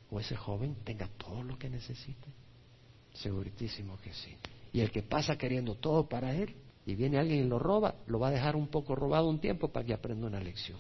o 0.09 0.19
ese 0.19 0.35
joven 0.35 0.75
tenga 0.83 1.07
todo 1.17 1.43
lo 1.43 1.57
que 1.57 1.69
necesite? 1.69 2.27
Segurísimo 3.13 3.97
que 3.97 4.13
sí. 4.13 4.35
Y 4.73 4.79
el 4.81 4.91
que 4.91 5.03
pasa 5.03 5.37
queriendo 5.37 5.75
todo 5.75 6.07
para 6.07 6.35
él 6.35 6.55
y 6.85 6.95
viene 6.95 7.17
alguien 7.17 7.45
y 7.45 7.47
lo 7.47 7.59
roba, 7.59 7.95
lo 8.07 8.19
va 8.19 8.29
a 8.29 8.31
dejar 8.31 8.55
un 8.55 8.67
poco 8.67 8.95
robado 8.95 9.29
un 9.29 9.39
tiempo 9.39 9.69
para 9.69 9.85
que 9.85 9.93
aprenda 9.93 10.27
una 10.27 10.39
lección, 10.39 10.79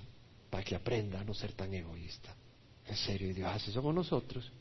para 0.49 0.63
que 0.63 0.75
aprenda 0.75 1.19
a 1.19 1.23
no 1.23 1.33
ser 1.33 1.53
tan 1.53 1.73
egoísta. 1.73 2.35
En 2.85 2.95
serio, 2.95 3.33
Dios 3.33 3.49
hace 3.51 3.71
eso 3.71 3.81
con 3.83 3.95
nosotros. 3.95 4.51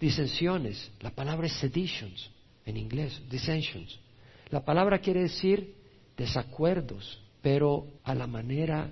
Disensiones, 0.00 0.90
la 1.00 1.10
palabra 1.10 1.46
es 1.46 1.52
seditions 1.54 2.30
en 2.64 2.76
inglés, 2.76 3.20
dissensions. 3.30 3.98
La 4.50 4.64
palabra 4.64 4.98
quiere 4.98 5.22
decir 5.22 5.74
desacuerdos, 6.16 7.22
pero 7.42 7.86
a 8.04 8.14
la 8.14 8.26
manera 8.26 8.90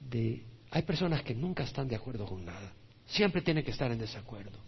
de... 0.00 0.44
Hay 0.70 0.82
personas 0.82 1.22
que 1.22 1.34
nunca 1.34 1.64
están 1.64 1.88
de 1.88 1.96
acuerdo 1.96 2.26
con 2.26 2.44
nada. 2.44 2.72
Siempre 3.06 3.40
tienen 3.40 3.64
que 3.64 3.70
estar 3.70 3.90
en 3.90 3.98
desacuerdo. 3.98 4.58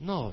No, 0.00 0.32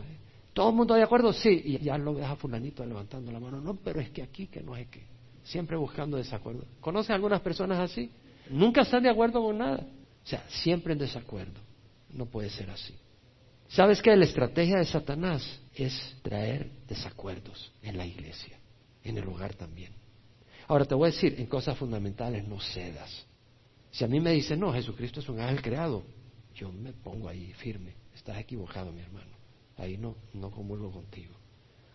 todo 0.54 0.70
el 0.70 0.76
mundo 0.76 0.94
de 0.94 1.04
acuerdo, 1.04 1.34
sí, 1.34 1.62
y 1.66 1.80
ya 1.80 1.98
lo 1.98 2.14
ves 2.14 2.26
a 2.26 2.36
fulanito 2.36 2.86
levantando 2.86 3.32
la 3.32 3.40
mano. 3.40 3.60
No, 3.60 3.76
pero 3.76 4.00
es 4.00 4.10
que 4.12 4.22
aquí 4.22 4.48
que 4.48 4.62
no 4.62 4.76
es 4.76 4.88
que. 4.88 5.04
Siempre 5.44 5.78
buscando 5.78 6.18
desacuerdo. 6.18 6.66
¿Conoces 6.80 7.12
algunas 7.12 7.42
personas 7.42 7.80
así? 7.80 8.12
Nunca 8.50 8.82
están 8.82 9.02
de 9.04 9.10
acuerdo 9.10 9.42
con 9.42 9.58
nada. 9.58 9.80
O 10.24 10.28
sea, 10.28 10.44
siempre 10.48 10.94
en 10.94 11.00
desacuerdo. 11.00 11.60
No 12.12 12.26
puede 12.28 12.50
ser 12.50 12.70
así. 12.70 12.94
¿Sabes 13.68 14.02
qué? 14.02 14.16
La 14.16 14.26
estrategia 14.26 14.78
de 14.78 14.86
Satanás 14.86 15.60
es 15.74 16.16
traer 16.22 16.70
desacuerdos 16.88 17.72
en 17.82 17.98
la 17.98 18.06
iglesia 18.06 18.60
en 19.04 19.18
el 19.18 19.28
hogar 19.28 19.56
también. 19.56 19.94
Ahora 20.68 20.86
te 20.86 20.96
voy 20.96 21.10
a 21.10 21.12
decir, 21.12 21.36
en 21.40 21.48
cosas 21.48 21.78
fundamentales 21.78 22.48
no 22.48 22.60
cedas. 22.60 23.26
Si 23.92 24.04
a 24.04 24.08
mí 24.08 24.20
me 24.20 24.32
dicen, 24.32 24.60
no, 24.60 24.72
Jesucristo 24.72 25.20
es 25.20 25.30
un 25.30 25.40
ángel 25.40 25.62
creado, 25.62 26.04
yo 26.54 26.72
me 26.72 26.94
pongo 26.94 27.28
ahí 27.28 27.54
firme. 27.54 27.96
Estás 28.14 28.38
equivocado, 28.38 28.92
mi 28.92 29.02
hermano. 29.02 29.32
Ahí 29.78 29.98
no, 29.98 30.16
no 30.34 30.52
comulgo 30.52 30.92
contigo. 30.92 31.34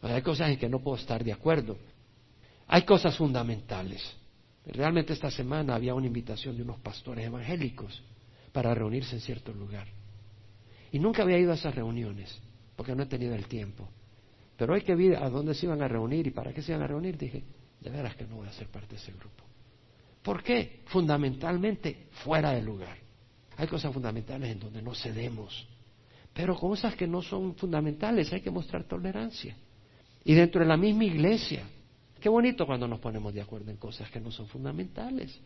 hay 0.02 0.22
cosas 0.22 0.50
en 0.50 0.58
que 0.58 0.68
no 0.68 0.80
puedo 0.80 0.96
estar 0.96 1.22
de 1.22 1.32
acuerdo. 1.32 1.76
Hay 2.66 2.82
cosas 2.82 3.16
fundamentales. 3.16 4.02
Realmente 4.66 5.12
esta 5.12 5.30
semana 5.30 5.74
había 5.74 5.94
una 5.94 6.06
invitación 6.06 6.56
de 6.56 6.62
unos 6.62 6.80
pastores 6.80 7.26
evangélicos 7.26 8.02
para 8.52 8.74
reunirse 8.74 9.14
en 9.14 9.20
cierto 9.20 9.52
lugar. 9.52 9.86
Y 10.90 10.98
nunca 10.98 11.22
había 11.22 11.38
ido 11.38 11.52
a 11.52 11.56
esas 11.56 11.74
reuniones, 11.74 12.40
porque 12.74 12.94
no 12.94 13.02
he 13.02 13.06
tenido 13.06 13.34
el 13.34 13.46
tiempo. 13.46 13.88
Pero 14.56 14.74
hay 14.74 14.82
que 14.82 14.94
ver 14.94 15.16
a 15.16 15.28
dónde 15.28 15.54
se 15.54 15.66
iban 15.66 15.82
a 15.82 15.88
reunir 15.88 16.26
y 16.26 16.30
para 16.30 16.52
qué 16.52 16.62
se 16.62 16.72
iban 16.72 16.82
a 16.82 16.86
reunir. 16.86 17.16
Dije, 17.16 17.42
de 17.80 17.90
veras 17.90 18.14
que 18.14 18.24
no 18.24 18.36
voy 18.36 18.48
a 18.48 18.52
ser 18.52 18.68
parte 18.68 18.90
de 18.90 18.96
ese 18.96 19.12
grupo. 19.12 19.44
¿Por 20.22 20.42
qué? 20.42 20.82
Fundamentalmente 20.86 22.08
fuera 22.10 22.52
del 22.52 22.64
lugar. 22.64 22.96
Hay 23.56 23.66
cosas 23.66 23.92
fundamentales 23.92 24.50
en 24.50 24.60
donde 24.60 24.80
no 24.80 24.94
cedemos. 24.94 25.68
Pero 26.32 26.56
cosas 26.56 26.94
que 26.94 27.06
no 27.06 27.20
son 27.20 27.54
fundamentales 27.56 28.32
hay 28.32 28.40
que 28.40 28.50
mostrar 28.50 28.84
tolerancia. 28.84 29.56
Y 30.24 30.34
dentro 30.34 30.62
de 30.62 30.66
la 30.66 30.76
misma 30.76 31.04
iglesia. 31.04 31.64
Qué 32.20 32.28
bonito 32.28 32.64
cuando 32.64 32.88
nos 32.88 33.00
ponemos 33.00 33.34
de 33.34 33.42
acuerdo 33.42 33.70
en 33.70 33.76
cosas 33.76 34.10
que 34.10 34.18
no 34.18 34.30
son 34.30 34.46
fundamentales. 34.46 35.38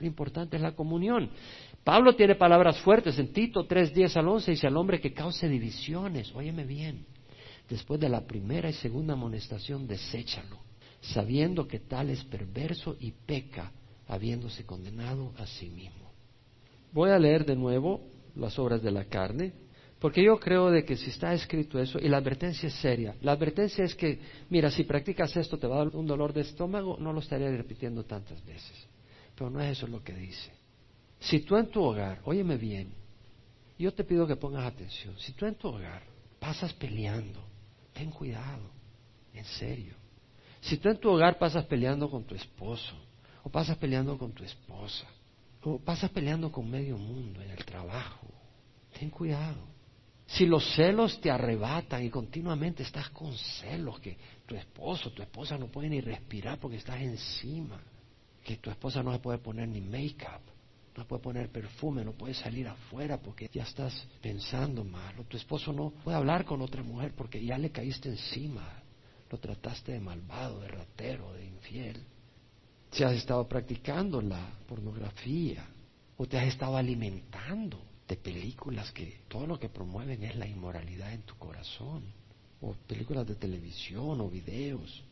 Lo 0.00 0.06
importante 0.06 0.56
es 0.56 0.62
la 0.62 0.72
comunión. 0.72 1.30
Pablo 1.84 2.16
tiene 2.16 2.34
palabras 2.34 2.80
fuertes 2.80 3.16
en 3.18 3.32
Tito 3.32 3.66
3, 3.66 3.94
10 3.94 4.16
al 4.16 4.28
11. 4.28 4.50
Dice 4.50 4.66
al 4.66 4.76
hombre 4.76 5.00
que 5.00 5.12
cause 5.12 5.48
divisiones. 5.48 6.34
Óyeme 6.34 6.64
bien 6.64 7.13
después 7.68 8.00
de 8.00 8.08
la 8.08 8.26
primera 8.26 8.68
y 8.68 8.74
segunda 8.74 9.14
amonestación, 9.14 9.86
deséchalo, 9.86 10.58
sabiendo 11.00 11.66
que 11.66 11.80
tal 11.80 12.10
es 12.10 12.24
perverso 12.24 12.96
y 13.00 13.12
peca, 13.12 13.72
habiéndose 14.06 14.64
condenado 14.64 15.32
a 15.38 15.46
sí 15.46 15.68
mismo. 15.70 16.12
Voy 16.92 17.10
a 17.10 17.18
leer 17.18 17.44
de 17.44 17.56
nuevo 17.56 18.02
las 18.36 18.58
obras 18.58 18.82
de 18.82 18.90
la 18.90 19.04
carne, 19.06 19.52
porque 19.98 20.22
yo 20.22 20.38
creo 20.38 20.70
de 20.70 20.84
que 20.84 20.96
si 20.96 21.10
está 21.10 21.32
escrito 21.32 21.78
eso, 21.78 21.98
y 21.98 22.08
la 22.08 22.18
advertencia 22.18 22.66
es 22.66 22.74
seria, 22.74 23.16
la 23.22 23.32
advertencia 23.32 23.84
es 23.84 23.94
que, 23.94 24.20
mira, 24.50 24.70
si 24.70 24.84
practicas 24.84 25.36
esto 25.36 25.58
te 25.58 25.66
va 25.66 25.76
a 25.76 25.84
dar 25.84 25.96
un 25.96 26.06
dolor 26.06 26.32
de 26.32 26.42
estómago, 26.42 26.98
no 27.00 27.12
lo 27.12 27.20
estaría 27.20 27.50
repitiendo 27.50 28.04
tantas 28.04 28.44
veces. 28.44 28.86
Pero 29.34 29.50
no 29.50 29.60
es 29.60 29.78
eso 29.78 29.86
lo 29.86 30.02
que 30.02 30.12
dice. 30.12 30.52
Si 31.20 31.40
tú 31.40 31.56
en 31.56 31.68
tu 31.68 31.82
hogar, 31.82 32.20
óyeme 32.24 32.56
bien, 32.56 32.92
yo 33.78 33.92
te 33.92 34.04
pido 34.04 34.26
que 34.26 34.36
pongas 34.36 34.66
atención, 34.66 35.18
si 35.18 35.32
tú 35.32 35.46
en 35.46 35.54
tu 35.54 35.68
hogar 35.68 36.02
pasas 36.38 36.72
peleando, 36.74 37.42
ten 37.94 38.10
cuidado, 38.10 38.70
en 39.32 39.44
serio. 39.44 39.94
Si 40.60 40.76
tú 40.76 40.90
en 40.90 40.98
tu 40.98 41.10
hogar 41.10 41.38
pasas 41.38 41.64
peleando 41.64 42.10
con 42.10 42.24
tu 42.24 42.34
esposo, 42.34 42.94
o 43.42 43.48
pasas 43.48 43.78
peleando 43.78 44.18
con 44.18 44.32
tu 44.32 44.44
esposa, 44.44 45.06
o 45.62 45.78
pasas 45.78 46.10
peleando 46.10 46.52
con 46.52 46.68
medio 46.68 46.98
mundo 46.98 47.40
en 47.40 47.50
el 47.50 47.64
trabajo, 47.64 48.26
ten 48.98 49.08
cuidado. 49.08 49.72
Si 50.26 50.46
los 50.46 50.74
celos 50.74 51.20
te 51.20 51.30
arrebatan 51.30 52.02
y 52.02 52.10
continuamente 52.10 52.82
estás 52.82 53.10
con 53.10 53.32
celos, 53.36 54.00
que 54.00 54.16
tu 54.46 54.54
esposo, 54.54 55.12
tu 55.12 55.22
esposa 55.22 55.56
no 55.56 55.68
puede 55.68 55.90
ni 55.90 56.00
respirar 56.00 56.58
porque 56.58 56.78
estás 56.78 57.00
encima, 57.00 57.80
que 58.42 58.56
tu 58.56 58.70
esposa 58.70 59.02
no 59.02 59.12
se 59.12 59.18
puede 59.18 59.38
poner 59.38 59.68
ni 59.68 59.80
make-up, 59.80 60.53
no 60.96 61.06
puede 61.06 61.22
poner 61.22 61.50
perfume, 61.50 62.04
no 62.04 62.12
puede 62.12 62.34
salir 62.34 62.68
afuera 62.68 63.20
porque 63.20 63.48
ya 63.52 63.64
estás 63.64 64.06
pensando 64.20 64.84
mal, 64.84 65.18
o 65.18 65.24
tu 65.24 65.36
esposo 65.36 65.72
no 65.72 65.90
puede 65.90 66.16
hablar 66.16 66.44
con 66.44 66.62
otra 66.62 66.82
mujer 66.82 67.12
porque 67.16 67.44
ya 67.44 67.58
le 67.58 67.70
caíste 67.70 68.08
encima, 68.08 68.82
lo 69.30 69.38
trataste 69.38 69.92
de 69.92 70.00
malvado, 70.00 70.60
de 70.60 70.68
ratero, 70.68 71.32
de 71.32 71.46
infiel. 71.46 72.04
Si 72.92 73.02
has 73.02 73.12
estado 73.12 73.48
practicando 73.48 74.22
la 74.22 74.52
pornografía 74.68 75.66
o 76.16 76.26
te 76.26 76.38
has 76.38 76.46
estado 76.46 76.76
alimentando 76.76 77.82
de 78.06 78.16
películas 78.16 78.92
que 78.92 79.22
todo 79.26 79.46
lo 79.46 79.58
que 79.58 79.68
promueven 79.68 80.22
es 80.22 80.36
la 80.36 80.46
inmoralidad 80.46 81.12
en 81.12 81.22
tu 81.22 81.34
corazón, 81.36 82.04
o 82.60 82.74
películas 82.86 83.26
de 83.26 83.34
televisión 83.34 84.20
o 84.20 84.30
videos, 84.30 85.02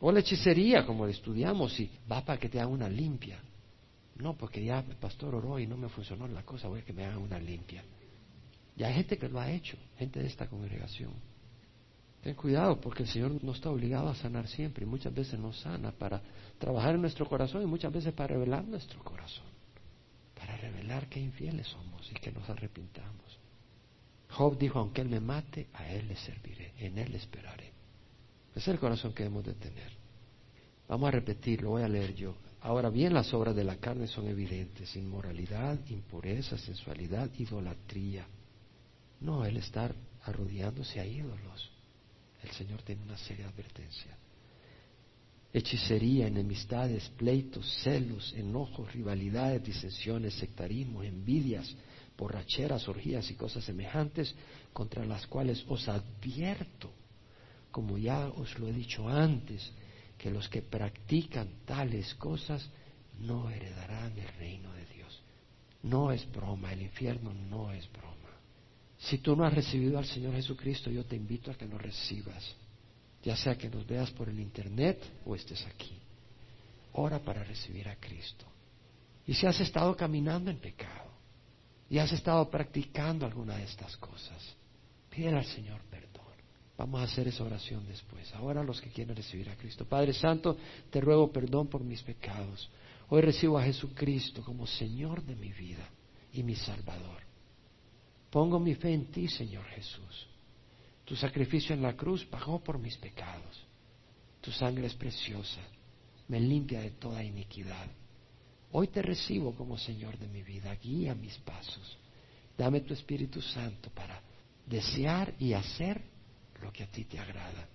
o 0.00 0.12
la 0.12 0.20
hechicería 0.20 0.84
como 0.84 1.06
estudiamos 1.06 1.78
y 1.80 1.90
va 2.10 2.22
para 2.22 2.38
que 2.38 2.50
te 2.50 2.60
haga 2.60 2.68
una 2.68 2.88
limpia. 2.88 3.40
No, 4.16 4.36
porque 4.36 4.64
ya 4.64 4.78
el 4.78 4.96
pastor 4.96 5.34
oró 5.34 5.58
y 5.58 5.66
no 5.66 5.76
me 5.76 5.88
funcionó 5.88 6.28
la 6.28 6.42
cosa, 6.44 6.68
voy 6.68 6.80
a 6.80 6.84
que 6.84 6.92
me 6.92 7.04
hagan 7.04 7.18
una 7.18 7.38
limpia. 7.38 7.82
Ya 8.76 8.88
hay 8.88 8.94
gente 8.94 9.18
que 9.18 9.28
lo 9.28 9.40
ha 9.40 9.50
hecho, 9.50 9.76
gente 9.98 10.20
de 10.20 10.26
esta 10.26 10.46
congregación. 10.48 11.12
Ten 12.22 12.34
cuidado 12.34 12.80
porque 12.80 13.02
el 13.02 13.08
Señor 13.08 13.42
no 13.44 13.52
está 13.52 13.70
obligado 13.70 14.08
a 14.08 14.14
sanar 14.14 14.48
siempre 14.48 14.84
y 14.84 14.88
muchas 14.88 15.12
veces 15.12 15.38
nos 15.38 15.60
sana 15.60 15.92
para 15.92 16.22
trabajar 16.58 16.94
en 16.94 17.02
nuestro 17.02 17.28
corazón 17.28 17.62
y 17.62 17.66
muchas 17.66 17.92
veces 17.92 18.12
para 18.14 18.34
revelar 18.34 18.64
nuestro 18.64 19.02
corazón, 19.04 19.44
para 20.34 20.56
revelar 20.56 21.08
qué 21.08 21.20
infieles 21.20 21.66
somos 21.66 22.10
y 22.10 22.14
que 22.14 22.32
nos 22.32 22.48
arrepintamos. 22.48 23.38
Job 24.30 24.56
dijo, 24.58 24.78
aunque 24.78 25.02
Él 25.02 25.08
me 25.08 25.20
mate, 25.20 25.68
a 25.74 25.88
Él 25.90 26.08
le 26.08 26.16
serviré, 26.16 26.72
en 26.78 26.98
Él 26.98 27.14
esperaré. 27.14 27.72
Ese 28.52 28.58
es 28.60 28.68
el 28.68 28.78
corazón 28.78 29.12
que 29.12 29.24
debemos 29.24 29.44
de 29.44 29.54
tener. 29.54 29.92
Vamos 30.88 31.08
a 31.08 31.10
repetir, 31.10 31.62
lo 31.62 31.70
voy 31.70 31.82
a 31.82 31.88
leer 31.88 32.14
yo. 32.14 32.34
Ahora 32.64 32.88
bien, 32.88 33.12
las 33.12 33.34
obras 33.34 33.54
de 33.54 33.62
la 33.62 33.76
carne 33.76 34.06
son 34.06 34.26
evidentes, 34.26 34.96
inmoralidad, 34.96 35.78
impureza, 35.90 36.56
sensualidad, 36.56 37.30
idolatría. 37.36 38.26
No 39.20 39.44
el 39.44 39.58
estar 39.58 39.94
arrodillándose 40.22 40.98
a 40.98 41.04
ídolos. 41.04 41.70
El 42.42 42.50
Señor 42.52 42.80
tiene 42.80 43.02
una 43.02 43.18
seria 43.18 43.48
advertencia. 43.48 44.16
Hechicería, 45.52 46.26
enemistades, 46.26 47.06
pleitos, 47.18 47.70
celos, 47.82 48.32
enojos, 48.32 48.90
rivalidades, 48.94 49.62
disensiones, 49.62 50.32
sectarismo, 50.32 51.02
envidias, 51.02 51.70
borracheras, 52.16 52.88
orgías 52.88 53.30
y 53.30 53.34
cosas 53.34 53.62
semejantes, 53.62 54.34
contra 54.72 55.04
las 55.04 55.26
cuales 55.26 55.62
os 55.68 55.86
advierto, 55.86 56.90
como 57.70 57.98
ya 57.98 58.26
os 58.26 58.58
lo 58.58 58.68
he 58.68 58.72
dicho 58.72 59.06
antes, 59.06 59.70
que 60.24 60.30
los 60.30 60.48
que 60.48 60.62
practican 60.62 61.50
tales 61.66 62.14
cosas 62.14 62.66
no 63.18 63.50
heredarán 63.50 64.16
el 64.16 64.28
reino 64.38 64.72
de 64.72 64.86
Dios. 64.86 65.20
No 65.82 66.12
es 66.12 66.26
broma, 66.32 66.72
el 66.72 66.80
infierno 66.80 67.34
no 67.34 67.70
es 67.70 67.86
broma. 67.92 68.30
Si 68.96 69.18
tú 69.18 69.36
no 69.36 69.44
has 69.44 69.52
recibido 69.52 69.98
al 69.98 70.06
Señor 70.06 70.32
Jesucristo, 70.32 70.90
yo 70.90 71.04
te 71.04 71.14
invito 71.14 71.50
a 71.50 71.54
que 71.56 71.66
lo 71.66 71.76
recibas, 71.76 72.56
ya 73.22 73.36
sea 73.36 73.58
que 73.58 73.68
nos 73.68 73.86
veas 73.86 74.10
por 74.12 74.30
el 74.30 74.40
Internet 74.40 74.98
o 75.26 75.36
estés 75.36 75.62
aquí. 75.66 75.98
Ora 76.94 77.18
para 77.18 77.44
recibir 77.44 77.86
a 77.86 77.96
Cristo. 77.96 78.46
Y 79.26 79.34
si 79.34 79.44
has 79.44 79.60
estado 79.60 79.94
caminando 79.94 80.50
en 80.50 80.56
pecado 80.56 81.10
y 81.90 81.98
has 81.98 82.12
estado 82.12 82.48
practicando 82.48 83.26
alguna 83.26 83.58
de 83.58 83.64
estas 83.64 83.94
cosas, 83.98 84.56
pídele 85.10 85.36
al 85.36 85.44
Señor 85.44 85.82
perdón. 85.90 86.13
Vamos 86.76 87.00
a 87.00 87.04
hacer 87.04 87.28
esa 87.28 87.44
oración 87.44 87.86
después. 87.86 88.32
Ahora 88.34 88.64
los 88.64 88.80
que 88.80 88.90
quieren 88.90 89.14
recibir 89.14 89.48
a 89.48 89.56
Cristo. 89.56 89.84
Padre 89.84 90.12
Santo, 90.12 90.56
te 90.90 91.00
ruego 91.00 91.30
perdón 91.30 91.68
por 91.68 91.84
mis 91.84 92.02
pecados. 92.02 92.68
Hoy 93.08 93.22
recibo 93.22 93.58
a 93.58 93.64
Jesucristo 93.64 94.42
como 94.42 94.66
Señor 94.66 95.22
de 95.22 95.36
mi 95.36 95.52
vida 95.52 95.88
y 96.32 96.42
mi 96.42 96.56
Salvador. 96.56 97.22
Pongo 98.30 98.58
mi 98.58 98.74
fe 98.74 98.92
en 98.92 99.06
ti, 99.06 99.28
Señor 99.28 99.64
Jesús. 99.66 100.26
Tu 101.04 101.14
sacrificio 101.14 101.74
en 101.74 101.82
la 101.82 101.96
cruz 101.96 102.24
pagó 102.24 102.58
por 102.58 102.78
mis 102.78 102.96
pecados. 102.96 103.64
Tu 104.40 104.50
sangre 104.50 104.86
es 104.86 104.94
preciosa, 104.94 105.60
me 106.28 106.40
limpia 106.40 106.80
de 106.80 106.90
toda 106.90 107.22
iniquidad. 107.22 107.86
Hoy 108.72 108.88
te 108.88 109.00
recibo 109.02 109.54
como 109.54 109.78
Señor 109.78 110.18
de 110.18 110.26
mi 110.26 110.42
vida, 110.42 110.74
guía 110.74 111.14
mis 111.14 111.38
pasos. 111.38 111.96
Dame 112.58 112.80
tu 112.80 112.92
Espíritu 112.92 113.40
Santo 113.40 113.90
para 113.90 114.20
desear 114.66 115.34
y 115.38 115.52
hacer 115.52 116.02
lo 116.64 116.72
que 116.72 116.82
a 116.82 116.86
ti 116.86 117.04
te 117.04 117.18
agrada 117.18 117.68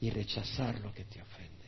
y 0.00 0.08
rechazar 0.10 0.78
lo 0.80 0.94
que 0.94 1.04
te 1.04 1.20
ofende. 1.20 1.66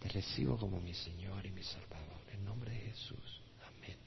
Te 0.00 0.08
recibo 0.08 0.56
como 0.56 0.80
mi 0.80 0.94
Señor 0.94 1.44
y 1.44 1.50
mi 1.50 1.62
Salvador. 1.62 2.22
En 2.32 2.42
nombre 2.44 2.72
de 2.72 2.78
Jesús. 2.78 3.42
Amén. 3.66 3.98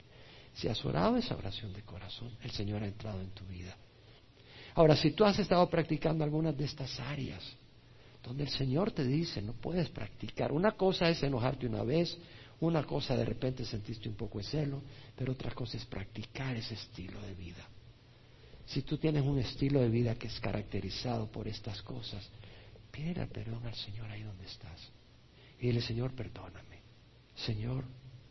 Si 0.54 0.66
has 0.66 0.84
orado 0.84 1.16
esa 1.16 1.36
oración 1.36 1.72
de 1.72 1.82
corazón, 1.82 2.36
el 2.42 2.50
Señor 2.50 2.82
ha 2.82 2.86
entrado 2.86 3.20
en 3.20 3.30
tu 3.30 3.44
vida. 3.44 3.76
Ahora, 4.74 4.96
si 4.96 5.12
tú 5.12 5.24
has 5.24 5.38
estado 5.38 5.68
practicando 5.70 6.24
algunas 6.24 6.56
de 6.56 6.64
estas 6.64 6.98
áreas, 6.98 7.42
donde 8.24 8.44
el 8.44 8.50
Señor 8.50 8.90
te 8.90 9.04
dice, 9.04 9.40
no 9.40 9.52
puedes 9.52 9.88
practicar. 9.90 10.50
Una 10.50 10.72
cosa 10.72 11.08
es 11.10 11.22
enojarte 11.22 11.66
una 11.66 11.84
vez, 11.84 12.18
una 12.60 12.84
cosa 12.84 13.16
de 13.16 13.24
repente 13.24 13.64
sentiste 13.64 14.08
un 14.08 14.16
poco 14.16 14.38
de 14.38 14.44
celo, 14.44 14.82
pero 15.16 15.32
otra 15.32 15.52
cosa 15.52 15.76
es 15.76 15.84
practicar 15.84 16.56
ese 16.56 16.74
estilo 16.74 17.20
de 17.22 17.34
vida. 17.34 17.68
Si 18.66 18.82
tú 18.82 18.98
tienes 18.98 19.22
un 19.22 19.38
estilo 19.38 19.80
de 19.80 19.88
vida 19.88 20.14
que 20.14 20.28
es 20.28 20.40
caracterizado 20.40 21.30
por 21.30 21.48
estas 21.48 21.82
cosas, 21.82 22.28
pídele 22.90 23.26
perdón 23.26 23.66
al 23.66 23.74
Señor 23.74 24.10
ahí 24.10 24.22
donde 24.22 24.46
estás. 24.46 24.90
Y 25.58 25.66
dile, 25.66 25.80
Señor, 25.80 26.14
perdóname. 26.14 26.80
Señor, 27.34 27.84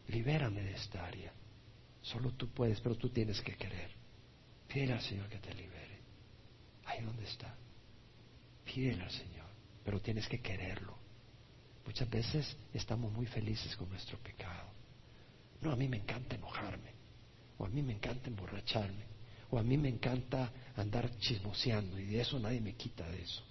libérame 0.08 0.62
de 0.62 0.74
esta 0.74 1.06
área. 1.06 1.32
Solo 2.02 2.32
tú 2.32 2.50
puedes, 2.50 2.80
pero 2.82 2.96
tú 2.96 3.10
tienes 3.10 3.40
que 3.42 3.56
querer. 3.56 3.92
Pídele 4.68 4.94
al 4.94 5.02
Señor 5.02 5.30
que 5.30 5.38
te 5.38 5.54
libere. 5.54 6.00
Ahí 6.86 7.04
donde 7.04 7.26
está. 7.26 7.56
Pídele 8.66 9.04
al 9.04 9.12
Señor, 9.12 9.48
pero 9.84 10.02
tienes 10.02 10.28
que 10.28 10.40
quererlo. 10.42 10.98
Muchas 11.86 12.10
veces 12.10 12.58
estamos 12.74 13.12
muy 13.12 13.26
felices 13.26 13.76
con 13.76 13.90
nuestro 13.90 14.18
pecado. 14.20 14.70
No, 15.62 15.72
a 15.72 15.76
mí 15.76 15.88
me 15.88 15.98
encanta 15.98 16.36
enojarme, 16.36 16.92
o 17.58 17.66
a 17.66 17.70
mí 17.70 17.82
me 17.84 17.94
encanta 17.94 18.30
emborracharme, 18.30 19.06
o 19.52 19.60
a 19.60 19.64
mí 19.64 19.78
me 19.78 19.90
encanta 19.90 20.52
andar 20.76 21.16
chismoseando 21.18 22.00
y 22.00 22.06
de 22.06 22.22
eso 22.22 22.40
nadie 22.40 22.62
me 22.62 22.74
quita 22.74 23.08
de 23.10 23.22
eso. 23.22 23.44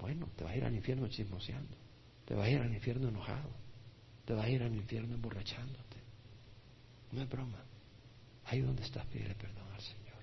Bueno, 0.00 0.28
te 0.36 0.44
vas 0.44 0.52
a 0.52 0.56
ir 0.56 0.64
al 0.64 0.74
infierno 0.74 1.08
chismoseando. 1.08 1.76
Te 2.24 2.34
vas 2.34 2.46
a 2.46 2.50
ir 2.50 2.60
al 2.60 2.72
infierno 2.72 3.08
enojado. 3.08 3.50
Te 4.24 4.32
vas 4.32 4.46
a 4.46 4.48
ir 4.48 4.62
al 4.62 4.74
infierno 4.74 5.14
emborrachándote. 5.14 5.96
No 7.12 7.22
es 7.22 7.28
broma. 7.28 7.58
Ahí 8.44 8.60
donde 8.60 8.82
estás, 8.82 9.04
pide 9.06 9.34
perdón 9.34 9.66
al 9.74 9.80
Señor. 9.80 10.16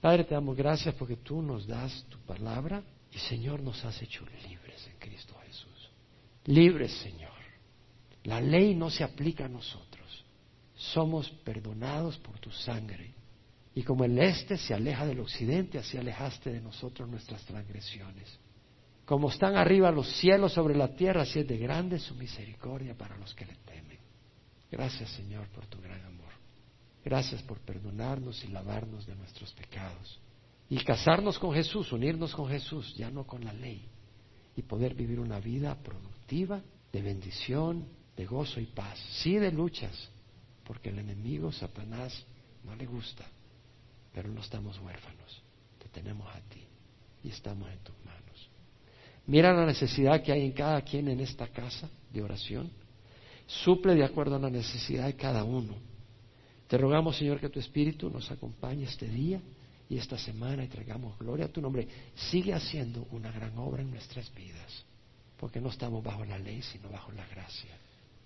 Padre, 0.00 0.24
te 0.24 0.34
damos 0.34 0.56
gracias 0.56 0.94
porque 0.94 1.16
tú 1.16 1.42
nos 1.42 1.66
das 1.66 2.04
tu 2.08 2.18
palabra 2.20 2.82
y 3.12 3.18
Señor 3.18 3.60
nos 3.60 3.84
has 3.84 4.00
hecho 4.00 4.24
libres 4.48 4.86
en 4.86 4.98
Cristo 4.98 5.34
Jesús. 5.46 5.90
Libres, 6.46 6.92
Señor. 7.02 7.32
La 8.24 8.40
ley 8.40 8.74
no 8.74 8.88
se 8.88 9.04
aplica 9.04 9.44
a 9.44 9.48
nosotros. 9.48 10.24
Somos 10.74 11.30
perdonados 11.44 12.18
por 12.18 12.38
tu 12.38 12.50
sangre. 12.50 13.14
Y 13.76 13.82
como 13.82 14.06
el 14.06 14.18
este 14.18 14.56
se 14.56 14.72
aleja 14.72 15.04
del 15.04 15.20
occidente, 15.20 15.76
así 15.76 15.98
alejaste 15.98 16.50
de 16.50 16.62
nosotros 16.62 17.06
nuestras 17.10 17.44
transgresiones. 17.44 18.38
Como 19.04 19.28
están 19.28 19.54
arriba 19.54 19.90
los 19.90 20.08
cielos 20.16 20.54
sobre 20.54 20.74
la 20.74 20.96
tierra, 20.96 21.22
así 21.22 21.40
es 21.40 21.46
de 21.46 21.58
grande 21.58 21.98
su 21.98 22.14
misericordia 22.14 22.96
para 22.96 23.18
los 23.18 23.34
que 23.34 23.44
le 23.44 23.54
temen. 23.66 23.98
Gracias 24.70 25.10
Señor 25.10 25.46
por 25.48 25.66
tu 25.66 25.78
gran 25.78 26.02
amor. 26.06 26.32
Gracias 27.04 27.42
por 27.42 27.58
perdonarnos 27.60 28.42
y 28.44 28.48
lavarnos 28.48 29.06
de 29.06 29.14
nuestros 29.14 29.52
pecados. 29.52 30.20
Y 30.70 30.78
casarnos 30.78 31.38
con 31.38 31.52
Jesús, 31.52 31.92
unirnos 31.92 32.34
con 32.34 32.48
Jesús, 32.48 32.94
ya 32.96 33.10
no 33.10 33.26
con 33.26 33.44
la 33.44 33.52
ley. 33.52 33.86
Y 34.56 34.62
poder 34.62 34.94
vivir 34.94 35.20
una 35.20 35.38
vida 35.38 35.76
productiva, 35.82 36.62
de 36.90 37.02
bendición, 37.02 37.86
de 38.16 38.24
gozo 38.24 38.58
y 38.58 38.66
paz. 38.66 38.98
Sí 39.22 39.34
de 39.36 39.52
luchas, 39.52 40.08
porque 40.64 40.88
el 40.88 40.98
enemigo, 40.98 41.52
Satanás, 41.52 42.24
no 42.64 42.74
le 42.74 42.86
gusta. 42.86 43.26
Pero 44.16 44.30
no 44.30 44.40
estamos 44.40 44.78
huérfanos. 44.78 45.42
Te 45.78 45.90
tenemos 45.90 46.26
a 46.34 46.40
ti 46.48 46.64
y 47.22 47.28
estamos 47.28 47.70
en 47.70 47.78
tus 47.80 47.94
manos. 48.02 48.48
Mira 49.26 49.52
la 49.52 49.66
necesidad 49.66 50.22
que 50.22 50.32
hay 50.32 50.40
en 50.40 50.52
cada 50.52 50.80
quien 50.80 51.08
en 51.08 51.20
esta 51.20 51.48
casa 51.48 51.90
de 52.10 52.22
oración. 52.22 52.70
Suple 53.46 53.94
de 53.94 54.04
acuerdo 54.04 54.36
a 54.36 54.38
la 54.38 54.48
necesidad 54.48 55.04
de 55.04 55.16
cada 55.16 55.44
uno. 55.44 55.74
Te 56.66 56.78
rogamos, 56.78 57.18
Señor, 57.18 57.38
que 57.38 57.50
tu 57.50 57.60
Espíritu 57.60 58.08
nos 58.08 58.30
acompañe 58.30 58.84
este 58.84 59.06
día 59.06 59.38
y 59.86 59.98
esta 59.98 60.16
semana 60.16 60.64
y 60.64 60.68
traigamos 60.68 61.18
gloria 61.18 61.44
a 61.44 61.52
tu 61.52 61.60
nombre. 61.60 61.86
Sigue 62.14 62.54
haciendo 62.54 63.06
una 63.10 63.30
gran 63.30 63.58
obra 63.58 63.82
en 63.82 63.90
nuestras 63.90 64.34
vidas, 64.34 64.86
porque 65.36 65.60
no 65.60 65.68
estamos 65.68 66.02
bajo 66.02 66.24
la 66.24 66.38
ley, 66.38 66.62
sino 66.62 66.88
bajo 66.88 67.12
la 67.12 67.26
gracia, 67.26 67.76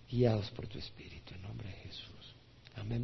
guiados 0.09 0.53
por 0.53 0.68
tu 0.68 0.78
Espíritu, 0.78 1.34
en 1.34 1.43
nombre 1.43 1.68
de 1.68 1.74
Jesús. 1.74 2.36
Amén. 2.76 2.99